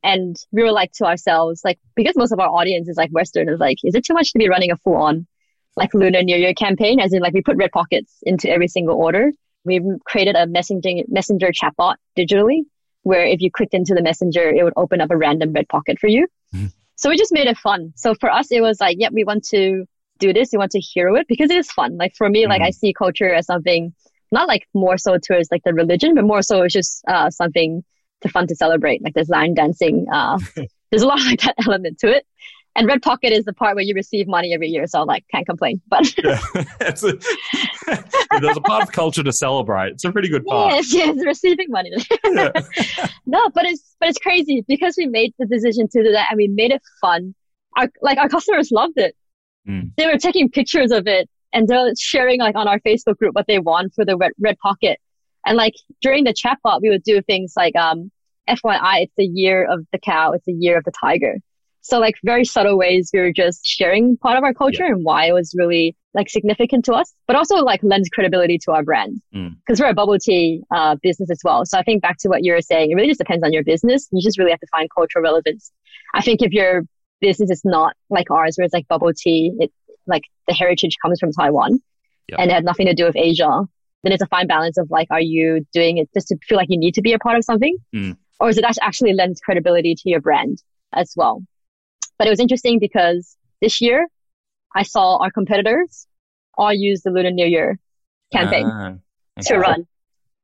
And 0.04 0.36
we 0.52 0.63
were 0.63 0.71
like 0.71 0.91
to 0.93 1.06
ourselves, 1.06 1.62
like, 1.65 1.80
because 1.95 2.15
most 2.15 2.32
of 2.32 2.39
our 2.39 2.47
audience 2.47 2.88
is 2.88 2.97
like 2.97 3.12
Western, 3.12 3.49
is 3.49 3.60
like, 3.60 3.78
is 3.84 3.95
it 3.95 4.06
too 4.06 4.13
much 4.13 4.32
to 4.32 4.39
be 4.39 4.47
running 4.47 4.71
a 4.71 4.78
full 4.78 4.95
on 4.95 5.28
like 5.75 5.93
Lunar 5.93 6.23
New 6.23 6.38
Year 6.38 6.54
campaign? 6.54 6.99
As 6.99 7.13
in 7.13 7.21
like 7.21 7.34
we 7.34 7.41
put 7.41 7.58
red 7.58 7.71
pockets 7.71 8.17
into 8.23 8.49
every 8.49 8.67
single 8.67 8.95
order. 8.95 9.32
We've 9.65 9.84
created 10.06 10.36
a 10.36 10.47
messaging 10.47 11.04
messenger 11.10 11.52
chatbot 11.52 11.95
digitally 12.17 12.62
where 13.04 13.25
if 13.25 13.41
you 13.41 13.49
clicked 13.52 13.73
into 13.73 13.93
the 13.93 14.02
messenger, 14.02 14.49
it 14.49 14.63
would 14.63 14.73
open 14.75 15.02
up 15.02 15.12
a 15.12 15.17
random 15.17 15.52
red 15.52 15.67
pocket 15.67 15.99
for 15.99 16.08
you. 16.08 16.28
Mhm. 16.54 16.71
So 16.95 17.10
we 17.10 17.17
just 17.17 17.34
made 17.34 17.47
it 17.47 17.58
fun. 17.58 17.93
So 17.95 18.13
for 18.13 18.32
us, 18.32 18.52
it 18.52 18.62
was 18.62 18.80
like, 18.80 18.97
yep, 18.99 19.13
we 19.13 19.23
want 19.23 19.45
to 19.49 19.86
do 20.19 20.34
this. 20.34 20.51
you 20.53 20.60
want 20.60 20.71
to 20.71 20.79
hear 20.79 21.15
it 21.15 21.27
because 21.27 21.49
it 21.49 21.58
is 21.58 21.71
fun. 21.71 21.97
Like 21.97 22.13
for 22.17 22.29
me, 22.29 22.45
like 22.47 22.62
Mhm. 22.62 22.65
I 22.67 22.71
see 22.71 22.93
culture 22.93 23.34
as 23.34 23.45
something 23.45 23.93
not 24.32 24.47
like 24.47 24.67
more 24.75 24.97
so 24.97 25.17
towards 25.17 25.49
like 25.51 25.63
the 25.63 25.73
religion, 25.73 26.13
but 26.15 26.23
more 26.23 26.41
so 26.41 26.62
it's 26.63 26.73
just 26.73 27.03
uh, 27.08 27.29
something 27.29 27.84
to 28.21 28.29
fun 28.29 28.45
to 28.47 28.55
celebrate. 28.55 29.01
Like 29.03 29.13
there's 29.15 29.29
line 29.29 29.53
dancing. 29.55 30.05
Uh, 30.12 30.38
there's 30.91 31.01
a 31.01 31.08
lot 31.08 31.19
of 31.19 31.25
like 31.25 31.41
that 31.41 31.55
element 31.65 31.97
to 31.99 32.08
it. 32.15 32.25
And 32.75 32.88
Red 32.88 33.01
Pocket 33.01 33.34
is 33.34 33.45
the 33.45 33.53
part 33.53 33.75
where 33.75 33.84
you 33.84 33.95
receive 33.95 34.27
money 34.27 34.53
every 34.53 34.67
year. 34.67 34.86
So 34.86 35.01
like 35.03 35.25
can't 35.34 35.45
complain. 35.47 35.82
But 35.89 36.05
Yeah. 36.23 36.39
it's 36.82 37.03
a, 37.03 37.17
there's 38.39 38.58
a 38.58 38.62
part 38.62 38.84
of 38.84 38.91
culture 38.91 39.23
to 39.23 39.32
celebrate. 39.34 39.93
It's 39.93 40.03
a 40.05 40.12
pretty 40.12 40.29
good 40.29 40.45
part. 40.45 40.73
yes, 40.75 40.93
yes, 40.93 41.17
receiving 41.25 41.67
money. 41.69 41.91
Yeah. 42.25 42.51
no, 43.25 43.49
but 43.49 43.65
it's 43.65 43.95
but 43.99 44.10
it's 44.10 44.19
crazy 44.19 44.63
because 44.67 44.95
we 44.97 45.08
made 45.08 45.34
the 45.39 45.45
decision 45.47 45.88
to 45.89 46.03
do 46.03 46.12
that 46.12 46.27
and 46.29 46.38
we 46.38 46.47
made 46.47 46.71
it 46.71 46.82
fun. 47.01 47.34
Our 47.77 47.89
like 48.01 48.17
our 48.19 48.29
customers 48.29 48.69
loved 48.71 48.97
it. 48.97 49.15
Mm. 49.69 49.91
They 49.97 50.08
were 50.08 50.17
taking 50.17 50.49
pictures 50.49 50.91
of 50.91 51.08
it 51.08 51.29
and 51.53 51.67
they're 51.67 51.93
sharing 51.97 52.39
like 52.39 52.55
on 52.55 52.67
our 52.67 52.79
Facebook 52.79 53.17
group 53.17 53.36
what 53.36 53.47
they 53.47 53.60
want 53.60 53.93
for 53.93 54.03
the 54.05 54.17
red, 54.17 54.32
red 54.39 54.58
pocket. 54.60 54.99
And 55.45 55.55
like 55.58 55.73
during 56.01 56.23
the 56.23 56.34
chatbot, 56.34 56.82
we 56.82 56.89
would 56.89 57.03
do 57.03 57.21
things 57.21 57.53
like 57.55 57.75
um 57.75 58.12
FYI, 58.49 59.03
it's 59.03 59.13
the 59.15 59.25
year 59.25 59.65
of 59.71 59.86
the 59.91 59.99
cow, 59.99 60.32
it's 60.34 60.45
the 60.45 60.53
year 60.53 60.77
of 60.77 60.84
the 60.84 60.91
tiger. 60.99 61.36
So 61.82 61.99
like 61.99 62.15
very 62.23 62.43
subtle 62.45 62.77
ways 62.77 63.10
we 63.13 63.19
were 63.19 63.32
just 63.32 63.65
sharing 63.65 64.17
part 64.17 64.38
of 64.38 64.43
our 64.43 64.53
culture 64.53 64.84
and 64.86 65.05
why 65.05 65.25
it 65.25 65.34
was 65.34 65.55
really 65.58 65.95
like 66.13 66.29
significant 66.29 66.84
to 66.86 66.93
us, 66.93 67.13
but 67.25 67.36
also 67.36 67.55
like 67.58 67.79
lends 67.84 68.10
credibility 68.10 68.58
to 68.65 68.71
our 68.71 68.84
brand 68.84 69.21
Mm. 69.34 69.55
because 69.60 69.79
we're 69.79 69.89
a 69.89 69.93
bubble 69.93 70.17
tea 70.19 70.62
uh, 70.75 70.95
business 71.01 71.29
as 71.29 71.39
well. 71.43 71.65
So 71.65 71.77
I 71.77 71.84
think 71.84 72.01
back 72.01 72.17
to 72.19 72.27
what 72.27 72.43
you 72.43 72.53
were 72.53 72.62
saying, 72.62 72.91
it 72.91 72.95
really 72.95 73.08
just 73.08 73.19
depends 73.19 73.43
on 73.43 73.53
your 73.53 73.63
business. 73.63 74.08
You 74.12 74.21
just 74.21 74.38
really 74.38 74.51
have 74.51 74.60
to 74.60 74.67
find 74.71 74.89
cultural 74.93 75.23
relevance. 75.23 75.71
I 76.13 76.21
think 76.21 76.41
if 76.41 76.51
your 76.51 76.84
business 77.21 77.49
is 77.49 77.58
just 77.58 77.65
not 77.65 77.95
like 78.10 78.29
ours, 78.32 78.55
where 78.58 78.65
it's 78.65 78.73
like 78.73 78.88
bubble 78.88 79.12
tea, 79.13 79.51
it 79.60 79.71
like 80.08 80.23
the 80.47 80.53
heritage 80.53 80.95
comes 81.01 81.19
from 81.19 81.32
Taiwan 81.32 81.79
Yep. 82.29 82.39
and 82.39 82.51
it 82.51 82.53
had 82.53 82.65
nothing 82.65 82.86
to 82.86 82.93
do 82.93 83.05
with 83.05 83.15
Asia, 83.15 83.63
then 84.03 84.12
it's 84.12 84.21
a 84.21 84.27
fine 84.27 84.47
balance 84.47 84.77
of 84.77 84.89
like, 84.91 85.08
are 85.12 85.21
you 85.21 85.65
doing 85.73 85.97
it 85.97 86.10
just 86.13 86.27
to 86.29 86.38
feel 86.47 86.58
like 86.58 86.67
you 86.69 86.77
need 86.77 86.93
to 86.93 87.01
be 87.01 87.13
a 87.13 87.19
part 87.19 87.38
of 87.38 87.43
something? 87.43 87.75
Mm. 87.95 88.17
Or 88.39 88.49
is 88.49 88.58
it 88.58 88.63
act- 88.63 88.79
actually 88.82 89.13
lends 89.13 89.41
credibility 89.41 89.95
to 89.95 90.10
your 90.10 90.21
brand 90.21 90.62
as 90.93 91.13
well? 91.15 91.43
But 92.17 92.27
it 92.27 92.29
was 92.29 92.39
interesting 92.39 92.79
because 92.79 93.36
this 93.62 93.82
year 93.82 94.08
I 94.75 94.84
saw 94.84 95.17
our 95.17 95.32
competitors 95.32 96.08
all 96.58 96.73
use 96.73 97.01
the 97.01 97.10
Lunar 97.12 97.32
New 97.32 97.45
Year 97.45 97.79
campaign 98.32 98.65
Ah, 98.65 98.93
to 99.43 99.58
run, 99.58 99.88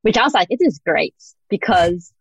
which 0.02 0.16
I 0.18 0.24
was 0.24 0.34
like, 0.34 0.48
it 0.50 0.58
is 0.60 0.80
great 0.84 1.14
because, 1.48 2.12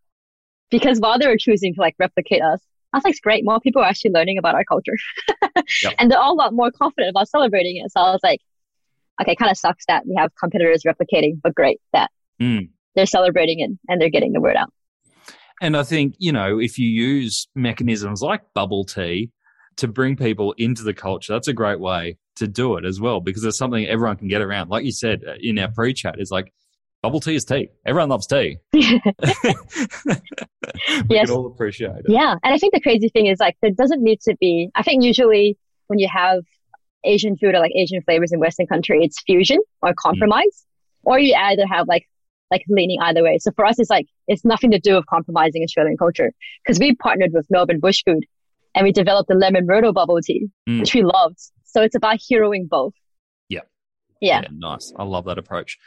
because 0.70 1.00
while 1.00 1.18
they 1.18 1.28
were 1.28 1.38
choosing 1.38 1.74
to 1.74 1.82
like 1.82 1.96
replicate 1.98 2.42
us, 2.42 2.62
was 2.98 3.04
like, 3.04 3.12
it's 3.12 3.20
great. 3.20 3.44
More 3.46 3.60
people 3.60 3.82
are 3.82 3.86
actually 3.86 4.12
learning 4.12 4.38
about 4.38 4.56
our 4.56 4.64
culture 4.64 4.94
Yep. 5.84 5.94
and 6.00 6.12
they're 6.12 6.20
all 6.20 6.34
a 6.34 6.36
lot 6.36 6.54
more 6.54 6.72
confident 6.72 7.10
about 7.12 7.28
celebrating 7.30 7.78
it. 7.78 7.92
So 7.92 8.00
I 8.02 8.12
was 8.12 8.22
like, 8.24 8.42
okay, 9.22 9.36
kind 9.36 9.52
of 9.52 9.58
sucks 9.58 9.86
that 9.88 10.06
we 10.06 10.16
have 10.18 10.32
competitors 10.40 10.84
replicating, 10.86 11.40
but 11.42 11.56
great 11.56 11.80
that 11.94 12.10
Mm. 12.42 12.68
they're 12.96 13.06
celebrating 13.06 13.60
it 13.62 13.72
and 13.88 14.02
they're 14.02 14.10
getting 14.10 14.34
the 14.34 14.42
word 14.42 14.58
out. 14.58 14.70
And 15.62 15.78
I 15.78 15.84
think, 15.84 16.16
you 16.18 16.34
know, 16.34 16.60
if 16.60 16.78
you 16.78 16.88
use 16.90 17.48
mechanisms 17.56 18.22
like 18.22 18.42
bubble 18.54 18.84
tea 18.84 19.32
to 19.78 19.88
bring 19.88 20.18
people 20.18 20.54
into 20.58 20.84
the 20.84 20.94
culture, 20.94 21.32
that's 21.32 21.48
a 21.48 21.54
great 21.54 21.80
way 21.80 22.18
to 22.36 22.48
do 22.48 22.76
it 22.76 22.84
as 22.84 23.00
well, 23.00 23.22
because 23.22 23.46
it's 23.46 23.58
something 23.58 23.86
everyone 23.88 24.18
can 24.18 24.28
get 24.28 24.42
around. 24.42 24.70
Like 24.70 24.84
you 24.84 24.92
said 24.92 25.22
uh, 25.26 25.36
in 25.40 25.58
our 25.60 25.72
pre 25.72 25.94
chat, 25.94 26.16
it's 26.18 26.32
like 26.32 26.52
bubble 27.06 27.20
tea 27.20 27.36
is 27.36 27.46
tea. 27.46 27.70
Everyone 27.86 28.10
loves 28.10 28.28
tea. 28.28 28.58
we 28.74 28.80
Yes. 31.10 31.28
can 31.28 31.36
all 31.36 31.48
appreciate 31.48 31.92
it. 31.92 32.06
Yeah. 32.08 32.36
And 32.44 32.54
I 32.54 32.58
think 32.58 32.74
the 32.74 32.82
crazy 32.82 33.10
thing 33.10 33.28
is 33.28 33.40
like, 33.40 33.56
there 33.62 33.72
doesn't 33.72 34.02
need 34.04 34.20
to 34.22 34.36
be, 34.40 34.70
I 34.76 34.84
think 34.84 35.04
usually 35.04 35.58
when 35.88 36.00
you 36.00 36.08
have 36.12 36.44
Asian 37.04 37.38
food 37.38 37.54
or 37.56 37.60
like 37.60 37.72
Asian 37.76 38.02
flavors 38.02 38.32
in 38.32 38.40
Western 38.40 38.68
country, 38.68 39.00
it's 39.04 39.22
fusion 39.22 39.60
or 39.82 39.94
compromise, 39.98 40.66
or 41.04 41.20
you 41.20 41.36
either 41.36 41.66
have 41.68 41.88
like, 41.88 42.08
like 42.52 42.64
leaning 42.70 43.00
either 43.02 43.24
way. 43.24 43.38
So 43.40 43.52
for 43.56 43.66
us, 43.66 43.78
it's 43.80 43.90
like, 43.90 44.08
it's 44.28 44.44
nothing 44.46 44.72
to 44.72 44.80
do 44.80 44.96
with 44.96 45.06
compromising 45.08 45.64
Australian 45.64 45.98
culture 45.98 46.32
because 46.66 46.80
we 46.80 46.96
partnered 46.96 47.32
with 47.34 47.46
Melbourne 47.50 47.80
Bush 47.80 48.02
Food 48.06 48.26
and 48.74 48.84
we 48.84 48.92
developed 48.92 49.30
the 49.30 49.36
lemon 49.36 49.66
myrtle 49.68 49.94
bubble 49.94 50.20
tea, 50.22 50.48
Mm. 50.68 50.80
which 50.80 50.94
we 50.96 51.04
loved. 51.04 51.38
So 51.66 51.82
it's 51.82 51.96
about 51.96 52.18
heroing 52.18 52.68
both. 52.68 52.94
Yeah. 53.50 53.62
Yeah. 54.22 54.42
nice. 54.52 54.92
I 54.98 55.04
love 55.04 55.26
that 55.26 55.38
approach. 55.38 55.78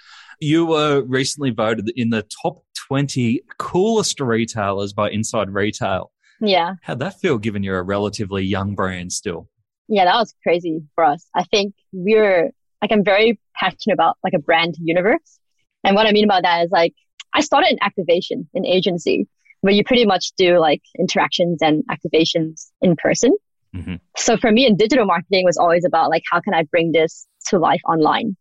You 0.41 0.67
were 0.67 1.03
recently 1.03 1.51
voted 1.51 1.91
in 1.97 2.11
the 2.11 2.27
top 2.43 2.63
20 2.89 3.43
coolest 3.59 4.21
retailers 4.21 4.93
by 4.93 5.11
Inside 5.11 5.51
Retail. 5.51 6.13
Yeah. 6.41 6.75
How'd 6.83 7.01
that 7.01 7.21
feel 7.21 7.39
given 7.39 7.63
you're 7.63 7.79
a 7.79 7.83
relatively 7.83 8.45
young 8.45 8.75
brand 8.75 9.13
still? 9.13 9.49
Yeah, 9.89 10.05
that 10.05 10.17
was 10.17 10.35
crazy 10.43 10.83
for 10.95 11.05
us. 11.05 11.27
I 11.35 11.45
think 11.45 11.75
we're 11.93 12.51
like 12.81 12.93
I'm 12.93 13.05
very 13.05 13.41
passionate 13.55 13.95
about 13.95 14.17
like 14.23 14.35
a 14.35 14.39
brand 14.39 14.77
universe. 14.81 15.41
And 15.83 15.97
what 15.97 16.07
I 16.07 16.13
mean 16.13 16.29
by 16.29 16.41
that 16.41 16.65
is 16.65 16.71
like 16.71 16.95
I 17.35 17.41
started 17.41 17.73
in 17.73 17.79
activation 17.83 18.49
in 18.55 18.65
agency 18.65 19.27
where 19.63 19.73
you 19.73 19.83
pretty 19.83 20.07
much 20.07 20.33
do 20.37 20.61
like 20.61 20.83
interactions 20.99 21.61
and 21.61 21.83
activations 21.91 22.69
in 22.81 22.95
person. 22.97 23.33
Mhm. 23.75 23.99
So 24.17 24.37
for 24.37 24.53
me 24.53 24.67
in 24.67 24.77
digital 24.77 25.05
marketing 25.05 25.45
was 25.45 25.57
always 25.57 25.85
about 25.85 26.11
like 26.11 26.23
how 26.31 26.41
can 26.41 26.55
I 26.55 26.63
bring 26.63 26.93
this 26.93 27.27
to 27.49 27.59
life 27.59 27.81
online? 27.89 28.37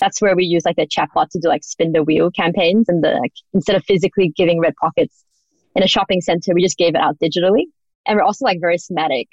That's 0.00 0.20
where 0.20 0.36
we 0.36 0.44
use 0.44 0.64
like 0.64 0.76
the 0.76 0.86
chatbot 0.86 1.30
to 1.30 1.40
do 1.40 1.48
like 1.48 1.64
spin 1.64 1.92
the 1.92 2.02
wheel 2.02 2.30
campaigns 2.30 2.88
and 2.88 3.02
the 3.02 3.12
like 3.12 3.32
instead 3.52 3.76
of 3.76 3.84
physically 3.84 4.32
giving 4.36 4.60
red 4.60 4.74
pockets 4.80 5.24
in 5.74 5.82
a 5.82 5.88
shopping 5.88 6.20
center, 6.20 6.54
we 6.54 6.62
just 6.62 6.78
gave 6.78 6.94
it 6.94 7.00
out 7.00 7.18
digitally. 7.18 7.64
And 8.06 8.16
we're 8.16 8.22
also 8.22 8.44
like 8.44 8.60
very 8.60 8.78
thematic 8.78 9.28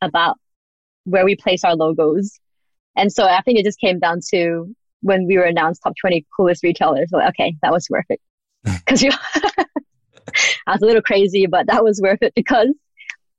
about 0.00 0.36
where 1.04 1.24
we 1.24 1.36
place 1.36 1.64
our 1.64 1.74
logos. 1.74 2.38
And 2.96 3.12
so 3.12 3.24
I 3.24 3.40
think 3.42 3.58
it 3.58 3.64
just 3.64 3.80
came 3.80 3.98
down 3.98 4.20
to 4.30 4.74
when 5.00 5.26
we 5.26 5.36
were 5.36 5.44
announced 5.44 5.82
top 5.82 5.94
20 6.00 6.26
coolest 6.36 6.62
retailers, 6.62 7.08
like, 7.12 7.28
okay, 7.30 7.56
that 7.62 7.72
was 7.72 7.86
worth 7.88 8.06
it. 8.08 8.20
Cause 8.86 9.02
you, 9.02 9.10
I 10.66 10.72
was 10.72 10.82
a 10.82 10.86
little 10.86 11.02
crazy, 11.02 11.46
but 11.46 11.66
that 11.68 11.84
was 11.84 12.00
worth 12.02 12.22
it 12.22 12.32
because 12.34 12.68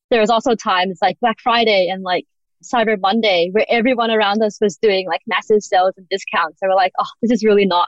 there 0.09 0.21
was 0.21 0.29
also 0.29 0.55
times 0.55 0.99
like 1.01 1.19
Black 1.19 1.39
Friday 1.39 1.89
and 1.89 2.03
like 2.03 2.25
Cyber 2.63 2.99
Monday 2.99 3.49
where 3.51 3.65
everyone 3.69 4.11
around 4.11 4.41
us 4.43 4.59
was 4.59 4.77
doing 4.77 5.07
like 5.07 5.21
massive 5.27 5.61
sales 5.61 5.93
and 5.97 6.07
discounts. 6.09 6.59
And 6.61 6.69
we're 6.69 6.75
like, 6.75 6.91
oh, 6.99 7.07
this 7.21 7.31
is 7.31 7.43
really 7.43 7.65
not 7.65 7.87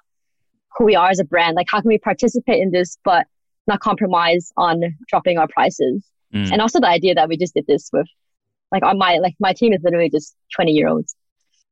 who 0.78 0.86
we 0.86 0.96
are 0.96 1.10
as 1.10 1.20
a 1.20 1.26
brand. 1.26 1.56
Like, 1.56 1.68
how 1.70 1.82
can 1.82 1.90
we 1.90 1.98
participate 1.98 2.62
in 2.62 2.72
this, 2.72 2.98
but 3.04 3.28
not 3.68 3.80
compromise 3.80 4.52
on 4.58 4.82
dropping 5.08 5.38
our 5.38 5.48
prices? 5.48 6.06
Mm. 6.34 6.54
And 6.54 6.62
also 6.62 6.80
the 6.80 6.88
idea 6.88 7.16
that 7.16 7.28
we 7.28 7.38
just 7.38 7.54
did 7.54 7.66
this 7.68 7.90
with 7.92 8.08
like 8.72 8.84
on 8.84 8.98
my, 8.98 9.18
like 9.18 9.36
my 9.40 9.54
team 9.54 9.74
is 9.74 9.82
literally 9.84 10.10
just 10.10 10.36
20 10.56 10.72
year 10.72 10.88
olds. 10.88 11.16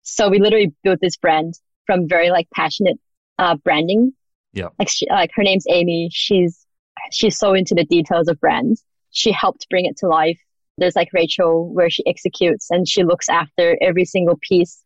So 0.01 0.29
we 0.29 0.39
literally 0.39 0.73
built 0.83 0.99
this 1.01 1.15
brand 1.15 1.53
from 1.85 2.07
very 2.07 2.29
like 2.29 2.47
passionate, 2.53 2.97
uh, 3.37 3.55
branding. 3.55 4.13
Yeah. 4.51 4.69
Like, 4.77 4.89
she, 4.89 5.07
like 5.09 5.31
her 5.35 5.43
name's 5.43 5.65
Amy. 5.69 6.09
She's, 6.11 6.65
she's 7.11 7.37
so 7.37 7.53
into 7.53 7.73
the 7.75 7.85
details 7.85 8.27
of 8.27 8.39
brands. 8.39 8.83
she 9.11 9.31
helped 9.31 9.67
bring 9.69 9.85
it 9.85 9.97
to 9.97 10.07
life. 10.07 10.39
There's 10.79 10.95
like 10.95 11.09
Rachel 11.13 11.71
where 11.73 11.89
she 11.89 12.05
executes 12.05 12.69
and 12.71 12.87
she 12.87 13.03
looks 13.03 13.29
after 13.29 13.77
every 13.81 14.05
single 14.05 14.37
piece 14.41 14.83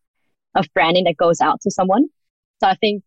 of 0.55 0.67
branding 0.73 1.05
that 1.05 1.17
goes 1.17 1.41
out 1.41 1.61
to 1.61 1.71
someone. 1.71 2.07
So 2.59 2.67
I 2.67 2.75
think 2.75 3.03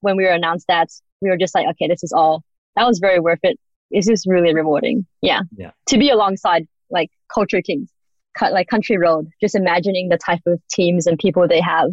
when 0.00 0.16
we 0.16 0.24
were 0.24 0.30
announced 0.30 0.66
that, 0.68 0.88
we 1.20 1.30
were 1.30 1.36
just 1.36 1.54
like, 1.54 1.66
okay, 1.70 1.88
this 1.88 2.02
is 2.02 2.12
all, 2.12 2.42
that 2.76 2.86
was 2.86 2.98
very 2.98 3.20
worth 3.20 3.40
it. 3.42 3.58
This 3.90 4.08
is 4.08 4.24
really 4.26 4.54
rewarding. 4.54 5.06
Yeah. 5.20 5.40
Yeah. 5.56 5.72
To 5.88 5.98
be 5.98 6.10
alongside 6.10 6.66
like 6.90 7.10
culture 7.32 7.62
kings, 7.62 7.90
like 8.40 8.68
Country 8.68 8.98
Road, 8.98 9.28
just 9.40 9.54
imagining 9.54 10.08
the 10.08 10.18
type 10.18 10.42
of 10.46 10.60
teams 10.70 11.06
and 11.06 11.18
people 11.18 11.46
they 11.48 11.60
have 11.60 11.90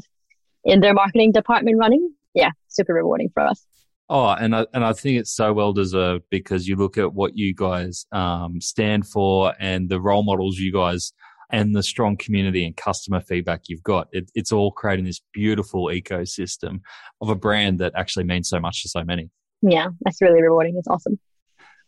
in 0.63 0.79
their 0.79 0.93
marketing 0.93 1.31
department 1.31 1.77
running. 1.77 2.13
Yeah. 2.33 2.51
Super 2.67 2.93
rewarding 2.93 3.29
for 3.33 3.43
us. 3.43 3.65
Oh, 4.09 4.29
and 4.29 4.55
I, 4.55 4.65
and 4.73 4.85
I 4.85 4.93
think 4.93 5.19
it's 5.19 5.35
so 5.35 5.51
well 5.51 5.73
deserved 5.73 6.25
because 6.29 6.67
you 6.67 6.77
look 6.77 6.97
at 6.97 7.13
what 7.13 7.35
you 7.35 7.53
guys 7.53 8.05
um, 8.11 8.61
stand 8.61 9.05
for 9.07 9.53
and 9.59 9.89
the 9.89 9.99
role 9.99 10.23
models 10.23 10.57
you 10.57 10.71
guys 10.71 11.11
and 11.49 11.75
the 11.75 11.83
strong 11.83 12.15
community 12.17 12.65
and 12.65 12.75
customer 12.75 13.19
feedback 13.19 13.63
you've 13.67 13.83
got. 13.83 14.07
It, 14.11 14.29
it's 14.33 14.51
all 14.51 14.71
creating 14.71 15.05
this 15.05 15.21
beautiful 15.33 15.85
ecosystem 15.85 16.81
of 17.21 17.29
a 17.29 17.35
brand 17.35 17.79
that 17.79 17.93
actually 17.95 18.25
means 18.25 18.49
so 18.49 18.59
much 18.59 18.81
to 18.83 18.89
so 18.89 19.03
many. 19.03 19.29
Yeah, 19.61 19.87
that's 20.01 20.21
really 20.21 20.41
rewarding. 20.41 20.75
It's 20.77 20.87
awesome. 20.87 21.19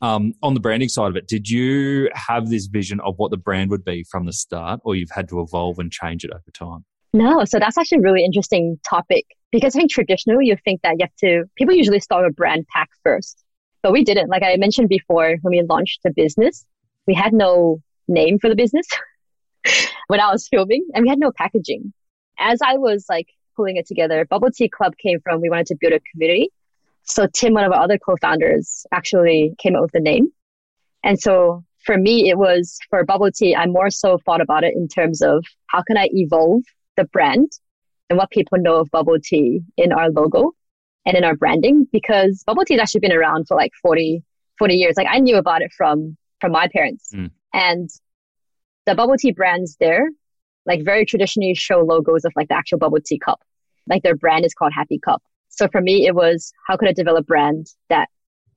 Um, 0.01 0.33
on 0.41 0.53
the 0.53 0.61
branding 0.61 0.89
side 0.89 1.09
of 1.09 1.17
it, 1.17 1.27
did 1.27 1.49
you 1.49 2.09
have 2.13 2.49
this 2.49 2.67
vision 2.67 3.01
of 3.01 3.15
what 3.17 3.31
the 3.31 3.37
brand 3.37 3.69
would 3.69 3.83
be 3.83 4.05
from 4.09 4.25
the 4.25 4.33
start, 4.33 4.79
or 4.83 4.95
you've 4.95 5.11
had 5.11 5.27
to 5.29 5.41
evolve 5.41 5.77
and 5.77 5.91
change 5.91 6.23
it 6.23 6.31
over 6.31 6.51
time? 6.53 6.85
No, 7.13 7.43
so 7.43 7.59
that's 7.59 7.77
actually 7.77 7.97
a 7.99 8.01
really 8.01 8.23
interesting 8.23 8.79
topic 8.87 9.25
because 9.51 9.75
I 9.75 9.79
think 9.79 9.91
traditionally 9.91 10.45
you 10.47 10.57
think 10.63 10.81
that 10.81 10.95
you 10.99 11.05
have 11.05 11.15
to, 11.21 11.49
people 11.55 11.73
usually 11.73 11.99
start 11.99 12.25
a 12.25 12.31
brand 12.31 12.67
pack 12.67 12.89
first, 13.03 13.43
but 13.81 13.91
we 13.91 14.03
didn't. 14.03 14.29
Like 14.29 14.43
I 14.43 14.55
mentioned 14.57 14.89
before, 14.89 15.37
when 15.41 15.51
we 15.51 15.61
launched 15.67 16.01
the 16.03 16.11
business, 16.11 16.65
we 17.07 17.13
had 17.13 17.33
no 17.33 17.81
name 18.07 18.39
for 18.39 18.49
the 18.49 18.55
business 18.55 18.87
when 20.07 20.19
I 20.19 20.31
was 20.31 20.47
filming 20.47 20.85
and 20.93 21.03
we 21.03 21.09
had 21.09 21.19
no 21.19 21.31
packaging. 21.31 21.93
As 22.37 22.59
I 22.63 22.77
was 22.77 23.05
like 23.09 23.27
pulling 23.55 23.77
it 23.77 23.87
together, 23.87 24.25
Bubble 24.25 24.51
Tea 24.51 24.69
Club 24.69 24.93
came 24.97 25.19
from, 25.21 25.41
we 25.41 25.49
wanted 25.49 25.67
to 25.67 25.77
build 25.79 25.93
a 25.93 25.99
community. 26.11 26.49
So 27.03 27.27
Tim, 27.27 27.53
one 27.53 27.63
of 27.63 27.71
our 27.71 27.81
other 27.81 27.97
co-founders 27.97 28.85
actually 28.91 29.55
came 29.57 29.75
up 29.75 29.81
with 29.81 29.91
the 29.91 29.99
name. 29.99 30.27
And 31.03 31.19
so 31.19 31.63
for 31.85 31.97
me, 31.97 32.29
it 32.29 32.37
was 32.37 32.77
for 32.89 33.03
bubble 33.03 33.31
tea. 33.31 33.55
I 33.55 33.65
more 33.65 33.89
so 33.89 34.17
thought 34.25 34.41
about 34.41 34.63
it 34.63 34.75
in 34.75 34.87
terms 34.87 35.21
of 35.21 35.43
how 35.67 35.81
can 35.81 35.97
I 35.97 36.09
evolve 36.11 36.61
the 36.97 37.05
brand 37.05 37.51
and 38.09 38.17
what 38.17 38.31
people 38.31 38.57
know 38.59 38.75
of 38.77 38.89
bubble 38.91 39.17
tea 39.21 39.61
in 39.77 39.91
our 39.91 40.09
logo 40.09 40.51
and 41.05 41.15
in 41.15 41.23
our 41.23 41.35
branding 41.35 41.87
because 41.91 42.43
bubble 42.45 42.65
tea 42.65 42.73
has 42.75 42.81
actually 42.81 43.01
been 43.01 43.13
around 43.13 43.47
for 43.47 43.55
like 43.55 43.71
40, 43.81 44.23
40 44.57 44.75
years. 44.75 44.95
Like 44.97 45.07
I 45.09 45.19
knew 45.19 45.37
about 45.37 45.61
it 45.61 45.71
from, 45.75 46.17
from 46.41 46.51
my 46.51 46.67
parents 46.67 47.11
Mm. 47.13 47.31
and 47.53 47.89
the 48.85 48.95
bubble 48.95 49.15
tea 49.17 49.31
brands 49.31 49.77
there, 49.79 50.09
like 50.65 50.83
very 50.83 51.05
traditionally 51.05 51.53
show 51.53 51.81
logos 51.81 52.25
of 52.25 52.33
like 52.35 52.47
the 52.47 52.55
actual 52.55 52.79
bubble 52.79 52.99
tea 53.03 53.19
cup. 53.19 53.41
Like 53.87 54.03
their 54.03 54.15
brand 54.15 54.45
is 54.45 54.53
called 54.53 54.73
Happy 54.73 54.99
Cup. 54.99 55.21
So 55.49 55.67
for 55.67 55.81
me, 55.81 56.05
it 56.05 56.15
was 56.15 56.51
how 56.67 56.77
could 56.77 56.89
I 56.89 56.93
develop 56.93 57.23
a 57.23 57.25
brand 57.25 57.67
that 57.89 58.07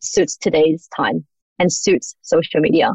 suits 0.00 0.36
today's 0.36 0.88
time 0.94 1.24
and 1.58 1.72
suits 1.72 2.14
social 2.22 2.60
media? 2.60 2.92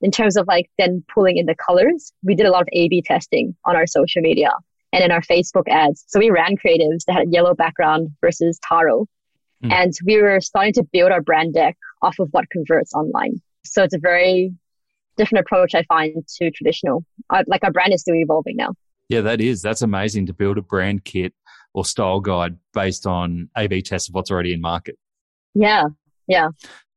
In 0.00 0.10
terms 0.10 0.36
of 0.36 0.46
like 0.46 0.68
then 0.78 1.04
pulling 1.12 1.38
in 1.38 1.46
the 1.46 1.54
colors, 1.54 2.12
we 2.22 2.34
did 2.34 2.46
a 2.46 2.50
lot 2.50 2.62
of 2.62 2.68
A 2.72 2.88
B 2.88 3.02
testing 3.02 3.54
on 3.64 3.76
our 3.76 3.86
social 3.86 4.20
media 4.22 4.50
and 4.92 5.02
in 5.02 5.10
our 5.10 5.22
Facebook 5.22 5.68
ads. 5.68 6.04
So 6.08 6.18
we 6.18 6.30
ran 6.30 6.56
creatives 6.56 7.04
that 7.06 7.14
had 7.14 7.26
a 7.28 7.30
yellow 7.30 7.54
background 7.54 8.10
versus 8.20 8.58
taro. 8.66 9.06
Mm. 9.64 9.72
And 9.72 9.92
we 10.04 10.20
were 10.20 10.40
starting 10.40 10.72
to 10.74 10.82
build 10.92 11.12
our 11.12 11.22
brand 11.22 11.54
deck 11.54 11.76
off 12.02 12.18
of 12.18 12.28
what 12.32 12.50
converts 12.50 12.92
online. 12.94 13.40
So 13.64 13.82
it's 13.82 13.94
a 13.94 13.98
very 13.98 14.52
different 15.16 15.46
approach 15.46 15.74
I 15.74 15.84
find 15.84 16.26
to 16.38 16.50
traditional. 16.50 17.04
Uh, 17.30 17.44
like 17.46 17.62
our 17.64 17.72
brand 17.72 17.92
is 17.92 18.00
still 18.00 18.14
evolving 18.14 18.56
now. 18.56 18.74
Yeah, 19.08 19.20
that 19.22 19.40
is. 19.40 19.62
That's 19.62 19.82
amazing 19.82 20.26
to 20.26 20.32
build 20.32 20.58
a 20.58 20.62
brand 20.62 21.04
kit 21.04 21.32
or 21.74 21.84
style 21.84 22.20
guide 22.20 22.56
based 22.74 23.06
on 23.06 23.48
A/B 23.56 23.82
tests 23.82 24.08
of 24.08 24.14
what's 24.14 24.30
already 24.30 24.52
in 24.52 24.60
market. 24.60 24.98
Yeah. 25.54 25.84
Yeah. 26.26 26.48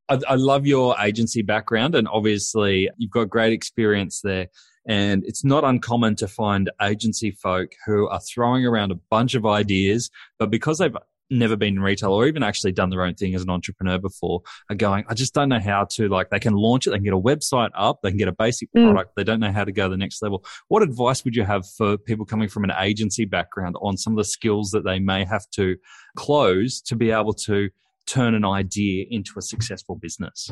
I, 0.10 0.20
I 0.28 0.36
love 0.36 0.66
your 0.66 0.96
agency 1.00 1.42
background, 1.42 1.96
and 1.96 2.08
obviously 2.08 2.90
you've 2.98 3.12
got 3.12 3.30
great 3.30 3.54
experience 3.54 4.22
there. 4.22 4.48
And 4.88 5.24
it's 5.26 5.44
not 5.44 5.64
uncommon 5.64 6.16
to 6.18 6.28
find 6.28 6.70
agency 6.82 7.32
folk 7.32 7.72
who 7.86 8.08
are 8.10 8.20
throwing 8.20 8.66
around 8.66 8.92
a 8.92 9.00
bunch 9.10 9.34
of 9.36 9.46
ideas, 9.46 10.10
but 10.38 10.50
because 10.52 10.78
they've 10.78 10.96
never 11.32 11.56
been 11.56 11.78
in 11.78 11.82
retail 11.82 12.12
or 12.14 12.28
even 12.28 12.44
actually 12.44 12.72
done 12.72 12.92
their 12.92 13.02
own 13.02 13.16
thing 13.16 13.34
as 13.34 13.42
an 13.42 13.50
entrepreneur 13.50 13.98
before 13.98 14.42
are 14.70 14.76
going, 14.76 15.04
I 15.10 15.16
just 15.16 15.34
don't 15.34 15.50
know 15.50 15.60
how 15.60 15.86
to 15.94 16.08
like, 16.08 16.30
they 16.30 16.40
can 16.40 16.54
launch 16.54 16.86
it. 16.86 16.92
They 16.92 16.98
can 16.98 17.04
get 17.04 17.14
a 17.14 17.20
website 17.20 17.72
up. 17.74 18.02
They 18.04 18.10
can 18.12 18.20
get 18.20 18.28
a 18.28 18.32
basic 18.32 18.70
Mm. 18.74 18.92
product. 18.92 19.16
They 19.16 19.24
don't 19.24 19.40
know 19.40 19.52
how 19.52 19.64
to 19.64 19.72
go 19.72 19.86
to 19.86 19.90
the 19.90 19.98
next 19.98 20.22
level. 20.22 20.46
What 20.68 20.84
advice 20.84 21.26
would 21.26 21.36
you 21.36 21.44
have 21.44 21.68
for 21.68 21.98
people 21.98 22.26
coming 22.26 22.48
from 22.48 22.64
an 22.64 22.72
agency 22.80 23.26
background 23.26 23.76
on 23.82 23.98
some 23.98 24.14
of 24.14 24.18
the 24.18 24.24
skills 24.24 24.70
that 24.70 24.84
they 24.84 25.00
may 25.00 25.26
have 25.26 25.50
to 25.56 25.78
close 26.16 26.80
to 26.82 26.96
be 26.96 27.10
able 27.10 27.34
to 27.34 27.70
turn 28.06 28.36
an 28.36 28.46
idea 28.46 29.06
into 29.10 29.40
a 29.40 29.42
successful 29.42 29.96
business? 29.96 30.52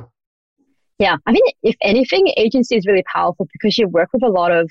Yeah. 0.99 1.17
I 1.25 1.31
mean, 1.31 1.43
if 1.63 1.75
anything, 1.81 2.31
agency 2.37 2.75
is 2.75 2.85
really 2.85 3.03
powerful 3.13 3.47
because 3.51 3.77
you 3.77 3.87
work 3.87 4.09
with 4.13 4.23
a 4.23 4.29
lot 4.29 4.51
of 4.51 4.69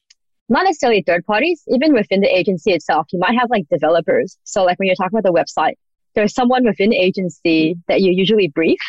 not 0.48 0.64
necessarily 0.64 1.02
third 1.06 1.24
parties, 1.26 1.62
even 1.68 1.92
within 1.92 2.20
the 2.20 2.28
agency 2.28 2.72
itself, 2.72 3.06
you 3.12 3.18
might 3.18 3.38
have 3.38 3.50
like 3.50 3.64
developers. 3.70 4.36
So 4.44 4.64
like 4.64 4.78
when 4.78 4.86
you're 4.86 4.96
talking 4.96 5.18
about 5.18 5.30
the 5.30 5.32
website, 5.32 5.74
there's 6.14 6.34
someone 6.34 6.64
within 6.64 6.90
the 6.90 6.98
agency 6.98 7.76
that 7.88 8.00
you 8.02 8.12
usually 8.12 8.48
brief 8.48 8.80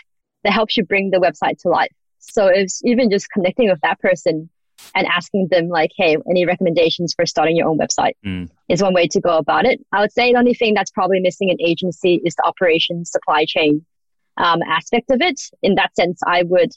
that 0.43 0.51
helps 0.53 0.75
you 0.75 0.83
bring 0.85 1.09
the 1.09 1.19
website 1.19 1.57
to 1.61 1.69
life. 1.69 1.91
So 2.19 2.47
it's 2.47 2.81
even 2.83 3.09
just 3.09 3.29
connecting 3.29 3.69
with 3.69 3.79
that 3.81 3.99
person 3.99 4.49
and 4.95 5.07
asking 5.07 5.47
them 5.49 5.69
like, 5.69 5.91
Hey, 5.95 6.17
any 6.29 6.45
recommendations 6.45 7.13
for 7.13 7.25
starting 7.25 7.55
your 7.55 7.67
own 7.69 7.77
website 7.77 8.13
Mm. 8.25 8.49
is 8.69 8.81
one 8.81 8.93
way 8.93 9.07
to 9.07 9.21
go 9.21 9.37
about 9.37 9.65
it. 9.65 9.79
I 9.91 10.01
would 10.01 10.11
say 10.11 10.31
the 10.33 10.39
only 10.39 10.53
thing 10.53 10.73
that's 10.73 10.91
probably 10.91 11.19
missing 11.19 11.49
in 11.49 11.57
agency 11.61 12.21
is 12.25 12.35
the 12.35 12.43
operations 12.45 13.11
supply 13.11 13.45
chain 13.47 13.85
um, 14.37 14.61
aspect 14.63 15.11
of 15.11 15.21
it. 15.21 15.39
In 15.61 15.75
that 15.75 15.95
sense, 15.95 16.19
I 16.25 16.43
would, 16.43 16.71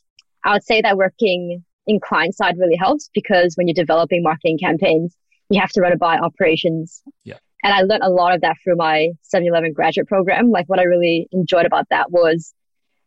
I 0.47 0.53
would 0.53 0.65
say 0.65 0.81
that 0.81 0.97
working 0.97 1.65
in 1.87 2.01
client 2.01 2.35
side 2.35 2.57
really 2.59 2.77
helps 2.77 3.11
because 3.13 3.55
when 3.57 3.67
you're 3.69 3.75
developing 3.75 4.23
marketing 4.23 4.59
campaigns, 4.59 5.15
you 5.51 5.61
have 5.61 5.71
to 5.71 5.81
run 5.81 5.93
it 5.93 5.99
by 5.99 6.17
operations. 6.19 7.03
Yeah. 7.25 7.39
And 7.63 7.73
I 7.73 7.83
learned 7.83 8.03
a 8.05 8.11
lot 8.11 8.35
of 8.35 8.41
that 8.43 8.57
through 8.63 8.77
my 8.77 9.11
7-Eleven 9.35 9.73
graduate 9.73 10.07
program. 10.07 10.51
Like 10.51 10.69
what 10.69 10.79
I 10.79 10.85
really 10.85 11.29
enjoyed 11.33 11.67
about 11.67 11.87
that 11.91 12.11
was 12.11 12.55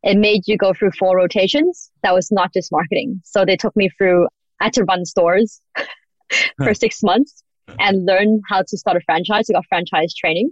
it 0.04 0.18
made 0.18 0.48
you 0.48 0.58
go 0.58 0.74
through 0.74 0.92
four 0.92 1.16
rotations. 1.18 1.92
That 2.04 2.14
was 2.14 2.32
not 2.32 2.54
just 2.54 2.72
marketing. 2.72 3.22
So 3.24 3.46
they 3.46 3.58
took 3.58 3.76
me 3.76 3.90
through, 3.98 4.28
I 4.60 4.66
had 4.66 4.74
to 4.74 4.84
run 4.84 5.06
stores 5.06 5.62
for 6.58 6.74
six 6.74 7.02
months 7.04 7.44
and 7.80 8.06
learn 8.06 8.42
how 8.50 8.64
to 8.68 8.78
start 8.78 8.98
a 8.98 9.02
franchise. 9.02 9.46
We 9.48 9.54
got 9.54 9.66
franchise 9.68 10.14
training. 10.14 10.52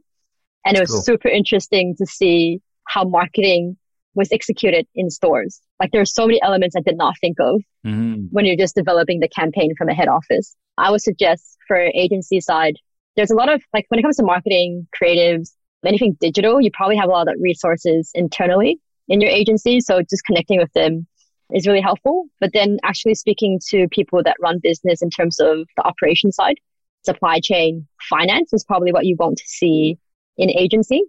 And 0.66 0.76
it 0.78 0.82
was 0.82 0.92
Cool. 0.92 1.02
super 1.02 1.28
interesting 1.30 1.96
to 1.98 2.06
see 2.06 2.62
how 2.86 3.04
marketing 3.04 3.78
was 4.18 4.32
executed 4.32 4.86
in 4.96 5.10
stores. 5.10 5.62
Like 5.80 5.92
there 5.92 6.02
are 6.02 6.06
so 6.06 6.26
many 6.26 6.42
elements 6.42 6.76
I 6.76 6.82
did 6.82 6.98
not 6.98 7.16
think 7.22 7.38
of 7.40 7.62
Mm. 7.86 8.28
when 8.32 8.46
you're 8.46 8.58
just 8.58 8.76
developing 8.76 9.20
the 9.22 9.30
campaign 9.30 9.74
from 9.78 9.88
a 9.88 9.94
head 9.94 10.10
office. 10.10 10.56
I 10.78 10.92
would 10.92 11.02
suggest 11.02 11.58
for 11.68 11.78
agency 11.78 12.42
side, 12.42 12.76
there's 13.16 13.32
a 13.32 13.36
lot 13.36 13.48
of 13.48 13.62
like 13.74 13.86
when 13.88 14.00
it 14.00 14.04
comes 14.04 14.18
to 14.18 14.24
marketing, 14.24 14.88
creatives, 15.00 15.52
anything 15.86 16.18
digital, 16.20 16.60
you 16.60 16.70
probably 16.74 16.98
have 16.98 17.08
a 17.08 17.12
lot 17.12 17.30
of 17.30 17.36
resources 17.40 18.12
internally 18.14 18.80
in 19.08 19.22
your 19.22 19.30
agency. 19.30 19.80
So 19.80 20.02
just 20.02 20.26
connecting 20.26 20.58
with 20.58 20.74
them 20.74 21.08
is 21.54 21.66
really 21.66 21.80
helpful. 21.80 22.26
But 22.42 22.52
then 22.54 22.78
actually 22.84 23.16
speaking 23.16 23.60
to 23.70 23.88
people 23.90 24.22
that 24.24 24.36
run 24.42 24.60
business 24.62 25.02
in 25.02 25.10
terms 25.10 25.40
of 25.40 25.66
the 25.78 25.84
operation 25.86 26.32
side, 26.34 26.58
supply 27.06 27.40
chain, 27.40 27.88
finance 28.10 28.52
is 28.52 28.66
probably 28.66 28.92
what 28.92 29.06
you 29.06 29.16
want 29.18 29.38
to 29.38 29.48
see 29.48 29.98
in 30.36 30.50
agency. 30.50 31.04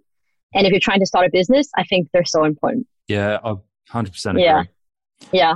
And 0.53 0.65
if 0.65 0.71
you're 0.71 0.79
trying 0.79 0.99
to 0.99 1.05
start 1.05 1.25
a 1.27 1.29
business, 1.31 1.69
I 1.77 1.83
think 1.83 2.09
they're 2.11 2.25
so 2.25 2.43
important. 2.43 2.87
Yeah, 3.07 3.37
I 3.43 3.55
100% 3.91 4.29
agree. 4.31 4.43
Yeah. 4.43 4.63
Yeah. 5.31 5.55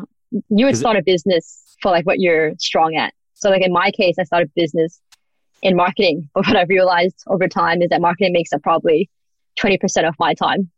You 0.50 0.66
would 0.66 0.74
Is 0.74 0.80
it- 0.80 0.82
start 0.82 0.98
a 0.98 1.04
business 1.04 1.76
for 1.82 1.92
like 1.92 2.06
what 2.06 2.20
you're 2.20 2.54
strong 2.60 2.96
at. 2.96 3.14
So 3.34 3.50
like 3.50 3.62
in 3.62 3.74
my 3.74 3.92
case, 3.92 4.16
I 4.20 4.24
started 4.24 4.52
business 4.56 5.00
in 5.62 5.76
marketing. 5.76 6.30
But 6.34 6.48
what 6.48 6.56
I've 6.56 6.70
realized 6.70 7.24
over 7.28 7.48
time 7.48 7.82
is 7.82 7.90
that 7.90 8.02
marketing 8.02 8.34
makes 8.34 8.54
up 8.54 8.62
probably 8.64 9.10
20% 9.60 10.08
of 10.08 10.16
my 10.20 10.34
time. 10.34 10.70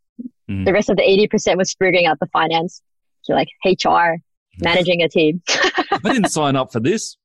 Mhm. 0.50 0.66
The 0.66 0.74
rest 0.74 0.90
of 0.90 0.98
the 0.98 1.04
80% 1.04 1.58
was 1.58 1.74
figuring 1.74 2.06
out 2.06 2.20
the 2.20 2.28
finance, 2.28 2.82
so 3.24 3.34
like 3.34 3.48
HR, 3.66 4.18
managing 4.60 5.02
a 5.02 5.10
team. 5.10 5.42
I 5.50 6.00
didn't 6.04 6.30
sign 6.30 6.56
up 6.56 6.72
for 6.72 6.80
this. 6.80 7.18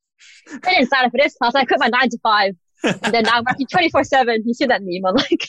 I 0.51 0.74
didn't 0.74 0.88
sign 0.88 1.05
up 1.05 1.11
for 1.12 1.18
this. 1.18 1.36
I 1.41 1.47
was 1.47 1.55
like, 1.55 1.64
I 1.64 1.66
quit 1.66 1.80
my 1.80 1.88
nine 1.88 2.09
to 2.11 2.18
five. 2.22 2.57
And 2.82 3.12
then 3.14 3.24
now 3.24 3.32
I'm 3.34 3.45
working 3.47 3.66
24 3.70 4.05
seven. 4.05 4.43
You 4.47 4.55
see 4.55 4.64
that 4.66 4.80
meme? 4.82 5.05
I'm 5.07 5.14
like, 5.14 5.47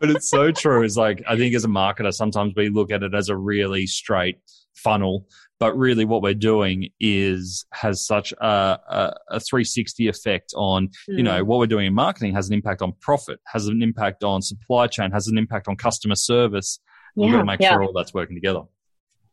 but 0.00 0.10
it's 0.10 0.28
so 0.28 0.50
true. 0.50 0.82
It's 0.82 0.96
like 0.96 1.22
I 1.28 1.36
think 1.36 1.54
as 1.54 1.64
a 1.64 1.68
marketer, 1.68 2.12
sometimes 2.12 2.54
we 2.56 2.68
look 2.68 2.90
at 2.90 3.02
it 3.02 3.14
as 3.14 3.28
a 3.28 3.36
really 3.36 3.86
straight 3.86 4.38
funnel, 4.74 5.26
but 5.58 5.76
really 5.76 6.04
what 6.04 6.22
we're 6.22 6.34
doing 6.34 6.88
is 7.00 7.66
has 7.72 8.06
such 8.06 8.32
a, 8.32 8.44
a, 8.44 9.14
a 9.28 9.40
360 9.40 10.08
effect 10.08 10.52
on 10.56 10.88
you 11.08 11.22
know 11.22 11.40
hmm. 11.40 11.46
what 11.46 11.58
we're 11.58 11.66
doing 11.66 11.86
in 11.86 11.94
marketing 11.94 12.34
has 12.34 12.48
an 12.48 12.54
impact 12.54 12.82
on 12.82 12.92
profit, 13.00 13.40
has 13.46 13.66
an 13.66 13.82
impact 13.82 14.24
on 14.24 14.42
supply 14.42 14.86
chain, 14.86 15.10
has 15.10 15.28
an 15.28 15.38
impact 15.38 15.68
on 15.68 15.76
customer 15.76 16.16
service. 16.16 16.80
We've 17.14 17.30
got 17.30 17.38
to 17.38 17.44
make 17.44 17.60
yeah, 17.60 17.72
sure 17.72 17.84
all 17.84 17.92
that's 17.92 18.14
working 18.14 18.36
together. 18.36 18.62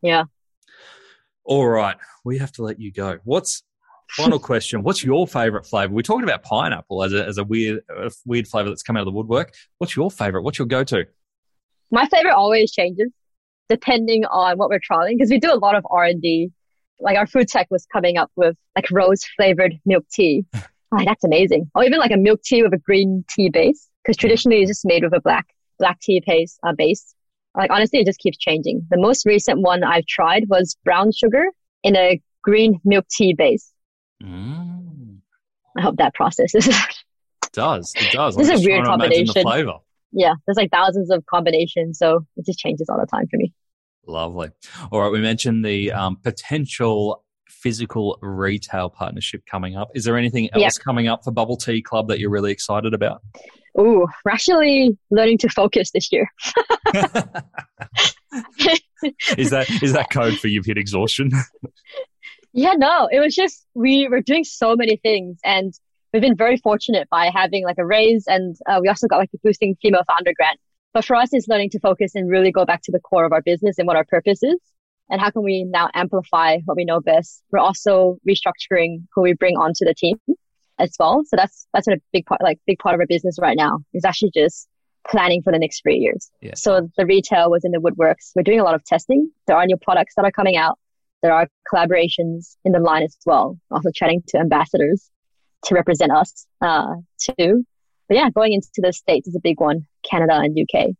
yeah. 0.01 0.25
All 1.45 1.67
right, 1.67 1.95
we 2.23 2.37
have 2.37 2.51
to 2.53 2.63
let 2.63 2.79
you 2.79 2.91
go. 2.91 3.17
What's 3.23 3.63
final 4.09 4.39
question? 4.51 4.83
What's 4.83 5.03
your 5.03 5.27
favorite 5.27 5.65
flavor? 5.65 5.93
We 5.93 6.03
talked 6.03 6.23
about 6.23 6.43
pineapple 6.43 7.03
as 7.03 7.13
a 7.13 7.25
as 7.25 7.37
a 7.37 7.43
weird 7.43 7.81
a 7.89 8.11
weird 8.25 8.47
flavor 8.47 8.69
that's 8.69 8.83
come 8.83 8.97
out 8.97 9.01
of 9.01 9.05
the 9.05 9.11
woodwork. 9.11 9.53
What's 9.77 9.95
your 9.95 10.11
favorite? 10.11 10.43
What's 10.43 10.59
your 10.59 10.67
go 10.67 10.83
to? 10.85 11.05
My 11.91 12.05
favorite 12.07 12.33
always 12.33 12.71
changes 12.71 13.11
depending 13.67 14.25
on 14.25 14.57
what 14.57 14.69
we're 14.69 14.79
trialing 14.79 15.15
because 15.17 15.29
we 15.29 15.39
do 15.39 15.53
a 15.53 15.55
lot 15.55 15.75
of 15.75 15.85
R 15.89 16.05
and 16.05 16.21
D. 16.21 16.49
Like 16.99 17.17
our 17.17 17.27
food 17.27 17.47
tech 17.47 17.67
was 17.69 17.85
coming 17.91 18.17
up 18.17 18.31
with 18.35 18.57
like 18.75 18.89
rose 18.91 19.23
flavored 19.35 19.79
milk 19.85 20.05
tea. 20.11 20.45
Oh, 20.91 21.05
that's 21.05 21.23
amazing. 21.23 21.69
Or 21.75 21.83
even 21.83 21.99
like 21.99 22.09
a 22.09 22.17
milk 22.17 22.41
tea 22.41 22.63
with 22.63 22.73
a 22.73 22.79
green 22.79 23.23
tea 23.29 23.49
base 23.49 23.87
because 24.03 24.17
traditionally 24.17 24.61
it's 24.61 24.71
just 24.71 24.85
made 24.85 25.03
with 25.03 25.13
a 25.13 25.21
black 25.21 25.45
black 25.77 25.99
tea 26.01 26.19
base 26.25 26.57
uh, 26.63 26.73
base. 26.75 27.13
Like 27.55 27.69
honestly, 27.71 27.99
it 27.99 28.07
just 28.07 28.19
keeps 28.19 28.39
changing. 28.39 28.87
The 28.89 28.97
most 28.97 29.23
recent 29.25 29.61
one 29.61 29.83
I've 29.83 30.07
tried 30.07 30.45
was 30.49 30.75
brown 30.83 31.11
sugar 31.11 31.43
in 31.83 31.95
a 31.95 32.19
green 32.43 32.79
milk 32.83 33.05
tea 33.07 33.35
base. 33.35 33.71
Mm. 34.23 35.19
I 35.77 35.81
hope 35.81 35.97
that 35.97 36.13
process 36.13 36.55
is. 36.55 36.67
it 36.67 37.51
does. 37.53 37.93
It 37.95 38.11
does. 38.11 38.35
This 38.35 38.49
is 38.49 38.65
a 38.65 38.65
weird 38.65 38.85
combination. 38.85 39.41
flavor. 39.41 39.77
Yeah, 40.11 40.33
there's 40.45 40.57
like 40.57 40.71
thousands 40.71 41.11
of 41.11 41.25
combinations, 41.25 41.99
so 41.99 42.25
it 42.35 42.45
just 42.45 42.59
changes 42.59 42.89
all 42.89 42.99
the 42.99 43.05
time 43.05 43.27
for 43.29 43.37
me. 43.37 43.53
Lovely. 44.07 44.49
All 44.91 45.01
right, 45.01 45.11
we 45.11 45.21
mentioned 45.21 45.63
the 45.63 45.91
um, 45.91 46.17
potential 46.17 47.23
physical 47.47 48.17
retail 48.21 48.89
partnership 48.89 49.45
coming 49.45 49.75
up. 49.75 49.89
Is 49.93 50.05
there 50.05 50.17
anything 50.17 50.49
else 50.53 50.77
coming 50.77 51.07
up 51.07 51.23
for 51.23 51.31
Bubble 51.31 51.57
Tea 51.57 51.81
Club 51.81 52.07
that 52.07 52.19
you're 52.19 52.29
really 52.31 52.51
excited 52.51 52.93
about? 52.93 53.21
Oh, 53.77 54.07
we're 54.25 54.31
actually 54.31 54.97
learning 55.11 55.37
to 55.39 55.49
focus 55.49 55.91
this 55.91 56.11
year. 56.11 56.31
is 59.37 59.51
that 59.51 59.67
is 59.81 59.93
that 59.93 60.07
code 60.11 60.37
for 60.39 60.47
you've 60.47 60.65
hit 60.65 60.77
exhaustion? 60.77 61.31
Yeah, 62.53 62.73
no, 62.73 63.07
it 63.11 63.19
was 63.19 63.35
just 63.35 63.65
we 63.73 64.07
were 64.07 64.21
doing 64.21 64.43
so 64.43 64.75
many 64.75 64.97
things, 64.97 65.39
and 65.43 65.73
we've 66.13 66.21
been 66.21 66.35
very 66.35 66.57
fortunate 66.57 67.07
by 67.09 67.29
having 67.33 67.63
like 67.63 67.77
a 67.77 67.85
raise, 67.85 68.25
and 68.27 68.55
uh, 68.67 68.79
we 68.81 68.87
also 68.87 69.07
got 69.07 69.17
like 69.17 69.29
a 69.33 69.37
boosting 69.43 69.75
female 69.81 70.03
founder 70.07 70.31
grant. 70.35 70.59
But 70.93 71.05
for 71.05 71.15
us, 71.15 71.29
it's 71.31 71.47
learning 71.47 71.69
to 71.71 71.79
focus 71.79 72.15
and 72.15 72.29
really 72.29 72.51
go 72.51 72.65
back 72.65 72.81
to 72.83 72.91
the 72.91 72.99
core 72.99 73.25
of 73.25 73.31
our 73.31 73.41
business 73.41 73.77
and 73.77 73.87
what 73.87 73.95
our 73.95 74.05
purpose 74.05 74.41
is, 74.41 74.57
and 75.09 75.21
how 75.21 75.29
can 75.29 75.43
we 75.43 75.63
now 75.63 75.89
amplify 75.93 76.57
what 76.65 76.77
we 76.77 76.85
know 76.85 76.99
best. 76.99 77.43
We're 77.51 77.59
also 77.59 78.17
restructuring 78.27 79.03
who 79.13 79.21
we 79.21 79.33
bring 79.33 79.55
onto 79.55 79.85
the 79.85 79.93
team 79.93 80.17
as 80.79 80.95
well. 80.99 81.23
So 81.25 81.35
that's 81.35 81.67
that's 81.73 81.87
a 81.87 81.97
big 82.11 82.25
part, 82.25 82.41
like 82.41 82.59
big 82.65 82.79
part 82.79 82.95
of 82.95 82.99
our 82.99 83.07
business 83.07 83.37
right 83.39 83.57
now 83.57 83.79
is 83.93 84.05
actually 84.05 84.31
just 84.33 84.67
planning 85.07 85.41
for 85.41 85.51
the 85.51 85.59
next 85.59 85.81
three 85.81 85.97
years. 85.97 86.29
Yeah. 86.41 86.53
So 86.55 86.89
the 86.97 87.05
retail 87.05 87.49
was 87.49 87.63
in 87.63 87.71
the 87.71 87.79
woodworks. 87.79 88.31
We're 88.35 88.43
doing 88.43 88.59
a 88.59 88.63
lot 88.63 88.75
of 88.75 88.83
testing. 88.85 89.31
There 89.47 89.55
are 89.55 89.65
new 89.65 89.77
products 89.77 90.15
that 90.15 90.25
are 90.25 90.31
coming 90.31 90.57
out. 90.57 90.77
There 91.21 91.33
are 91.33 91.47
collaborations 91.71 92.55
in 92.63 92.71
the 92.71 92.79
line 92.79 93.03
as 93.03 93.17
well. 93.25 93.57
Also 93.71 93.91
chatting 93.93 94.23
to 94.29 94.37
ambassadors 94.37 95.09
to 95.65 95.75
represent 95.75 96.11
us 96.11 96.45
uh, 96.61 96.95
too. 97.19 97.65
But 98.07 98.17
yeah, 98.17 98.29
going 98.29 98.53
into 98.53 98.69
the 98.77 98.93
states 98.93 99.27
is 99.27 99.35
a 99.35 99.41
big 99.41 99.59
one. 99.59 99.85
Canada 100.09 100.35
and 100.35 100.57
UK. 100.57 100.91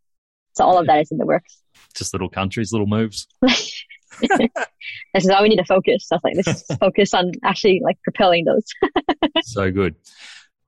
So 0.52 0.64
all 0.64 0.78
of 0.78 0.86
that 0.86 1.00
is 1.00 1.10
in 1.10 1.18
the 1.18 1.26
works. 1.26 1.62
Just 1.94 2.12
little 2.12 2.28
countries, 2.28 2.72
little 2.72 2.86
moves. 2.86 3.26
this 3.42 3.80
is 5.14 5.30
how 5.30 5.42
we 5.42 5.48
need 5.48 5.56
to 5.56 5.64
focus. 5.64 6.08
I 6.12 6.16
was 6.16 6.20
like, 6.24 6.34
let's 6.36 6.62
focus 6.80 7.14
on 7.14 7.32
actually 7.44 7.80
like 7.82 7.98
propelling 8.02 8.44
those. 8.44 8.64
so 9.42 9.70
good. 9.70 9.94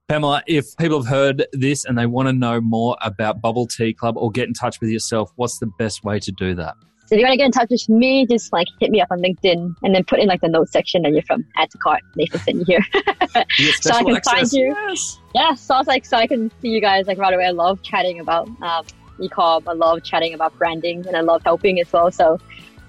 Pamela, 0.09 0.43
if 0.47 0.75
people 0.77 1.01
have 1.01 1.09
heard 1.09 1.45
this 1.53 1.85
and 1.85 1.97
they 1.97 2.05
want 2.05 2.27
to 2.27 2.33
know 2.33 2.59
more 2.59 2.97
about 3.01 3.41
Bubble 3.41 3.67
Tea 3.67 3.93
Club 3.93 4.17
or 4.17 4.31
get 4.31 4.47
in 4.47 4.53
touch 4.53 4.81
with 4.81 4.89
yourself, 4.89 5.31
what's 5.37 5.59
the 5.59 5.71
best 5.79 6.03
way 6.03 6.19
to 6.19 6.31
do 6.31 6.55
that? 6.55 6.75
So 7.13 7.17
if 7.17 7.19
you 7.19 7.25
want 7.27 7.33
to 7.33 7.37
get 7.37 7.45
in 7.45 7.51
touch 7.51 7.69
with 7.69 7.89
me, 7.89 8.25
just 8.25 8.51
like 8.51 8.67
hit 8.79 8.89
me 8.89 8.99
up 8.99 9.09
on 9.11 9.21
LinkedIn 9.21 9.75
and 9.83 9.93
then 9.93 10.03
put 10.03 10.19
in 10.19 10.27
like 10.27 10.41
the 10.41 10.47
notes 10.47 10.71
section 10.71 11.03
that 11.03 11.11
you're 11.11 11.21
from 11.21 11.45
add 11.57 11.69
to 11.69 11.77
cart. 11.77 12.01
Nathan 12.15 12.39
sent 12.39 12.57
you 12.61 12.65
here. 12.65 12.83
so 13.81 13.91
I 13.91 14.03
can 14.03 14.15
access. 14.15 14.33
find 14.33 14.51
you. 14.51 14.75
Yes. 14.75 15.19
Yeah. 15.35 15.53
So 15.53 15.75
I 15.75 15.77
was 15.77 15.85
like, 15.85 16.07
so 16.07 16.17
I 16.17 16.25
can 16.25 16.51
see 16.59 16.69
you 16.69 16.81
guys 16.81 17.05
like 17.05 17.19
right 17.19 17.31
away. 17.31 17.45
I 17.45 17.51
love 17.51 17.83
chatting 17.83 18.19
about 18.19 18.49
um, 18.63 18.83
e-com. 19.19 19.61
I 19.67 19.73
love 19.73 20.01
chatting 20.01 20.33
about 20.33 20.57
branding 20.57 21.05
and 21.05 21.15
I 21.15 21.21
love 21.21 21.43
helping 21.43 21.79
as 21.79 21.93
well. 21.93 22.09
So 22.09 22.39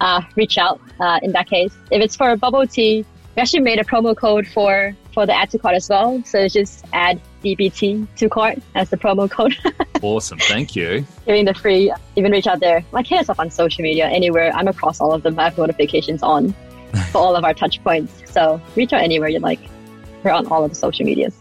uh, 0.00 0.22
reach 0.36 0.56
out 0.56 0.80
uh, 1.00 1.20
in 1.22 1.32
that 1.32 1.46
case. 1.46 1.76
If 1.90 2.00
it's 2.00 2.16
for 2.16 2.30
a 2.30 2.36
bubble 2.38 2.66
tea, 2.66 3.04
we 3.36 3.42
actually 3.42 3.60
made 3.60 3.80
a 3.80 3.84
promo 3.84 4.16
code 4.16 4.46
for 4.46 4.94
for 5.12 5.26
the 5.26 5.34
add 5.34 5.50
to 5.50 5.58
cart 5.58 5.74
as 5.74 5.88
well. 5.88 6.22
So 6.24 6.46
just 6.48 6.84
add 6.92 7.20
DBT 7.42 8.06
to 8.16 8.28
cart 8.28 8.58
as 8.74 8.90
the 8.90 8.96
promo 8.96 9.30
code. 9.30 9.54
awesome, 10.02 10.38
thank 10.38 10.74
you. 10.74 11.06
Giving 11.26 11.44
the 11.44 11.54
free, 11.54 11.92
even 12.16 12.32
reach 12.32 12.46
out 12.46 12.60
there. 12.60 12.84
Like 12.92 13.06
hit 13.06 13.20
us 13.20 13.28
up 13.28 13.38
on 13.38 13.50
social 13.50 13.82
media 13.82 14.06
anywhere. 14.08 14.52
I'm 14.54 14.68
across 14.68 15.00
all 15.00 15.12
of 15.12 15.22
them. 15.22 15.38
I 15.38 15.44
have 15.44 15.58
notifications 15.58 16.22
on 16.22 16.52
for 17.12 17.18
all 17.18 17.36
of 17.36 17.44
our 17.44 17.54
touch 17.54 17.82
points. 17.82 18.22
So 18.30 18.60
reach 18.76 18.92
out 18.92 19.02
anywhere 19.02 19.28
you 19.28 19.40
like. 19.40 19.60
We're 20.22 20.32
on 20.32 20.46
all 20.46 20.64
of 20.64 20.70
the 20.70 20.76
social 20.76 21.04
medias. 21.04 21.36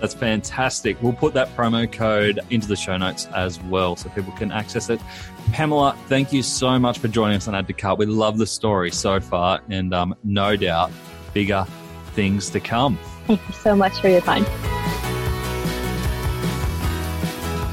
That's 0.00 0.14
fantastic. 0.14 1.00
We'll 1.02 1.14
put 1.14 1.32
that 1.34 1.56
promo 1.56 1.90
code 1.90 2.40
into 2.50 2.68
the 2.68 2.76
show 2.76 2.98
notes 2.98 3.26
as 3.34 3.62
well 3.62 3.96
so 3.96 4.10
people 4.10 4.32
can 4.32 4.52
access 4.52 4.90
it. 4.90 5.00
Pamela, 5.52 5.96
thank 6.08 6.34
you 6.34 6.42
so 6.42 6.78
much 6.78 6.98
for 6.98 7.08
joining 7.08 7.36
us 7.36 7.48
on 7.48 7.54
Add 7.54 7.66
to 7.68 7.72
Cart. 7.72 7.98
We 7.98 8.04
love 8.04 8.36
the 8.36 8.46
story 8.46 8.90
so 8.90 9.20
far 9.20 9.60
and 9.70 9.94
um, 9.94 10.14
no 10.22 10.54
doubt 10.54 10.90
bigger 11.36 11.66
things 12.14 12.48
to 12.48 12.58
come. 12.58 12.98
Thank 13.26 13.46
you 13.46 13.52
so 13.52 13.76
much 13.76 14.00
for 14.00 14.08
your 14.08 14.22
time. 14.22 14.42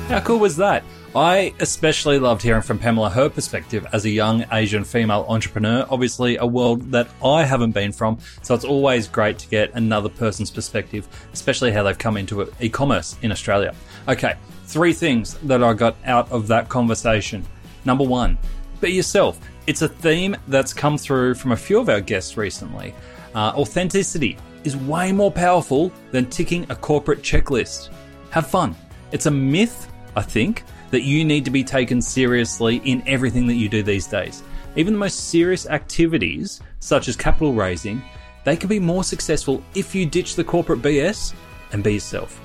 How 0.10 0.20
cool 0.20 0.40
was 0.40 0.58
that? 0.58 0.84
I 1.16 1.54
especially 1.62 2.20
loved 2.20 2.42
hearing 2.42 2.62
from 2.62 2.78
Pamela 2.78 3.10
her 3.12 3.30
perspective 3.30 3.88
as 3.94 4.04
a 4.04 4.10
young 4.10 4.44
Asian 4.52 4.84
female 4.84 5.26
entrepreneur. 5.30 5.88
Obviously, 5.90 6.36
a 6.36 6.46
world 6.46 6.92
that 6.92 7.08
I 7.24 7.46
haven't 7.46 7.72
been 7.72 7.94
from, 7.94 8.18
so 8.42 8.54
it's 8.54 8.66
always 8.66 9.08
great 9.08 9.40
to 9.40 9.48
get 9.48 9.72
another 9.76 10.10
person's 10.10 10.52
perspective, 10.52 11.08
especially 11.32 11.72
how 11.72 11.84
they've 11.84 11.98
come 11.98 12.18
into 12.18 12.52
e 12.60 12.68
commerce 12.68 13.16
in 13.22 13.32
Australia. 13.32 13.74
Okay, 14.10 14.36
three 14.66 14.92
things 14.92 15.36
that 15.36 15.64
I 15.64 15.74
got 15.74 15.96
out 16.04 16.30
of 16.34 16.48
that 16.48 16.68
conversation. 16.68 17.46
Number 17.86 18.04
one, 18.04 18.38
be 18.82 18.92
yourself. 18.92 19.40
It's 19.68 19.82
a 19.82 19.88
theme 19.88 20.36
that's 20.50 20.74
come 20.74 20.98
through 20.98 21.36
from 21.36 21.54
a 21.54 21.56
few 21.56 21.80
of 21.80 21.88
our 21.88 22.02
guests 22.02 22.36
recently. 22.36 22.94
Uh, 23.36 23.54
authenticity 23.56 24.38
is 24.64 24.78
way 24.78 25.12
more 25.12 25.32
powerful 25.32 25.92
than 26.12 26.30
ticking 26.30 26.66
a 26.70 26.76
corporate 26.76 27.22
checklist. 27.22 27.90
Have 28.30 28.48
fun. 28.48 28.76
It's 29.12 29.26
a 29.26 29.32
myth, 29.32 29.92
I 30.16 30.22
think, 30.22 30.64
that 30.92 31.02
you 31.02 31.26
need 31.26 31.44
to 31.46 31.52
be 31.52 31.64
taken 31.64 32.02
seriously 32.02 32.78
in 32.86 33.04
everything 33.08 33.48
that 33.48 33.56
you 33.56 33.68
do 33.68 33.84
these 33.84 34.08
days. 34.08 34.44
Even 34.76 34.94
the 34.94 35.00
most 35.00 35.30
serious 35.30 35.68
activities, 35.68 36.62
such 36.80 37.08
as 37.08 37.16
capital 37.16 37.54
raising, 37.54 38.02
they 38.44 38.56
can 38.56 38.70
be 38.70 38.80
more 38.80 39.04
successful 39.04 39.64
if 39.76 39.96
you 39.96 40.06
ditch 40.06 40.36
the 40.36 40.44
corporate 40.44 40.82
BS 40.82 41.34
and 41.72 41.84
be 41.84 41.94
yourself. 41.94 42.40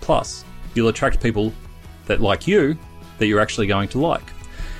Plus, 0.00 0.44
you'll 0.74 0.88
attract 0.88 1.22
people 1.22 1.52
that 2.06 2.20
like 2.20 2.46
you 2.46 2.76
that 3.18 3.26
you're 3.26 3.40
actually 3.40 3.66
going 3.66 3.88
to 3.88 3.98
like. 3.98 4.32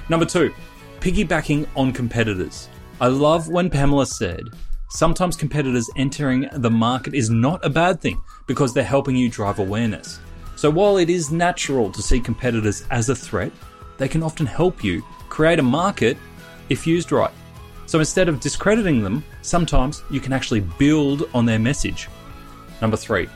Number 0.08 0.26
two, 0.26 0.54
piggybacking 1.00 1.66
on 1.76 1.92
competitors. 1.92 2.68
I 3.00 3.08
love 3.08 3.48
when 3.48 3.70
Pamela 3.70 4.06
said, 4.06 4.42
sometimes 4.88 5.36
competitors 5.36 5.90
entering 5.96 6.48
the 6.52 6.70
market 6.70 7.14
is 7.14 7.30
not 7.30 7.64
a 7.64 7.70
bad 7.70 8.00
thing 8.00 8.22
because 8.46 8.72
they're 8.72 8.82
helping 8.82 9.14
you 9.14 9.28
drive 9.28 9.58
awareness. 9.58 10.18
So 10.56 10.70
while 10.70 10.96
it 10.96 11.10
is 11.10 11.30
natural 11.30 11.92
to 11.92 12.02
see 12.02 12.20
competitors 12.20 12.84
as 12.90 13.08
a 13.08 13.14
threat, 13.14 13.52
they 13.98 14.08
can 14.08 14.22
often 14.22 14.46
help 14.46 14.82
you 14.82 15.02
create 15.28 15.58
a 15.58 15.62
market 15.62 16.16
if 16.68 16.86
used 16.86 17.12
right. 17.12 17.30
So 17.86 17.98
instead 17.98 18.28
of 18.28 18.40
discrediting 18.40 19.02
them, 19.02 19.24
sometimes 19.42 20.02
you 20.10 20.20
can 20.20 20.32
actually 20.32 20.60
build 20.60 21.28
on 21.32 21.46
their 21.46 21.58
message. 21.58 22.08
Number 22.80 22.96
three, 22.96 23.28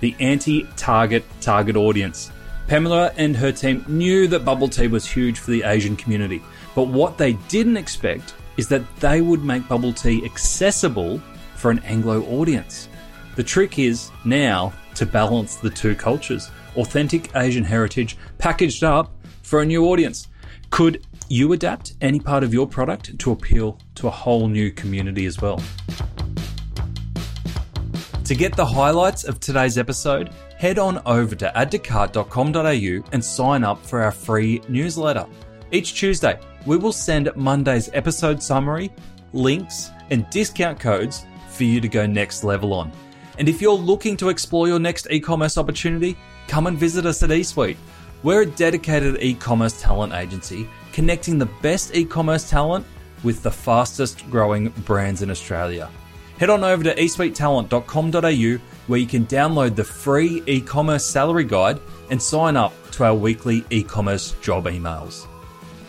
the 0.00 0.14
anti 0.20 0.64
target 0.76 1.24
target 1.40 1.76
audience. 1.76 2.30
Pamela 2.68 3.12
and 3.16 3.36
her 3.36 3.52
team 3.52 3.84
knew 3.88 4.28
that 4.28 4.44
bubble 4.44 4.68
tea 4.68 4.86
was 4.86 5.06
huge 5.06 5.38
for 5.38 5.50
the 5.50 5.62
Asian 5.62 5.96
community, 5.96 6.42
but 6.74 6.88
what 6.88 7.18
they 7.18 7.34
didn't 7.48 7.76
expect 7.76 8.34
is 8.56 8.68
that 8.68 8.82
they 8.96 9.20
would 9.20 9.44
make 9.44 9.66
bubble 9.68 9.92
tea 9.92 10.24
accessible 10.24 11.20
for 11.56 11.70
an 11.70 11.78
Anglo 11.80 12.22
audience. 12.24 12.88
The 13.36 13.42
trick 13.42 13.78
is 13.78 14.10
now 14.24 14.72
to 14.94 15.06
balance 15.06 15.56
the 15.56 15.70
two 15.70 15.94
cultures. 15.94 16.50
Authentic 16.76 17.34
Asian 17.36 17.64
heritage 17.64 18.16
packaged 18.38 18.84
up 18.84 19.12
for 19.42 19.62
a 19.62 19.66
new 19.66 19.86
audience. 19.86 20.28
Could 20.70 21.06
you 21.28 21.52
adapt 21.52 21.94
any 22.00 22.20
part 22.20 22.44
of 22.44 22.52
your 22.52 22.66
product 22.66 23.18
to 23.18 23.32
appeal 23.32 23.78
to 23.94 24.08
a 24.08 24.10
whole 24.10 24.48
new 24.48 24.70
community 24.70 25.26
as 25.26 25.40
well? 25.40 25.62
To 28.24 28.34
get 28.34 28.54
the 28.54 28.64
highlights 28.64 29.24
of 29.24 29.40
today's 29.40 29.76
episode, 29.76 30.30
head 30.58 30.78
on 30.78 31.02
over 31.06 31.34
to 31.34 31.52
addtocart.com.au 31.54 33.10
and 33.12 33.24
sign 33.24 33.64
up 33.64 33.84
for 33.84 34.00
our 34.02 34.12
free 34.12 34.62
newsletter. 34.68 35.26
Each 35.70 35.94
Tuesday, 35.94 36.38
we 36.66 36.76
will 36.76 36.92
send 36.92 37.30
Monday's 37.34 37.90
episode 37.92 38.42
summary, 38.42 38.92
links, 39.32 39.90
and 40.10 40.28
discount 40.30 40.78
codes 40.78 41.24
for 41.48 41.64
you 41.64 41.80
to 41.80 41.88
go 41.88 42.06
next 42.06 42.44
level 42.44 42.72
on. 42.72 42.92
And 43.38 43.48
if 43.48 43.60
you're 43.60 43.72
looking 43.72 44.16
to 44.18 44.28
explore 44.28 44.68
your 44.68 44.78
next 44.78 45.06
e 45.10 45.20
commerce 45.20 45.58
opportunity, 45.58 46.16
come 46.48 46.66
and 46.66 46.78
visit 46.78 47.06
us 47.06 47.22
at 47.22 47.30
eSuite. 47.30 47.76
We're 48.22 48.42
a 48.42 48.46
dedicated 48.46 49.22
e 49.22 49.34
commerce 49.34 49.80
talent 49.80 50.12
agency 50.12 50.68
connecting 50.92 51.38
the 51.38 51.50
best 51.62 51.94
e 51.94 52.04
commerce 52.04 52.48
talent 52.48 52.86
with 53.24 53.42
the 53.42 53.50
fastest 53.50 54.28
growing 54.30 54.68
brands 54.84 55.22
in 55.22 55.30
Australia. 55.30 55.90
Head 56.38 56.50
on 56.50 56.64
over 56.64 56.84
to 56.84 56.94
esuitetalent.com.au 56.94 58.58
where 58.88 58.98
you 58.98 59.06
can 59.06 59.26
download 59.26 59.76
the 59.76 59.84
free 59.84 60.42
e 60.46 60.60
commerce 60.60 61.04
salary 61.04 61.44
guide 61.44 61.78
and 62.10 62.20
sign 62.20 62.56
up 62.56 62.72
to 62.92 63.04
our 63.04 63.14
weekly 63.14 63.64
e 63.70 63.82
commerce 63.82 64.32
job 64.40 64.66
emails. 64.66 65.26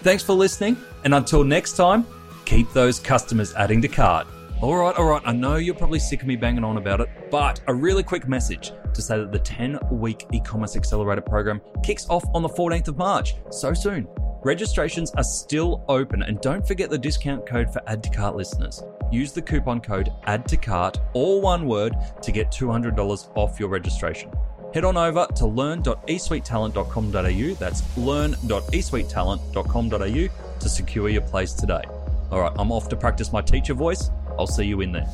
Thanks 0.04 0.22
for 0.22 0.34
listening, 0.34 0.76
and 1.06 1.14
until 1.14 1.46
next 1.46 1.78
time, 1.78 2.06
keep 2.44 2.70
those 2.74 3.00
customers 3.00 3.54
adding 3.54 3.82
to 3.84 3.88
cart. 3.88 4.28
All 4.62 4.76
right, 4.76 4.94
all 4.98 5.06
right, 5.06 5.22
I 5.24 5.32
know 5.32 5.56
you're 5.56 5.74
probably 5.74 6.00
sick 6.00 6.20
of 6.22 6.28
me 6.28 6.36
banging 6.36 6.66
on 6.66 6.76
about 6.76 7.00
it, 7.00 7.08
but 7.32 7.62
a 7.68 7.74
really 7.74 8.04
quick 8.04 8.28
message 8.28 8.74
to 8.94 9.02
say 9.02 9.18
that 9.18 9.32
the 9.32 9.40
10 9.40 9.80
week 9.92 10.26
e 10.34 10.42
commerce 10.42 10.76
accelerator 10.76 11.22
program 11.22 11.62
kicks 11.84 12.06
off 12.10 12.26
on 12.34 12.42
the 12.42 12.50
14th 12.50 12.90
of 12.90 12.98
March, 12.98 13.36
so 13.50 13.74
soon. 13.74 14.06
Registrations 14.44 15.10
are 15.12 15.24
still 15.24 15.86
open, 15.88 16.24
and 16.24 16.42
don't 16.42 16.68
forget 16.68 16.90
the 16.90 16.98
discount 16.98 17.46
code 17.46 17.72
for 17.72 17.82
Add 17.88 18.04
to 18.04 18.10
Cart 18.10 18.36
listeners. 18.36 18.84
Use 19.10 19.32
the 19.32 19.42
coupon 19.42 19.80
code 19.80 20.10
Add 20.26 20.50
to 20.50 20.58
Cart, 20.58 21.00
all 21.14 21.40
one 21.40 21.66
word, 21.66 21.96
to 22.22 22.32
get 22.34 22.52
$200 22.52 23.32
off 23.36 23.58
your 23.58 23.70
registration. 23.70 24.34
Head 24.74 24.86
on 24.86 24.98
over 24.98 25.28
to 25.36 25.46
learn.esuitetalent.com.au. 25.46 27.54
That's 27.60 27.98
learn.esuitetalent.com.au 27.98 30.60
to 30.60 30.70
secure 30.70 31.10
your 31.10 31.22
place 31.22 31.54
today. 31.54 31.84
All 32.32 32.42
right, 32.42 32.52
I'm 32.58 32.72
off 32.72 32.90
to 32.90 32.96
practice 32.96 33.32
my 33.32 33.42
teacher 33.42 33.76
voice. 33.76 34.10
I'll 34.40 34.48
see 34.48 34.66
you 34.66 34.82
in 34.82 34.92
there. 34.92 35.06